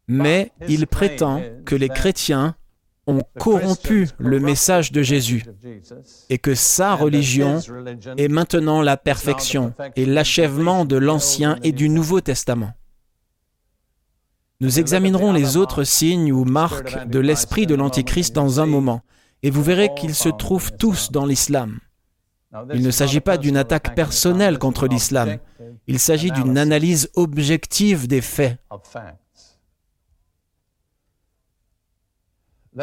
Mais 0.07 0.51
il 0.67 0.88
prétend 0.88 1.41
que 1.65 1.76
les 1.76 1.89
chrétiens 1.89 2.55
ont 3.07 3.22
corrompu 3.39 4.09
le 4.19 4.39
message 4.39 4.91
de 4.91 5.01
Jésus 5.01 5.43
et 6.30 6.38
que 6.38 6.53
sa 6.53 6.95
religion 6.95 7.59
est 8.17 8.28
maintenant 8.28 8.82
la 8.82 8.97
perfection 8.97 9.74
et 9.95 10.05
l'achèvement 10.05 10.86
de 10.86 10.97
l'Ancien 10.97 11.57
et 11.63 11.72
du 11.72 11.89
Nouveau 11.89 12.22
Testament. 12.22 12.74
Nous 14.59 14.80
examinerons 14.80 15.34
les 15.34 15.57
autres 15.57 15.84
signes 15.84 16.32
ou 16.32 16.45
marques 16.45 17.07
de 17.07 17.19
l'esprit 17.19 17.65
de 17.65 17.74
l'Antichrist 17.74 18.36
dans 18.36 18.59
un 18.59 18.67
moment 18.67 19.01
et 19.44 19.50
vous 19.50 19.64
verrez 19.64 19.94
qu'ils 19.96 20.16
se 20.16 20.30
trouvent 20.30 20.72
tous 20.78 21.12
dans 21.12 21.26
l'islam. 21.26 21.80
Il 22.74 22.82
ne 22.82 22.92
s'agit 22.92 23.22
pas 23.22 23.38
d'une 23.38 23.58
attaque 23.58 23.96
personnelle 23.96 24.60
contre 24.60 24.88
l'islam, 24.88 25.38
il 25.88 26.00
s'agit 26.00 26.32
d'une 26.32 26.58
analyse 26.58 27.10
objective 27.16 28.08
des 28.08 28.22
faits. 28.22 28.60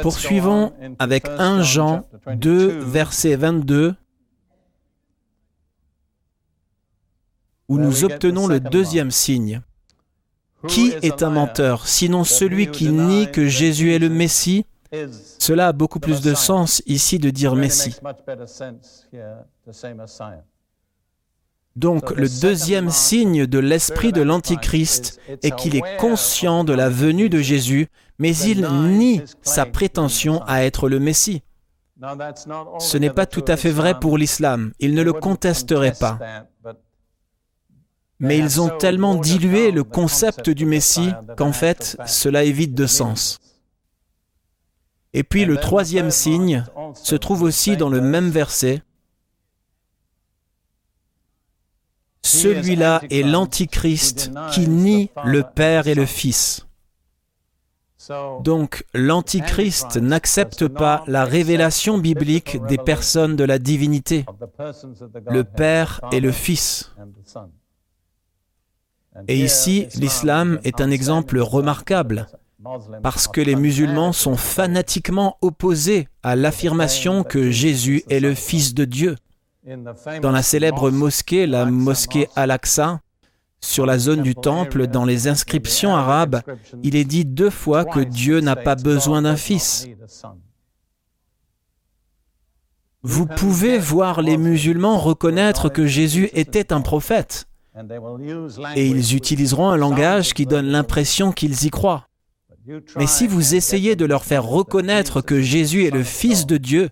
Poursuivons 0.03 0.73
avec 0.99 1.29
1 1.29 1.63
Jean 1.63 2.07
2, 2.27 2.79
verset 2.81 3.37
22, 3.37 3.95
où 7.69 7.79
nous 7.79 8.05
obtenons 8.05 8.47
le 8.47 8.61
deuxième 8.61 9.11
signe. 9.11 9.63
Qui 10.67 10.93
est 11.03 11.23
un 11.23 11.31
menteur, 11.31 11.87
sinon 11.87 12.25
celui 12.25 12.71
qui 12.71 12.89
nie 12.89 13.31
que 13.31 13.47
Jésus 13.47 13.93
est 13.93 14.01
le 14.01 14.09
Messie? 14.09 14.67
Cela 15.39 15.69
a 15.69 15.73
beaucoup 15.73 16.01
plus 16.01 16.21
de 16.21 16.35
sens 16.35 16.83
ici 16.87 17.19
de 17.19 17.31
dire 17.31 17.55
Messie. 17.55 17.97
Donc 21.77 22.11
le 22.11 22.29
deuxième 22.41 22.91
signe 22.91 23.47
de 23.47 23.59
l'esprit 23.59 24.13
de 24.13 24.23
l'Antichrist 24.23 25.21
est 25.43 25.55
qu'il 25.55 25.77
est 25.77 25.97
conscient 25.99 26.65
de 26.65 26.73
la 26.73 26.89
venue 26.89 27.29
de 27.29 27.39
Jésus, 27.39 27.87
mais 28.19 28.37
il 28.37 28.67
nie 28.67 29.23
sa 29.43 29.65
prétention 29.65 30.43
à 30.45 30.65
être 30.65 30.89
le 30.89 30.99
Messie. 30.99 31.43
Ce 32.79 32.97
n'est 32.97 33.11
pas 33.11 33.27
tout 33.27 33.45
à 33.47 33.57
fait 33.57 33.71
vrai 33.71 33.99
pour 33.99 34.19
l'islam, 34.19 34.73
il 34.81 34.95
ne 34.95 35.03
le 35.03 35.13
contesterait 35.13 35.95
pas. 35.99 36.19
mais 38.21 38.39
ils 38.39 38.61
ont 38.61 38.71
tellement 38.79 39.15
dilué 39.15 39.71
le 39.71 39.85
concept 39.85 40.51
du 40.51 40.67
Messie 40.67 41.13
qu'en 41.37 41.53
fait, 41.53 41.97
cela 42.07 42.43
vide 42.43 42.75
de 42.75 42.87
sens. 42.87 43.39
Et 45.15 45.23
puis 45.23 45.45
le 45.45 45.57
troisième 45.57 46.11
signe 46.11 46.65
se 46.95 47.15
trouve 47.15 47.43
aussi 47.43 47.77
dans 47.77 47.89
le 47.89 48.01
même 48.01 48.31
verset. 48.31 48.83
Celui-là 52.23 53.03
est 53.11 53.23
l'Antichrist 53.23 54.31
qui 54.53 54.69
nie 54.69 55.11
le 55.25 55.43
Père 55.43 55.87
et 55.87 55.95
le 55.95 56.05
Fils. 56.05 56.67
Donc 58.43 58.85
l'Antichrist 58.95 59.97
n'accepte 59.97 60.67
pas 60.69 61.05
la 61.07 61.25
révélation 61.25 61.99
biblique 61.99 62.59
des 62.67 62.79
personnes 62.79 63.37
de 63.37 63.45
la 63.45 63.59
divinité, 63.59 64.25
le 65.27 65.45
Père 65.45 66.01
et 66.13 66.21
le 66.21 66.33
Fils. 66.33 66.93
Et 69.27 69.39
ici, 69.39 69.89
l'islam 69.95 70.61
est 70.65 70.81
un 70.81 70.91
exemple 70.91 71.39
remarquable, 71.39 72.29
parce 73.03 73.29
que 73.29 73.41
les 73.41 73.57
musulmans 73.57 74.13
sont 74.13 74.37
fanatiquement 74.37 75.37
opposés 75.43 76.09
à 76.23 76.37
l'affirmation 76.37 77.23
que 77.23 77.51
Jésus 77.51 78.03
est 78.11 78.21
le 78.21 78.35
Fils 78.35 78.75
de 78.75 78.85
Dieu. 78.85 79.17
Dans 80.23 80.33
la 80.33 80.43
célèbre 80.43 80.91
mosquée, 80.91 81.47
la 81.47 81.67
mosquée 81.67 82.29
Al-Aqsa, 82.37 83.01
sur 83.61 83.87
la 83.87 83.99
zone 83.99 84.23
du 84.23 84.35
temple, 84.35 84.87
dans 84.87 85.05
les 85.05 85.29
inscriptions 85.29 85.95
arabes, 85.95 86.43
il 86.83 86.97
est 86.97 87.05
dit 87.05 87.25
deux 87.25 87.51
fois 87.51 87.85
que 87.85 88.01
Dieu 88.01 88.41
n'a 88.41 88.57
pas 88.57 88.77
besoin 88.77 89.23
d'un 89.23 89.37
fils. 89.37 89.89
Vous 93.03 93.27
pouvez 93.27 93.79
voir 93.79 94.23
les 94.23 94.37
musulmans 94.37 94.99
reconnaître 94.99 95.69
que 95.69 95.87
Jésus 95.87 96.31
était 96.35 96.73
un 96.73 96.81
prophète. 96.81 97.47
Et 98.75 98.89
ils 98.89 99.15
utiliseront 99.15 99.71
un 99.71 99.77
langage 99.77 100.35
qui 100.35 100.47
donne 100.47 100.67
l'impression 100.67 101.31
qu'ils 101.31 101.65
y 101.65 101.71
croient. 101.71 102.08
Mais 102.97 103.07
si 103.07 103.27
vous 103.27 103.55
essayez 103.55 103.97
de 103.97 104.05
leur 104.05 104.25
faire 104.25 104.45
reconnaître 104.45 105.21
que 105.21 105.41
Jésus 105.41 105.85
est 105.85 105.91
le 105.91 106.03
Fils 106.03 106.47
de 106.47 106.57
Dieu, 106.57 106.91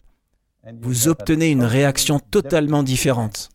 vous 0.80 1.08
obtenez 1.08 1.50
une 1.50 1.64
réaction 1.64 2.18
totalement 2.18 2.82
différente. 2.82 3.50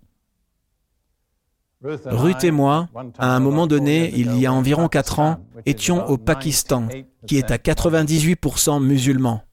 Ruth 1.84 2.44
et 2.44 2.52
moi, 2.52 2.90
à 3.18 3.36
un 3.36 3.40
moment 3.40 3.66
donné, 3.66 4.12
il 4.16 4.38
y 4.38 4.46
a 4.46 4.54
environ 4.54 4.88
quatre 4.88 5.20
ans, 5.20 5.40
étions 5.66 6.06
au 6.08 6.18
Pakistan, 6.18 6.88
qui 7.26 7.38
est 7.38 7.50
à 7.50 7.58
98% 7.58 8.84
musulman. 8.84 9.44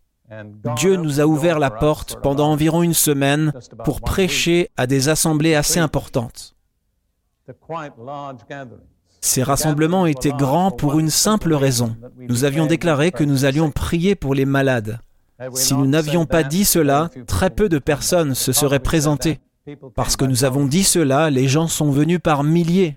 Dieu 0.77 0.97
nous 0.97 1.21
a 1.21 1.27
ouvert 1.27 1.59
la 1.59 1.71
porte 1.71 2.21
pendant 2.23 2.51
environ 2.51 2.83
une 2.83 2.95
semaine 2.95 3.53
pour 3.85 4.03
prêcher 4.03 4.69
à 4.77 4.87
des 4.87 5.09
assemblées 5.09 5.55
assez 5.55 5.81
importantes. 5.81 6.55
Ces 9.21 9.43
rassemblements 9.43 10.07
étaient 10.07 10.31
grands 10.31 10.71
pour 10.71 10.99
une 10.99 11.11
simple 11.11 11.55
raison. 11.55 11.97
Nous 12.29 12.45
avions 12.45 12.67
déclaré 12.67 13.11
que 13.11 13.25
nous 13.25 13.45
allions 13.45 13.71
prier 13.71 14.15
pour 14.15 14.35
les 14.35 14.45
malades. 14.45 15.01
Si 15.53 15.75
nous 15.75 15.87
n'avions 15.87 16.27
pas 16.27 16.43
dit 16.43 16.65
cela, 16.65 17.11
très 17.27 17.51
peu 17.51 17.69
de 17.69 17.79
personnes 17.79 18.35
se 18.35 18.53
seraient 18.53 18.81
présentées. 18.81 19.39
Parce 19.95 20.17
que 20.17 20.25
nous 20.25 20.45
avons 20.45 20.65
dit 20.67 20.85
cela, 20.85 21.31
les 21.31 21.49
gens 21.49 21.69
sont 21.69 21.91
venus 21.91 22.21
par 22.23 22.43
milliers. 22.43 22.97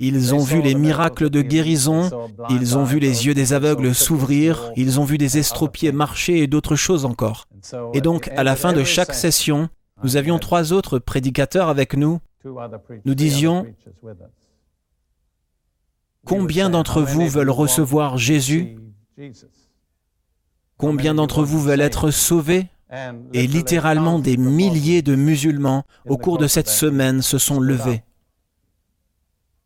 Ils 0.00 0.34
ont 0.34 0.42
vu 0.42 0.62
les 0.62 0.76
miracles 0.76 1.28
de 1.28 1.42
guérison, 1.42 2.08
ils 2.50 2.78
ont 2.78 2.84
vu 2.84 3.00
les 3.00 3.26
yeux 3.26 3.34
des 3.34 3.52
aveugles 3.52 3.94
s'ouvrir, 3.94 4.70
ils 4.76 5.00
ont 5.00 5.04
vu 5.04 5.18
des 5.18 5.38
estropiés 5.38 5.90
marcher 5.90 6.38
et 6.38 6.46
d'autres 6.46 6.76
choses 6.76 7.04
encore. 7.04 7.48
Et 7.94 8.00
donc, 8.00 8.28
à 8.36 8.44
la 8.44 8.54
fin 8.54 8.72
de 8.72 8.84
chaque 8.84 9.14
session, 9.14 9.68
nous 10.04 10.16
avions 10.16 10.38
trois 10.38 10.72
autres 10.72 11.00
prédicateurs 11.00 11.68
avec 11.68 11.96
nous. 11.96 12.20
Nous 13.04 13.14
disions, 13.16 13.66
combien 16.24 16.70
d'entre 16.70 17.02
vous 17.02 17.28
veulent 17.28 17.50
recevoir 17.50 18.18
Jésus? 18.18 18.76
Combien 20.76 21.14
d'entre 21.14 21.42
vous 21.42 21.60
veulent 21.60 21.80
être 21.80 22.10
sauvés? 22.10 22.68
Et 23.34 23.46
littéralement 23.46 24.18
des 24.18 24.36
milliers 24.36 25.02
de 25.02 25.14
musulmans 25.14 25.84
au 26.06 26.16
cours 26.16 26.38
de 26.38 26.46
cette 26.46 26.68
semaine 26.68 27.20
se 27.20 27.36
sont 27.36 27.60
levés. 27.60 28.02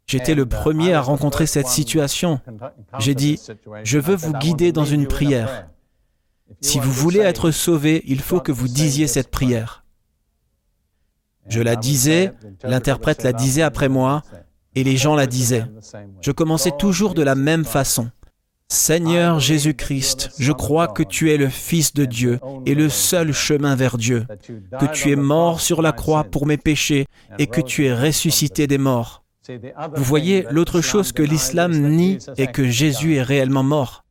J'étais 0.07 0.35
le 0.35 0.47
premier 0.47 0.93
à 0.95 1.01
rencontrer 1.01 1.47
cette 1.47 1.69
situation. 1.69 2.41
J'ai 2.99 3.15
dit, 3.15 3.39
je 3.85 3.99
veux 3.99 4.17
vous 4.17 4.33
guider 4.33 4.73
dans 4.73 4.85
une 4.85 5.07
prière. 5.07 5.69
Si 6.61 6.81
vous 6.81 6.93
voulez 6.93 7.21
être 7.21 7.51
sauvé, 7.51 8.03
il 8.07 8.21
faut 8.21 8.41
que 8.41 8.53
vous 8.53 8.69
disiez 8.69 9.07
cette 9.07 9.31
prière. 9.31 9.85
Je 11.47 11.61
la 11.61 11.77
disais, 11.77 12.33
l'interprète 12.63 13.23
la 13.23 13.33
disait 13.33 13.63
après 13.63 13.89
moi, 13.89 14.23
et 14.75 14.85
les 14.85 14.97
gens 14.97 15.15
la 15.15 15.27
disaient. 15.27 15.67
Je 16.21 16.33
commençais 16.33 16.73
toujours 16.79 17.15
de 17.15 17.23
la 17.23 17.35
même 17.35 17.65
façon. 17.65 18.11
Seigneur 18.69 19.39
Jésus-Christ, 19.39 20.31
je 20.39 20.51
crois 20.51 20.89
que 20.89 21.03
tu 21.03 21.31
es 21.31 21.37
le 21.37 21.51
Fils 21.51 21.93
de 21.93 22.07
Dieu 22.07 22.41
et 22.65 22.75
le 22.75 22.89
seul 22.89 23.33
chemin 23.33 23.77
vers 23.77 23.99
Dieu, 23.99 24.27
que 24.81 24.87
tu 24.87 25.11
es 25.11 25.17
mort 25.17 25.61
sur 25.61 25.83
la 25.83 25.93
croix 25.93 26.25
pour 26.25 26.47
mes 26.47 26.57
péchés 26.57 27.05
et 27.39 27.47
que 27.47 27.61
tu 27.61 27.85
es 27.85 27.95
ressuscité 27.95 28.67
des 28.67 28.79
morts. 28.79 29.25
Vous 29.95 30.05
voyez, 30.05 30.47
l'autre 30.51 30.81
chose 30.81 31.13
que 31.13 31.23
l'islam 31.23 31.73
nie 31.91 32.19
est 32.39 32.51
que 32.51 32.67
Jésus 32.67 33.17
est 33.17 33.23
réellement 33.23 33.63
mort. 33.63 34.05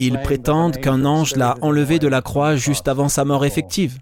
Ils 0.00 0.18
prétendent 0.20 0.78
qu'un 0.78 1.04
ange 1.04 1.36
l'a 1.36 1.56
enlevé 1.60 2.00
de 2.00 2.08
la 2.08 2.20
croix 2.20 2.56
juste 2.56 2.88
avant 2.88 3.08
sa 3.08 3.24
mort 3.24 3.44
effective. 3.44 3.98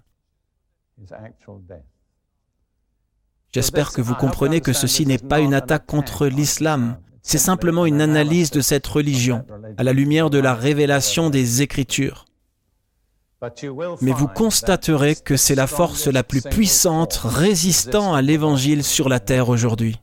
J'espère 3.53 3.91
que 3.91 4.01
vous 4.01 4.15
comprenez 4.15 4.61
que 4.61 4.71
ceci 4.71 5.05
n'est 5.05 5.17
pas 5.17 5.39
une 5.39 5.53
attaque 5.53 5.85
contre 5.85 6.27
l'islam, 6.27 6.97
c'est 7.21 7.37
simplement 7.37 7.85
une 7.85 8.01
analyse 8.01 8.49
de 8.51 8.61
cette 8.61 8.87
religion 8.87 9.45
à 9.77 9.83
la 9.83 9.93
lumière 9.93 10.29
de 10.29 10.39
la 10.39 10.55
révélation 10.55 11.29
des 11.29 11.61
Écritures. 11.61 12.25
Mais 14.01 14.11
vous 14.11 14.27
constaterez 14.27 15.15
que 15.15 15.35
c'est 15.35 15.55
la 15.55 15.67
force 15.67 16.07
la 16.07 16.23
plus 16.23 16.41
puissante 16.41 17.19
résistant 17.23 18.13
à 18.13 18.21
l'Évangile 18.21 18.83
sur 18.83 19.09
la 19.09 19.19
terre 19.19 19.49
aujourd'hui. 19.49 19.99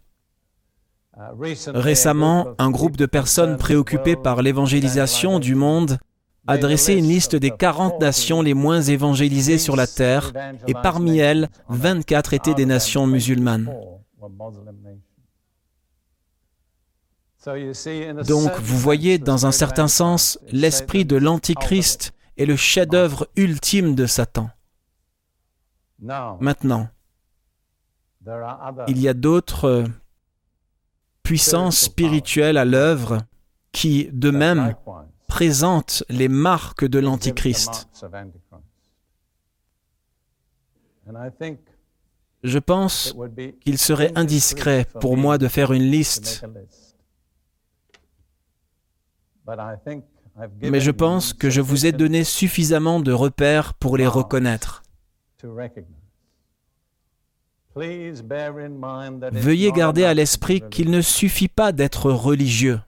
Récemment, 1.68 2.48
un 2.58 2.70
groupe 2.70 2.96
de 2.96 3.06
personnes 3.06 3.56
préoccupées 3.56 4.16
par 4.16 4.42
l'évangélisation 4.42 5.38
du 5.38 5.54
monde 5.54 5.98
a 6.48 6.58
dressé 6.58 6.94
une 6.94 7.06
liste 7.06 7.36
des 7.36 7.50
40 7.50 8.00
nations 8.00 8.42
les 8.42 8.54
moins 8.54 8.80
évangélisées 8.80 9.58
sur 9.58 9.76
la 9.76 9.86
terre, 9.86 10.32
et 10.66 10.72
parmi 10.72 11.18
elles, 11.18 11.48
24 11.68 12.34
étaient 12.34 12.54
des 12.54 12.66
nations 12.66 13.06
musulmanes. 13.06 13.70
Donc 18.26 18.58
vous 18.58 18.78
voyez, 18.78 19.18
dans 19.18 19.46
un 19.46 19.52
certain 19.52 19.88
sens, 19.88 20.38
l'esprit 20.50 21.04
de 21.04 21.16
l'Antichrist 21.16 22.12
est 22.36 22.46
le 22.46 22.56
chef-d'œuvre 22.56 23.28
ultime 23.36 23.94
de 23.94 24.06
Satan. 24.06 24.50
Maintenant, 26.00 26.88
il 28.88 28.98
y 28.98 29.08
a 29.08 29.14
d'autres 29.14 29.84
puissances 31.22 31.78
spirituelles 31.78 32.56
à 32.56 32.64
l'œuvre 32.64 33.22
qui, 33.72 34.08
de 34.12 34.30
même, 34.30 34.74
présentent 35.28 36.02
les 36.08 36.28
marques 36.28 36.84
de 36.84 36.98
l'Antichrist. 36.98 37.88
Je 42.42 42.58
pense 42.58 43.14
qu'il 43.60 43.78
serait 43.78 44.12
indiscret 44.16 44.86
pour 45.00 45.16
moi 45.16 45.38
de 45.38 45.48
faire 45.48 45.72
une 45.72 45.90
liste 45.90 46.44
mais 50.60 50.80
je 50.80 50.90
pense 50.90 51.32
que 51.32 51.50
je 51.50 51.60
vous 51.60 51.86
ai 51.86 51.92
donné 51.92 52.24
suffisamment 52.24 53.00
de 53.00 53.12
repères 53.12 53.74
pour 53.74 53.96
les 53.96 54.06
reconnaître. 54.06 54.82
Veuillez 59.32 59.72
garder 59.72 60.04
à 60.04 60.14
l'esprit 60.14 60.62
qu'il 60.70 60.90
ne 60.90 61.00
suffit 61.00 61.48
pas 61.48 61.72
d'être 61.72 62.10
religieux. 62.10 62.80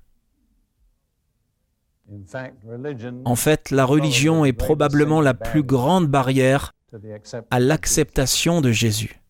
En 3.25 3.37
fait, 3.37 3.71
la 3.71 3.85
religion 3.85 4.45
est 4.45 4.53
probablement 4.53 5.21
la 5.21 5.35
plus 5.35 5.63
grande 5.63 6.09
barrière 6.09 6.73
à 7.51 7.61
l'acceptation 7.61 8.61
de 8.61 8.73
Jésus. 8.73 9.21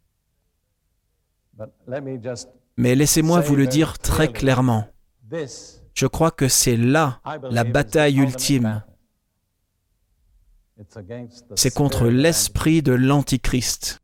Mais 2.76 2.94
laissez-moi 2.94 3.40
vous 3.40 3.56
le 3.56 3.66
dire 3.66 3.98
très 3.98 4.28
clairement. 4.28 4.86
Je 5.94 6.06
crois 6.06 6.30
que 6.30 6.48
c'est 6.48 6.76
là 6.76 7.20
la 7.50 7.64
bataille 7.64 8.18
ultime. 8.18 8.82
C'est 11.56 11.74
contre 11.74 12.06
l'esprit 12.06 12.80
de 12.82 12.92
l'Antichrist. 12.92 14.00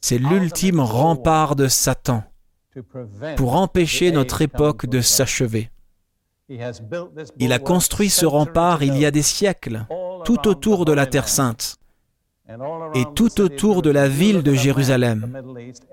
C'est 0.00 0.18
l'ultime 0.18 0.80
rempart 0.80 1.54
de 1.54 1.68
Satan 1.68 2.24
pour 3.36 3.54
empêcher 3.54 4.10
notre 4.10 4.42
époque 4.42 4.86
de 4.86 5.00
s'achever. 5.00 5.70
Il 7.38 7.52
a 7.52 7.58
construit 7.58 8.10
ce 8.10 8.26
rempart 8.26 8.82
il 8.82 8.96
y 8.98 9.06
a 9.06 9.10
des 9.10 9.22
siècles, 9.22 9.86
tout 10.24 10.48
autour 10.48 10.84
de 10.84 10.92
la 10.92 11.06
Terre 11.06 11.28
sainte. 11.28 11.76
et 12.94 13.04
tout 13.14 13.40
autour 13.40 13.80
de 13.80 13.90
la 13.90 14.08
ville 14.08 14.42
de 14.42 14.54
Jérusalem. 14.54 15.40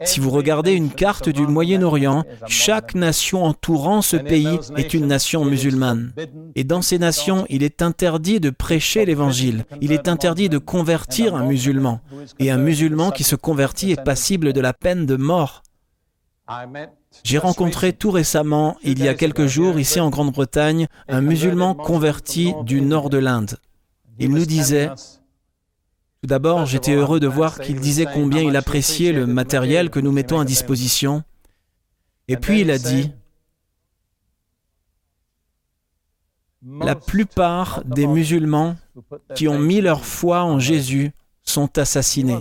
Si 0.03 0.19
vous 0.19 0.31
regardez 0.31 0.71
une 0.71 0.89
carte 0.89 1.29
du 1.29 1.45
Moyen-Orient, 1.45 2.23
chaque 2.47 2.95
nation 2.95 3.43
entourant 3.43 4.01
ce 4.01 4.17
pays 4.17 4.57
est 4.75 4.95
une 4.95 5.05
nation 5.05 5.45
musulmane. 5.45 6.13
Et 6.55 6.63
dans 6.63 6.81
ces 6.81 6.97
nations, 6.97 7.45
il 7.49 7.61
est 7.61 7.83
interdit 7.83 8.39
de 8.39 8.49
prêcher 8.49 9.05
l'Évangile. 9.05 9.65
Il 9.81 9.91
est 9.91 10.07
interdit 10.07 10.49
de 10.49 10.57
convertir 10.57 11.35
un 11.35 11.45
musulman. 11.45 12.01
Et 12.39 12.49
un 12.49 12.57
musulman 12.57 13.11
qui 13.11 13.23
se 13.23 13.35
convertit 13.35 13.91
est 13.91 14.03
passible 14.03 14.51
de 14.51 14.61
la 14.61 14.73
peine 14.73 15.05
de 15.05 15.15
mort. 15.15 15.61
J'ai 17.23 17.37
rencontré 17.37 17.93
tout 17.93 18.11
récemment, 18.11 18.77
il 18.83 19.03
y 19.03 19.07
a 19.07 19.13
quelques 19.13 19.47
jours, 19.47 19.79
ici 19.79 19.99
en 19.99 20.09
Grande-Bretagne, 20.09 20.87
un 21.07 21.21
musulman 21.21 21.75
converti 21.75 22.53
du 22.63 22.81
nord 22.81 23.09
de 23.09 23.17
l'Inde. 23.17 23.57
Il 24.19 24.31
nous 24.31 24.45
disait, 24.45 24.89
tout 26.21 26.27
d'abord, 26.27 26.65
j'étais 26.65 26.93
heureux 26.93 27.19
de 27.19 27.27
voir 27.27 27.59
qu'il 27.59 27.79
disait 27.79 28.07
combien 28.11 28.41
il 28.41 28.55
appréciait 28.55 29.11
le 29.11 29.27
matériel 29.27 29.89
que 29.89 29.99
nous 29.99 30.11
mettons 30.11 30.39
à 30.39 30.45
disposition. 30.45 31.23
Et 32.27 32.37
puis 32.37 32.61
il 32.61 32.71
a 32.71 32.77
dit, 32.77 33.11
la 36.81 36.95
plupart 36.95 37.83
des 37.85 38.07
musulmans 38.07 38.75
qui 39.35 39.47
ont 39.47 39.59
mis 39.59 39.81
leur 39.81 40.05
foi 40.05 40.43
en 40.43 40.59
Jésus 40.59 41.11
sont 41.43 41.77
assassinés. 41.77 42.39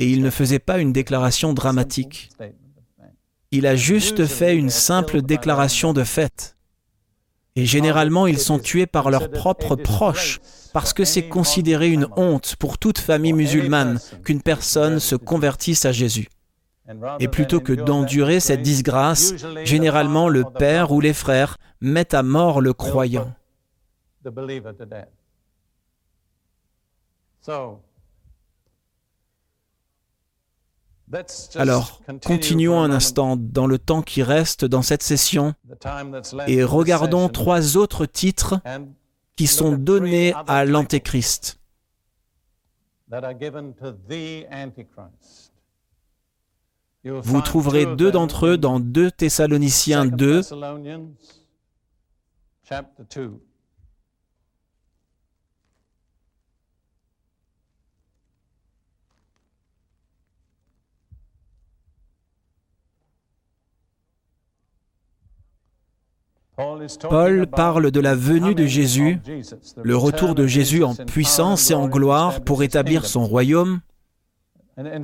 Et 0.00 0.10
il 0.10 0.22
ne 0.22 0.30
faisait 0.30 0.58
pas 0.58 0.78
une 0.78 0.92
déclaration 0.92 1.52
dramatique. 1.52 2.30
Il 3.52 3.66
a 3.66 3.76
juste 3.76 4.24
fait 4.24 4.56
une 4.56 4.70
simple 4.70 5.20
déclaration 5.20 5.92
de 5.92 6.04
fait. 6.04 6.56
Et 7.54 7.66
généralement, 7.66 8.26
ils 8.26 8.38
sont 8.38 8.58
tués 8.58 8.86
par 8.86 9.10
leurs 9.10 9.30
propres 9.30 9.76
proches, 9.76 10.40
parce 10.72 10.94
que 10.94 11.04
c'est 11.04 11.28
considéré 11.28 11.90
une 11.90 12.08
honte 12.16 12.56
pour 12.56 12.78
toute 12.78 12.98
famille 12.98 13.34
musulmane 13.34 14.00
qu'une 14.24 14.40
personne 14.40 15.00
se 15.00 15.16
convertisse 15.16 15.84
à 15.84 15.92
Jésus. 15.92 16.28
Et 17.20 17.28
plutôt 17.28 17.60
que 17.60 17.74
d'endurer 17.74 18.40
cette 18.40 18.62
disgrâce, 18.62 19.34
généralement 19.64 20.30
le 20.30 20.44
père 20.44 20.90
ou 20.90 21.00
les 21.00 21.12
frères 21.12 21.58
mettent 21.82 22.14
à 22.14 22.22
mort 22.22 22.62
le 22.62 22.72
croyant. 22.72 23.34
Alors, 31.56 32.00
continuons 32.24 32.80
un 32.80 32.90
instant 32.90 33.36
dans 33.36 33.66
le 33.66 33.78
temps 33.78 34.02
qui 34.02 34.22
reste 34.22 34.64
dans 34.64 34.82
cette 34.82 35.02
session. 35.02 35.54
Et 36.46 36.64
regardons 36.64 37.28
trois 37.28 37.76
autres 37.76 38.06
titres 38.06 38.60
qui 39.36 39.46
sont 39.46 39.72
donnés 39.72 40.34
à 40.46 40.64
l'Antéchrist. 40.64 41.58
Vous 47.04 47.40
trouverez 47.40 47.96
deux 47.96 48.12
d'entre 48.12 48.46
eux 48.46 48.58
dans 48.58 48.78
2 48.80 49.10
Thessaloniciens 49.10 50.06
2, 50.06 50.42
Paul 66.56 67.46
parle 67.46 67.90
de 67.90 68.00
la 68.00 68.14
venue 68.14 68.54
de 68.54 68.66
Jésus, 68.66 69.20
le 69.82 69.96
retour 69.96 70.34
de 70.34 70.46
Jésus 70.46 70.84
en 70.84 70.94
puissance 70.94 71.70
et 71.70 71.74
en 71.74 71.88
gloire 71.88 72.42
pour 72.42 72.62
établir 72.62 73.06
son 73.06 73.24
royaume. 73.24 73.80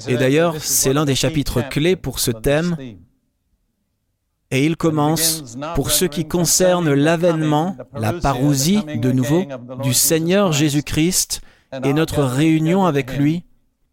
Et 0.08 0.16
d'ailleurs, 0.16 0.56
c'est 0.58 0.92
l'un 0.92 1.06
des 1.06 1.14
chapitres 1.14 1.66
clés 1.66 1.96
pour 1.96 2.18
ce 2.18 2.30
thème. 2.30 2.76
Et 4.50 4.64
il 4.64 4.76
commence 4.76 5.56
pour 5.74 5.90
ce 5.90 6.04
qui 6.04 6.26
concerne 6.26 6.92
l'avènement, 6.92 7.76
la 7.94 8.12
parousie, 8.12 8.82
de 8.96 9.12
nouveau, 9.12 9.44
du 9.82 9.94
Seigneur 9.94 10.52
Jésus-Christ 10.52 11.40
et 11.82 11.92
notre 11.94 12.22
réunion 12.22 12.84
avec 12.84 13.16
lui. 13.16 13.44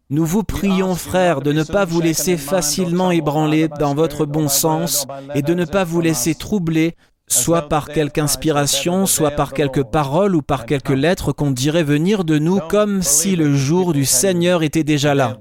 Nous 0.08 0.24
vous 0.24 0.44
prions, 0.44 0.94
frères, 0.94 1.40
de 1.40 1.52
ne 1.52 1.64
pas 1.64 1.84
vous 1.84 2.00
laisser 2.00 2.36
facilement 2.36 3.10
ébranler 3.10 3.68
dans 3.68 3.94
votre 3.94 4.24
bon 4.24 4.48
sens 4.48 5.06
et 5.34 5.42
de 5.42 5.52
ne 5.52 5.64
pas 5.64 5.84
vous 5.84 6.00
laisser 6.00 6.34
troubler 6.34 6.96
soit 7.28 7.68
par 7.68 7.88
quelque 7.88 8.20
inspiration, 8.20 9.06
soit 9.06 9.32
par 9.32 9.52
quelques 9.52 9.82
paroles 9.82 10.36
ou 10.36 10.42
par 10.42 10.64
quelques 10.64 10.90
lettres 10.90 11.32
qu'on 11.32 11.50
dirait 11.50 11.82
venir 11.82 12.24
de 12.24 12.38
nous 12.38 12.60
comme 12.60 13.02
si 13.02 13.34
le 13.34 13.54
jour 13.54 13.92
du 13.92 14.04
Seigneur 14.04 14.62
était 14.62 14.84
déjà 14.84 15.14
là. 15.14 15.38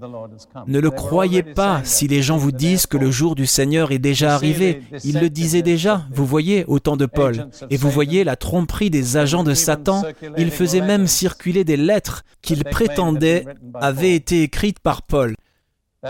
Ne 0.68 0.80
le 0.80 0.90
croyez 0.90 1.44
pas 1.44 1.82
si 1.84 2.08
les 2.08 2.22
gens 2.22 2.38
vous 2.38 2.52
disent 2.52 2.88
que 2.88 2.98
le 2.98 3.12
jour 3.12 3.36
du 3.36 3.46
Seigneur 3.46 3.92
est 3.92 4.00
déjà 4.00 4.34
arrivé. 4.34 4.82
Ils 5.04 5.20
le 5.20 5.30
disaient 5.30 5.62
déjà, 5.62 6.06
vous 6.12 6.26
voyez, 6.26 6.66
au 6.68 6.80
temps 6.80 6.98
de 6.98 7.06
Paul. 7.06 7.48
Et 7.70 7.78
vous 7.78 7.92
voyez 7.92 8.24
la 8.24 8.36
tromperie 8.36 8.90
des 8.90 9.18
agents 9.18 9.44
de 9.44 9.54
Satan. 9.54 10.04
Ils 10.38 10.52
faisaient 10.52 10.82
même 10.82 11.08
circuler 11.08 11.64
des 11.64 11.78
lettres 11.78 12.24
qu'ils 12.42 12.64
prétendaient 12.64 13.46
avaient 13.76 14.16
été 14.16 14.42
écrites 14.42 14.80
par 14.80 15.04
Paul. 15.04 15.36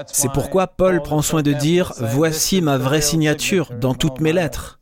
C'est 0.07 0.32
pourquoi 0.32 0.67
Paul 0.67 1.01
prend 1.01 1.21
soin 1.21 1.41
de 1.41 1.53
dire, 1.53 1.93
Voici 1.99 2.61
ma 2.61 2.78
vraie 2.78 3.01
signature 3.01 3.71
dans 3.80 3.93
toutes 3.93 4.19
mes 4.19 4.34
lettres. 4.34 4.80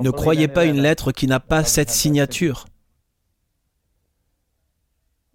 Ne 0.00 0.10
croyez 0.10 0.48
pas 0.48 0.64
une 0.64 0.80
lettre 0.80 1.12
qui 1.12 1.26
n'a 1.26 1.40
pas 1.40 1.64
cette 1.64 1.90
signature. 1.90 2.66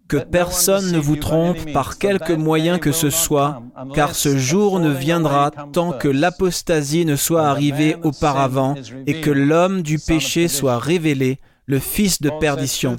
Que 0.08 0.18
personne 0.18 0.92
ne 0.92 0.98
vous 0.98 1.16
trompe 1.16 1.72
par 1.72 1.98
quelque 1.98 2.32
moyen 2.32 2.78
que 2.78 2.92
ce 2.92 3.10
soit, 3.10 3.60
car 3.92 4.14
ce 4.14 4.38
jour 4.38 4.78
ne 4.78 4.90
viendra 4.90 5.50
tant 5.72 5.90
que 5.90 6.06
l'apostasie 6.06 7.04
ne 7.04 7.16
soit 7.16 7.48
arrivée 7.48 7.96
auparavant 8.04 8.76
et 9.06 9.20
que 9.20 9.30
l'homme 9.30 9.82
du 9.82 9.98
péché 9.98 10.46
soit 10.46 10.78
révélé, 10.78 11.40
le 11.66 11.80
fils 11.80 12.22
de 12.22 12.30
perdition. 12.30 12.96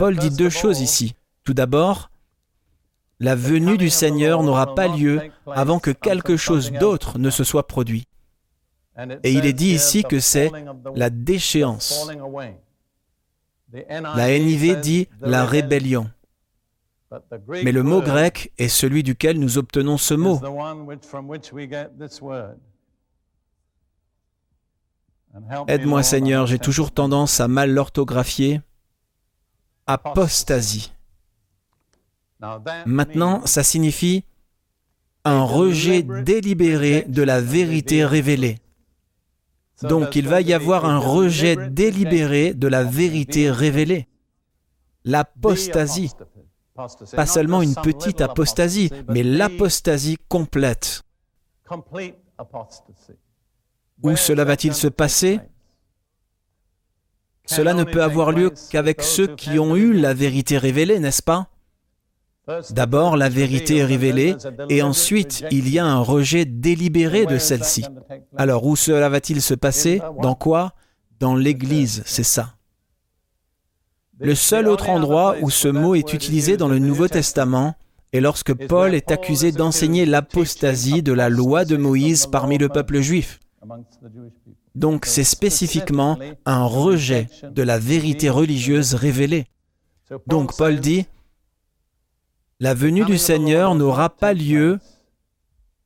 Paul 0.00 0.16
dit 0.16 0.30
deux 0.30 0.50
choses 0.50 0.80
ici. 0.80 1.14
Tout 1.44 1.54
d'abord, 1.54 2.10
la 3.20 3.36
venue 3.36 3.78
du 3.78 3.88
Seigneur 3.88 4.42
n'aura 4.42 4.74
pas 4.74 4.88
lieu 4.88 5.30
avant 5.46 5.78
que 5.78 5.92
quelque 5.92 6.36
chose 6.36 6.72
d'autre 6.72 7.20
ne 7.20 7.30
se 7.30 7.44
soit 7.44 7.68
produit. 7.68 8.07
Et 9.22 9.32
il 9.32 9.46
est 9.46 9.52
dit 9.52 9.70
ici 9.70 10.02
que 10.02 10.20
c'est 10.20 10.50
la 10.94 11.10
déchéance. 11.10 12.08
La 13.72 14.38
NIV 14.38 14.80
dit 14.80 15.08
la 15.20 15.44
rébellion. 15.44 16.10
Mais 17.48 17.72
le 17.72 17.82
mot 17.82 18.02
grec 18.02 18.52
est 18.58 18.68
celui 18.68 19.02
duquel 19.02 19.38
nous 19.38 19.56
obtenons 19.56 19.96
ce 19.96 20.14
mot. 20.14 20.40
Aide-moi 25.68 26.02
Seigneur, 26.02 26.46
j'ai 26.46 26.58
toujours 26.58 26.90
tendance 26.90 27.40
à 27.40 27.48
mal 27.48 27.72
l'orthographier. 27.72 28.60
Apostasie. 29.86 30.92
Maintenant, 32.84 33.46
ça 33.46 33.62
signifie 33.62 34.24
un 35.24 35.42
rejet 35.42 36.02
délibéré 36.02 37.04
de 37.08 37.22
la 37.22 37.40
vérité 37.40 38.04
révélée. 38.04 38.58
Donc 39.82 40.16
il 40.16 40.28
va 40.28 40.40
y 40.40 40.52
avoir 40.52 40.84
un 40.86 40.98
rejet 40.98 41.56
délibéré 41.70 42.54
de 42.54 42.68
la 42.68 42.84
vérité 42.84 43.50
révélée. 43.50 44.08
L'apostasie. 45.04 46.12
Pas 47.14 47.26
seulement 47.26 47.62
une 47.62 47.74
petite 47.74 48.20
apostasie, 48.20 48.90
mais 49.08 49.22
l'apostasie 49.22 50.18
complète. 50.28 51.02
Où 54.02 54.16
cela 54.16 54.44
va-t-il 54.44 54.74
se 54.74 54.88
passer? 54.88 55.40
Cela 57.46 57.74
ne 57.74 57.84
peut 57.84 58.02
avoir 58.02 58.30
lieu 58.30 58.52
qu'avec 58.70 59.02
ceux 59.02 59.34
qui 59.34 59.58
ont 59.58 59.74
eu 59.74 59.92
la 59.92 60.14
vérité 60.14 60.58
révélée, 60.58 60.98
n'est-ce 60.98 61.22
pas? 61.22 61.48
D'abord, 62.70 63.16
la 63.16 63.28
vérité 63.28 63.78
est 63.78 63.84
révélée 63.84 64.36
et 64.68 64.82
ensuite, 64.82 65.44
il 65.50 65.68
y 65.68 65.78
a 65.78 65.86
un 65.86 66.00
rejet 66.00 66.44
délibéré 66.44 67.26
de 67.26 67.38
celle-ci. 67.38 67.84
Alors, 68.36 68.64
où 68.64 68.76
cela 68.76 69.08
va-t-il 69.08 69.42
se 69.42 69.54
passer? 69.54 70.00
Dans 70.22 70.34
quoi? 70.34 70.72
Dans 71.20 71.34
l'Église, 71.34 72.02
c'est 72.06 72.22
ça. 72.22 72.54
Le 74.20 74.34
seul 74.34 74.66
autre 74.66 74.88
endroit 74.88 75.36
où 75.42 75.50
ce 75.50 75.68
mot 75.68 75.94
est 75.94 76.12
utilisé 76.12 76.56
dans 76.56 76.68
le 76.68 76.78
Nouveau 76.78 77.06
Testament 77.06 77.74
est 78.12 78.20
lorsque 78.20 78.54
Paul 78.66 78.94
est 78.94 79.10
accusé 79.10 79.52
d'enseigner 79.52 80.06
l'apostasie 80.06 81.02
de 81.02 81.12
la 81.12 81.28
loi 81.28 81.64
de 81.64 81.76
Moïse 81.76 82.26
parmi 82.26 82.58
le 82.58 82.68
peuple 82.68 83.00
juif. 83.00 83.38
Donc 84.74 85.06
c'est 85.06 85.24
spécifiquement 85.24 86.18
un 86.46 86.64
rejet 86.64 87.28
de 87.42 87.62
la 87.62 87.78
vérité 87.78 88.30
religieuse 88.30 88.94
révélée. 88.94 89.46
Donc 90.26 90.56
Paul 90.56 90.80
dit, 90.80 91.06
la 92.60 92.74
venue 92.74 93.04
du 93.04 93.18
Seigneur 93.18 93.74
n'aura 93.74 94.10
pas 94.10 94.32
lieu. 94.32 94.78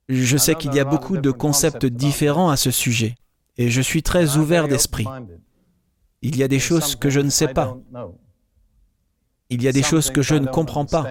Je 0.08 0.36
sais 0.36 0.54
qu'il 0.54 0.74
y 0.74 0.80
a 0.80 0.84
beaucoup 0.84 1.18
de 1.18 1.30
concepts 1.30 1.86
différents 1.86 2.50
à 2.50 2.56
ce 2.56 2.70
sujet, 2.70 3.14
et 3.56 3.70
je 3.70 3.80
suis 3.80 4.02
très 4.02 4.36
ouvert 4.36 4.68
d'esprit. 4.68 5.06
Il 6.22 6.36
y 6.36 6.42
a 6.42 6.48
des 6.48 6.58
choses 6.58 6.96
que 6.96 7.10
je 7.10 7.20
ne 7.20 7.30
sais 7.30 7.48
pas. 7.48 7.76
il 9.50 9.62
y 9.62 9.68
a 9.68 9.72
des 9.72 9.82
choses 9.82 10.10
que 10.10 10.22
je 10.22 10.34
ne 10.34 10.46
comprends 10.46 10.86
pas, 10.86 11.06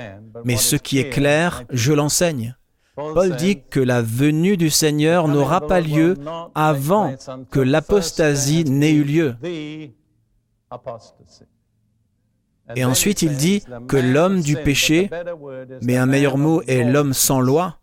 mais 0.45 0.57
ce 0.57 0.75
qui 0.75 0.97
est 0.97 1.09
clair, 1.09 1.63
je 1.69 1.93
l'enseigne. 1.93 2.55
Paul 2.95 3.35
dit 3.35 3.61
que 3.69 3.79
la 3.79 4.01
venue 4.01 4.57
du 4.57 4.69
Seigneur 4.69 5.27
n'aura 5.27 5.61
pas 5.61 5.79
lieu 5.79 6.17
avant 6.53 7.15
que 7.49 7.59
l'apostasie 7.59 8.65
n'ait 8.65 8.91
eu 8.91 9.03
lieu. 9.03 9.35
Et 12.75 12.85
ensuite, 12.85 13.21
il 13.21 13.35
dit 13.37 13.63
que 13.87 13.97
l'homme 13.97 14.41
du 14.41 14.55
péché, 14.55 15.09
mais 15.81 15.97
un 15.97 16.05
meilleur 16.05 16.37
mot 16.37 16.61
est 16.63 16.83
l'homme 16.83 17.13
sans 17.13 17.39
loi, 17.39 17.77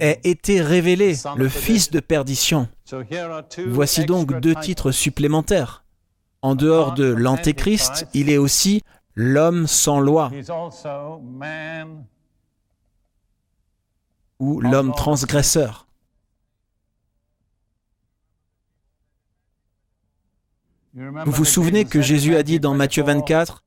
ait 0.00 0.20
été 0.24 0.60
révélé, 0.60 1.14
le 1.36 1.48
fils 1.48 1.90
de 1.90 2.00
perdition. 2.00 2.68
Voici 3.66 4.04
donc 4.04 4.38
deux 4.40 4.54
titres 4.54 4.90
supplémentaires. 4.90 5.84
En 6.42 6.54
dehors 6.54 6.94
de 6.94 7.04
l'Antéchrist, 7.04 8.06
il 8.14 8.28
est 8.28 8.38
aussi 8.38 8.82
l'homme 9.14 9.66
sans 9.66 10.00
loi 10.00 10.30
ou 14.40 14.60
l'homme 14.60 14.92
transgresseur. 14.92 15.86
Vous 20.94 21.32
vous 21.32 21.44
souvenez 21.46 21.86
que 21.86 22.02
Jésus 22.02 22.36
a 22.36 22.42
dit 22.42 22.60
dans 22.60 22.74
Matthieu 22.74 23.02
24, 23.02 23.61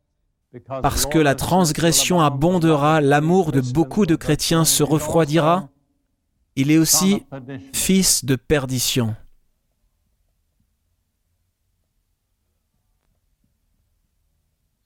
Parce 0.68 1.06
que 1.06 1.20
la 1.20 1.36
transgression 1.36 2.22
abondera, 2.22 3.01
l'amour 3.01 3.51
de 3.51 3.62
beaucoup 3.62 4.06
de 4.06 4.16
chrétiens 4.16 4.66
se 4.66 4.84
refroidira, 4.84 5.70
il 6.56 6.72
est 6.72 6.78
aussi 6.78 7.26
fils 7.74 8.24
de 8.24 8.36
perdition. 8.36 9.16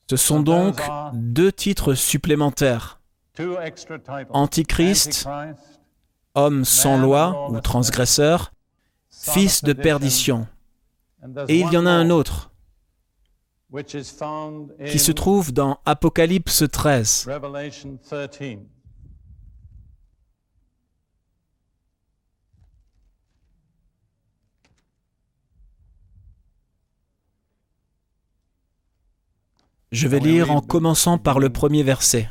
Ce 0.10 0.16
sont 0.16 0.40
donc 0.40 0.82
deux 1.14 1.52
titres 1.52 1.94
supplémentaires. 1.94 3.00
Antichrist, 4.32 5.28
homme 6.34 6.66
sans 6.66 6.98
loi 6.98 7.52
ou 7.52 7.62
transgresseur, 7.62 8.52
fils 9.12 9.64
de 9.64 9.74
perdition. 9.74 10.48
Et 11.48 11.60
il 11.60 11.72
y 11.72 11.78
en 11.78 11.86
a 11.86 11.92
un 11.92 12.10
autre 12.10 12.49
qui 13.72 15.00
se 15.00 15.12
trouve 15.12 15.54
dans 15.54 15.80
Apocalypse 15.86 16.64
13. 16.72 17.30
Je 29.92 30.08
vais 30.08 30.20
lire 30.20 30.52
en 30.52 30.62
commençant 30.62 31.18
par 31.18 31.40
le 31.40 31.50
premier 31.50 31.84
verset. 31.84 32.30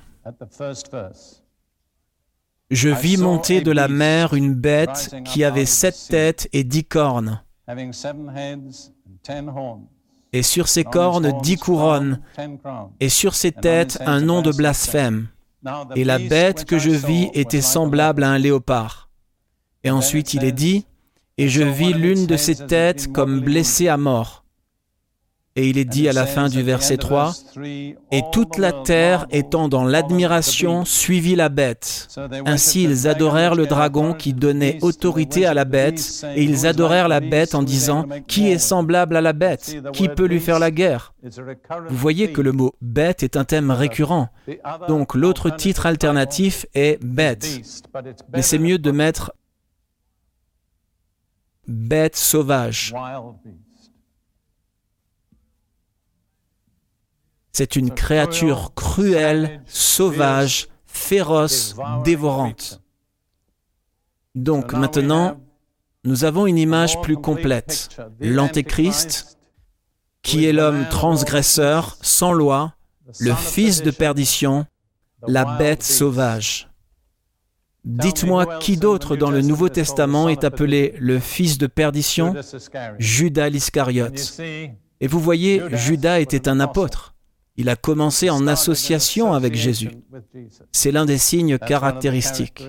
Je 2.71 2.89
vis 2.89 3.17
monter 3.17 3.61
de 3.61 3.73
la 3.73 3.89
mer 3.89 4.35
une 4.35 4.55
bête 4.55 5.15
qui 5.25 5.43
avait 5.43 5.67
sept 5.67 6.07
têtes 6.09 6.49
et 6.53 6.65
dix 6.65 6.85
cornes, 6.85 7.43
et 10.33 10.43
sur 10.43 10.69
ses 10.69 10.85
cornes 10.85 11.33
dix 11.43 11.57
couronnes, 11.57 12.21
et 13.01 13.09
sur 13.09 13.35
ses 13.35 13.53
têtes 13.53 13.99
un 14.05 14.21
nom 14.21 14.43
de 14.43 14.53
blasphème. 14.53 15.29
Et 15.97 16.05
la 16.05 16.19
bête 16.19 16.65
que 16.65 16.79
je 16.79 16.91
vis 16.91 17.31
était 17.35 17.61
semblable 17.61 18.23
à 18.23 18.31
un 18.31 18.39
léopard. 18.39 19.09
Et 19.85 19.91
ensuite 19.91 20.35
il 20.35 20.45
est 20.45 20.53
dit, 20.53 20.87
et 21.37 21.49
je 21.49 21.63
vis 21.63 21.93
l'une 21.93 22.27
de 22.27 22.37
ses 22.37 22.57
têtes 22.57 23.13
comme 23.13 23.41
blessée 23.41 23.89
à 23.89 23.97
mort 23.97 24.45
et 25.59 25.69
il 25.69 25.77
est 25.77 25.85
dit 25.85 26.09
à 26.09 26.13
la 26.13 26.25
fin 26.25 26.49
du 26.49 26.63
verset 26.63 26.99
3, 26.99 27.35
Et 28.13 28.23
toute 28.31 28.59
la 28.59 28.73
terre 28.73 29.27
étant 29.33 29.69
dans 29.69 29.85
l'admiration 29.85 30.85
suivit 30.85 31.35
la 31.35 31.49
bête. 31.49 32.07
Ainsi 32.47 32.85
ils 32.85 33.09
adorèrent 33.09 33.57
le 33.57 33.67
dragon 33.67 34.15
qui 34.15 34.35
donnait 34.35 34.79
autorité 34.83 35.47
à 35.47 35.55
la 35.55 35.65
bête, 35.65 36.25
et 36.37 36.45
ils 36.45 36.65
adorèrent 36.65 37.09
la 37.09 37.19
bête 37.19 37.57
en 37.57 37.65
disant, 37.65 38.07
Qui 38.29 38.53
est 38.53 38.59
semblable 38.59 39.17
à 39.17 39.21
la 39.21 39.33
bête? 39.33 39.83
Qui 39.93 40.09
peut 40.09 40.27
lui 40.27 40.39
faire 40.39 40.61
la 40.61 40.71
guerre? 40.71 41.13
Vous 41.89 41.97
voyez 41.97 42.31
que 42.31 42.41
le 42.41 42.53
mot 42.53 42.75
bête 42.81 43.25
est 43.25 43.37
un 43.37 43.45
thème 43.45 43.73
récurrent. 43.73 44.29
Donc 44.87 45.17
l'autre 45.17 45.51
titre 45.51 45.87
alternatif 45.87 46.67
est 46.75 47.03
bête. 47.05 47.49
Mais 48.33 48.43
c'est 48.43 48.61
mieux 48.61 48.79
de 48.79 48.93
mettre 48.93 49.33
bête 51.67 52.15
sauvage. 52.15 52.95
C'est 57.59 57.75
une 57.75 57.91
créature 57.91 58.73
cruelle, 58.77 59.65
sauvage, 59.67 60.69
féroce, 60.87 61.75
dévorante. 62.05 62.81
Donc 64.37 64.75
maintenant, 64.75 65.41
nous 66.05 66.23
avons 66.23 66.47
une 66.47 66.57
image 66.57 67.01
plus 67.01 67.17
complète. 67.17 67.89
L'Antéchrist, 68.21 69.39
qui 70.23 70.45
est 70.45 70.53
l'homme 70.53 70.87
transgresseur, 70.89 71.99
sans 72.01 72.33
loi, 72.33 72.75
le 73.19 73.35
fils 73.35 73.83
de 73.83 73.91
perdition, 73.91 74.65
la 75.27 75.45
bête 75.45 75.83
sauvage. 75.83 76.71
Dites-moi 77.85 78.61
qui 78.61 78.77
d'autre 78.77 79.17
dans 79.17 79.33
le 79.33 79.43
Nouveau 79.43 79.69
Testament 79.69 80.29
est 80.29 80.45
appelé 80.45 80.95
le 81.01 81.19
fils 81.19 81.59
de 81.59 81.67
perdition? 81.67 82.37
Judas 83.01 83.49
l'Iscariote. 83.49 84.41
Et 85.01 85.09
vous 85.09 85.19
voyez, 85.19 85.61
Judas 85.73 86.21
était 86.21 86.49
un 86.49 86.61
apôtre. 86.61 87.17
Il 87.59 87.69
a 87.69 87.75
commencé 87.75 88.31
en 88.31 88.47
association 88.47 89.33
avec 89.33 89.57
Jésus. 89.57 89.91
C'est 90.71 90.93
l'un 90.93 91.05
des 91.05 91.19
signes 91.19 91.59
caractéristiques. 91.59 92.63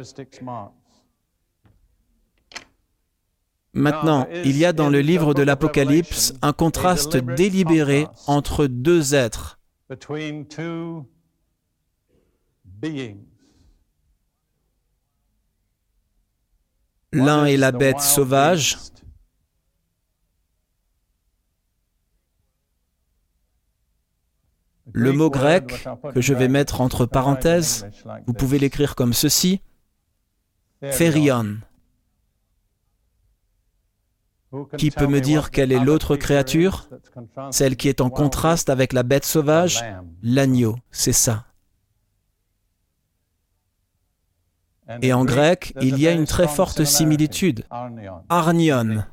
Maintenant, 3.71 4.27
il 4.43 4.57
y 4.57 4.65
a 4.65 4.73
dans 4.73 4.89
le 4.89 4.99
livre 5.01 5.35
de 5.35 5.43
l'Apocalypse 5.43 6.33
un 6.41 6.53
contraste 6.53 7.17
délibéré 7.17 8.07
entre 8.25 8.65
deux 8.65 9.13
êtres. 9.13 9.59
L'un 17.13 17.45
est 17.45 17.57
la 17.57 17.71
bête 17.71 18.01
sauvage, 18.01 18.79
Le 25.00 25.14
mot 25.14 25.30
grec, 25.30 25.88
que 26.14 26.22
je 26.22 26.34
vais 26.34 26.47
mettre 26.47 26.82
entre 26.82 27.06
parenthèses, 27.06 27.88
vous 28.28 28.34
pouvez 28.34 28.60
l'écrire 28.60 28.95
comme 28.95 29.14
ceci, 29.14 29.62
Therion. 30.82 31.58
Qui 34.78 34.89
peut 34.89 35.08
me 35.08 35.22
dire 35.22 35.52
quelle 35.52 35.72
est 35.72 35.80
l'autre 35.80 36.16
créature? 36.16 36.89
Celle 37.52 37.76
qui 37.76 37.88
est 37.88 38.02
en 38.02 38.10
contraste 38.10 38.70
avec 38.70 38.93
la 38.93 39.04
bête 39.04 39.26
sauvage 39.26 39.84
L'agneau, 40.24 40.76
c'est 40.91 41.14
ça. 41.14 41.45
Et 45.04 45.14
en 45.14 45.24
grec, 45.24 45.74
il 45.82 46.00
y 46.00 46.08
a 46.08 46.12
une 46.12 46.26
très 46.26 46.47
forte 46.47 46.84
similitude. 46.84 47.64
Arnion. 48.28 49.04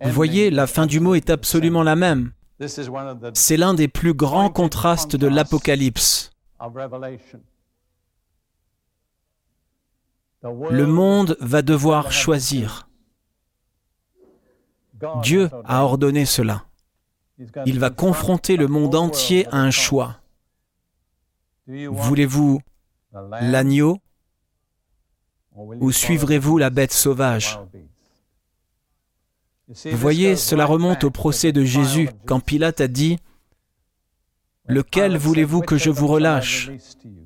Vous 0.00 0.10
voyez, 0.10 0.50
la 0.50 0.66
fin 0.66 0.86
du 0.86 0.98
mot 0.98 1.14
est 1.14 1.30
absolument 1.30 1.84
la 1.84 1.94
même. 1.94 2.32
C'est 3.34 3.56
l'un 3.56 3.74
des 3.74 3.88
plus 3.88 4.14
grands 4.14 4.50
contrastes 4.50 5.16
de 5.16 5.26
l'Apocalypse. 5.26 6.30
Le 10.42 10.86
monde 10.86 11.36
va 11.40 11.62
devoir 11.62 12.12
choisir. 12.12 12.88
Dieu 15.22 15.50
a 15.64 15.84
ordonné 15.84 16.24
cela. 16.24 16.64
Il 17.66 17.78
va 17.80 17.90
confronter 17.90 18.56
le 18.56 18.68
monde 18.68 18.94
entier 18.94 19.46
à 19.48 19.56
un 19.56 19.70
choix. 19.70 20.20
Voulez-vous 21.66 22.60
l'agneau 23.40 23.98
ou 25.54 25.92
suivrez-vous 25.92 26.58
la 26.58 26.70
bête 26.70 26.92
sauvage? 26.92 27.58
Vous 29.84 29.96
voyez, 29.96 30.36
cela 30.36 30.66
remonte 30.66 31.04
au 31.04 31.10
procès 31.10 31.52
de 31.52 31.64
Jésus, 31.64 32.08
quand 32.26 32.40
Pilate 32.40 32.80
a 32.80 32.88
dit, 32.88 33.18
Lequel 34.66 35.16
voulez-vous 35.16 35.60
que 35.60 35.76
je 35.76 35.90
vous 35.90 36.06
relâche 36.06 36.70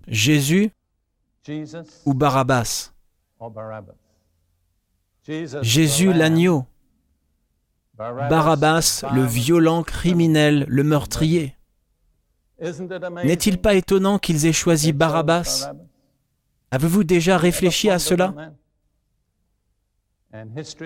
Jésus 0.09 0.71
ou 2.05 2.15
Barabbas? 2.15 2.93
Jésus 5.63 6.13
l'agneau, 6.13 6.67
Barabbas 7.95 9.05
le 9.13 9.25
violent 9.25 9.83
criminel, 9.83 10.65
le 10.69 10.83
meurtrier. 10.83 11.55
N'est-il 12.61 13.59
pas 13.59 13.75
étonnant 13.75 14.19
qu'ils 14.19 14.47
aient 14.47 14.53
choisi 14.53 14.93
Barabbas? 14.93 15.73
Avez-vous 16.71 17.05
déjà 17.05 17.37
réfléchi 17.37 17.91
à 17.91 17.99
cela? 17.99 18.35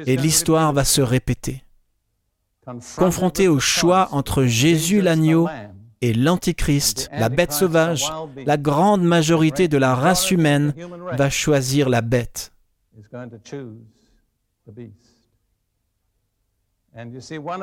Et 0.06 0.16
l'histoire 0.16 0.72
va 0.72 0.84
se 0.84 1.00
répéter. 1.00 1.64
Confronté 2.96 3.48
au 3.48 3.58
choix 3.58 4.08
entre 4.12 4.44
Jésus 4.44 5.00
l'agneau 5.00 5.48
Et 6.02 6.12
l'Antichrist, 6.14 7.08
la 7.12 7.28
bête 7.28 7.52
sauvage, 7.52 8.10
la 8.46 8.56
grande 8.56 9.02
majorité 9.02 9.68
de 9.68 9.76
la 9.76 9.94
race 9.94 10.30
humaine 10.30 10.74
va 11.12 11.30
choisir 11.30 11.88
la 11.88 12.00
bête. 12.00 12.52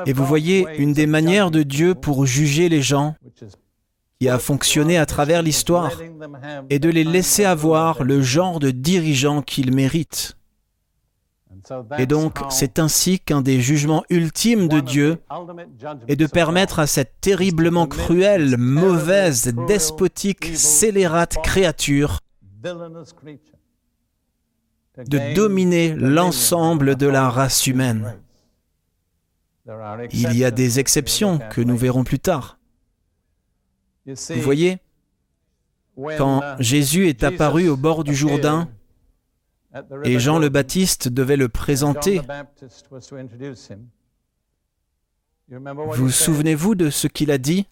Et 0.06 0.12
vous 0.12 0.24
voyez, 0.24 0.66
une 0.78 0.92
des 0.92 1.06
manières 1.06 1.50
de 1.50 1.62
Dieu 1.62 1.94
pour 1.94 2.26
juger 2.26 2.68
les 2.68 2.82
gens, 2.82 3.14
qui 4.20 4.28
a 4.28 4.38
fonctionné 4.38 4.98
à 4.98 5.06
travers 5.06 5.42
l'histoire, 5.42 5.92
est 6.70 6.78
de 6.78 6.88
les 6.88 7.04
laisser 7.04 7.44
avoir 7.44 8.02
le 8.04 8.20
genre 8.22 8.58
de 8.58 8.70
dirigeants 8.70 9.42
qu'ils 9.42 9.74
méritent. 9.74 10.37
Et 11.98 12.06
donc, 12.06 12.38
c'est 12.50 12.78
ainsi 12.78 13.20
qu'un 13.20 13.42
des 13.42 13.60
jugements 13.60 14.04
ultimes 14.10 14.68
de 14.68 14.80
Dieu 14.80 15.18
est 16.06 16.16
de 16.16 16.26
permettre 16.26 16.78
à 16.78 16.86
cette 16.86 17.20
terriblement 17.20 17.86
cruelle, 17.86 18.56
mauvaise, 18.56 19.52
despotique, 19.66 20.56
scélérate 20.56 21.36
créature 21.42 22.20
de 25.06 25.34
dominer 25.34 25.94
l'ensemble 25.94 26.96
de 26.96 27.06
la 27.06 27.30
race 27.30 27.66
humaine. 27.66 28.18
Il 30.12 30.36
y 30.36 30.44
a 30.44 30.50
des 30.50 30.80
exceptions 30.80 31.38
que 31.50 31.60
nous 31.60 31.76
verrons 31.76 32.04
plus 32.04 32.18
tard. 32.18 32.58
Vous 34.06 34.40
voyez, 34.40 34.78
quand 36.16 36.42
Jésus 36.58 37.08
est 37.08 37.22
apparu 37.22 37.68
au 37.68 37.76
bord 37.76 38.04
du 38.04 38.14
Jourdain, 38.14 38.68
et 40.04 40.18
Jean 40.18 40.38
le 40.38 40.48
Baptiste 40.48 41.08
devait 41.08 41.36
le 41.36 41.48
présenter. 41.48 42.20
Vous 45.50 46.10
souvenez-vous 46.10 46.74
de 46.74 46.90
ce 46.90 47.06
qu'il 47.06 47.30
a 47.30 47.38
dit? 47.38 47.66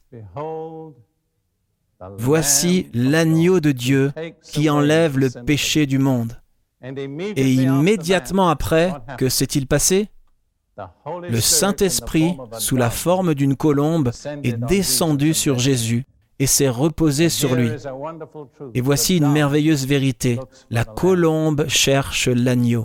Voici 2.19 2.91
l'agneau 2.93 3.61
de 3.61 3.73
Dieu 3.73 4.13
qui 4.43 4.69
enlève 4.69 5.19
le 5.19 5.31
péché 5.31 5.87
du 5.87 5.99
monde. 5.99 6.41
Et 6.83 7.53
immédiatement 7.53 8.49
après, 8.49 8.93
que 9.19 9.29
s'est-il 9.29 9.67
passé? 9.67 10.09
Le 11.23 11.41
Saint-Esprit, 11.41 12.37
sous 12.59 12.77
la 12.77 12.91
forme 12.91 13.35
d'une 13.35 13.57
colombe, 13.57 14.11
est 14.43 14.59
descendu 14.59 15.33
sur 15.33 15.59
Jésus 15.59 16.05
et 16.39 16.47
s'est 16.47 16.69
reposé 16.69 17.29
sur 17.29 17.55
lui. 17.55 17.71
Et 18.75 18.81
voici 18.81 19.17
une 19.17 19.31
merveilleuse 19.31 19.87
vérité. 19.87 20.39
La 20.71 20.85
colombe 20.85 21.67
cherche 21.69 22.29
l'agneau. 22.29 22.85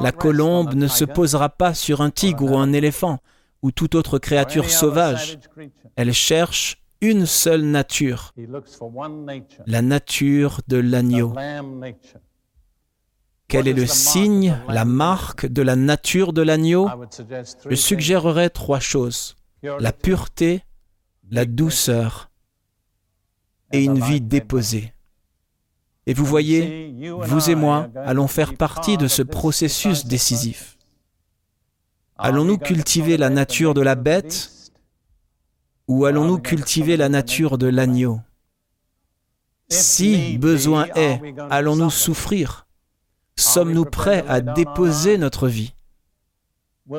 La 0.00 0.12
colombe 0.12 0.74
ne 0.74 0.88
se 0.88 1.04
posera 1.04 1.48
pas 1.48 1.74
sur 1.74 2.00
un 2.00 2.10
tigre 2.10 2.50
ou 2.50 2.56
un 2.56 2.72
éléphant 2.72 3.20
ou 3.62 3.70
toute 3.70 3.94
autre 3.94 4.18
créature 4.18 4.68
sauvage. 4.70 5.38
Elle 5.96 6.12
cherche 6.12 6.82
une 7.00 7.26
seule 7.26 7.62
nature, 7.62 8.34
la 9.66 9.82
nature 9.82 10.60
de 10.68 10.76
l'agneau. 10.76 11.34
Quel 13.48 13.66
est 13.66 13.72
le 13.72 13.86
signe, 13.86 14.56
la 14.68 14.84
marque 14.84 15.46
de 15.46 15.62
la 15.62 15.76
nature 15.76 16.32
de 16.32 16.42
l'agneau? 16.42 16.88
Je 17.68 17.74
suggérerais 17.74 18.50
trois 18.50 18.80
choses. 18.80 19.36
La 19.62 19.92
pureté, 19.92 20.62
la 21.30 21.44
douceur 21.44 22.29
et 23.72 23.84
une 23.84 24.00
vie 24.00 24.20
déposée. 24.20 24.92
Et 26.06 26.14
vous 26.14 26.24
voyez, 26.24 26.94
vous 27.22 27.50
et 27.50 27.54
moi 27.54 27.88
allons 27.94 28.26
faire 28.26 28.56
partie 28.56 28.96
de 28.96 29.06
ce 29.06 29.22
processus 29.22 30.06
décisif. 30.06 30.76
Allons-nous 32.16 32.58
cultiver 32.58 33.16
la 33.16 33.30
nature 33.30 33.74
de 33.74 33.80
la 33.80 33.94
bête 33.94 34.50
ou 35.88 36.04
allons-nous 36.04 36.38
cultiver 36.38 36.96
la 36.96 37.08
nature 37.08 37.58
de 37.58 37.66
l'agneau? 37.66 38.20
Si 39.68 40.36
besoin 40.38 40.86
est, 40.96 41.20
allons-nous 41.48 41.90
souffrir? 41.90 42.66
Sommes-nous 43.36 43.84
prêts 43.84 44.24
à 44.28 44.40
déposer 44.40 45.16
notre 45.16 45.48
vie? 45.48 45.74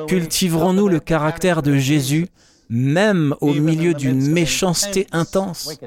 Cultiverons-nous 0.08 0.88
le 0.88 1.00
caractère 1.00 1.62
de 1.62 1.76
Jésus 1.76 2.28
même 2.70 3.34
au 3.40 3.52
milieu 3.52 3.92
d'une 3.92 4.26
méchanceté 4.26 5.06
intense? 5.12 5.78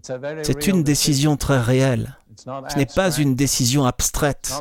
C'est 0.00 0.66
une 0.66 0.82
décision 0.82 1.36
très 1.36 1.60
réelle. 1.60 2.16
Ce 2.36 2.78
n'est 2.78 2.86
pas 2.86 3.10
une 3.12 3.34
décision 3.34 3.84
abstraite. 3.84 4.52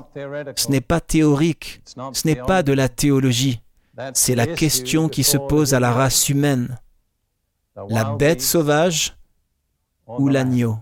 Ce 0.56 0.70
n'est 0.70 0.82
pas 0.82 1.00
théorique. 1.00 1.82
Ce 1.86 2.28
n'est 2.28 2.36
pas 2.36 2.64
de 2.64 2.74
la 2.74 2.90
théologie. 2.90 3.62
C'est 4.14 4.36
la 4.36 4.48
question 4.48 5.10
qui 5.10 5.24
se 5.24 5.38
pose 5.38 5.74
à 5.74 5.80
la 5.80 5.92
race 5.92 6.30
humaine. 6.30 6.78
La 7.90 8.16
bête 8.16 8.42
sauvage 8.42 9.16
ou 10.08 10.28
l'agneau 10.28 10.78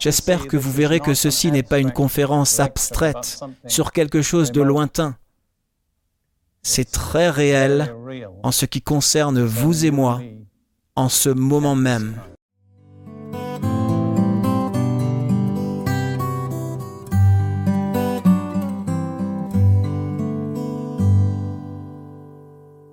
J'espère 0.00 0.46
que 0.46 0.56
vous 0.56 0.72
verrez 0.72 1.00
que 1.00 1.14
ceci 1.14 1.52
n'est 1.52 1.62
pas 1.62 1.78
une 1.78 1.92
conférence 1.92 2.60
abstraite 2.60 3.40
sur 3.66 3.92
quelque 3.92 4.22
chose 4.22 4.52
de 4.52 4.62
lointain. 4.62 5.16
C'est 6.62 6.90
très 6.90 7.30
réel 7.30 7.94
en 8.42 8.52
ce 8.52 8.66
qui 8.66 8.82
concerne 8.82 9.42
vous 9.42 9.84
et 9.84 9.90
moi 9.90 10.20
en 10.96 11.08
ce 11.08 11.28
moment 11.28 11.76
même. 11.76 12.20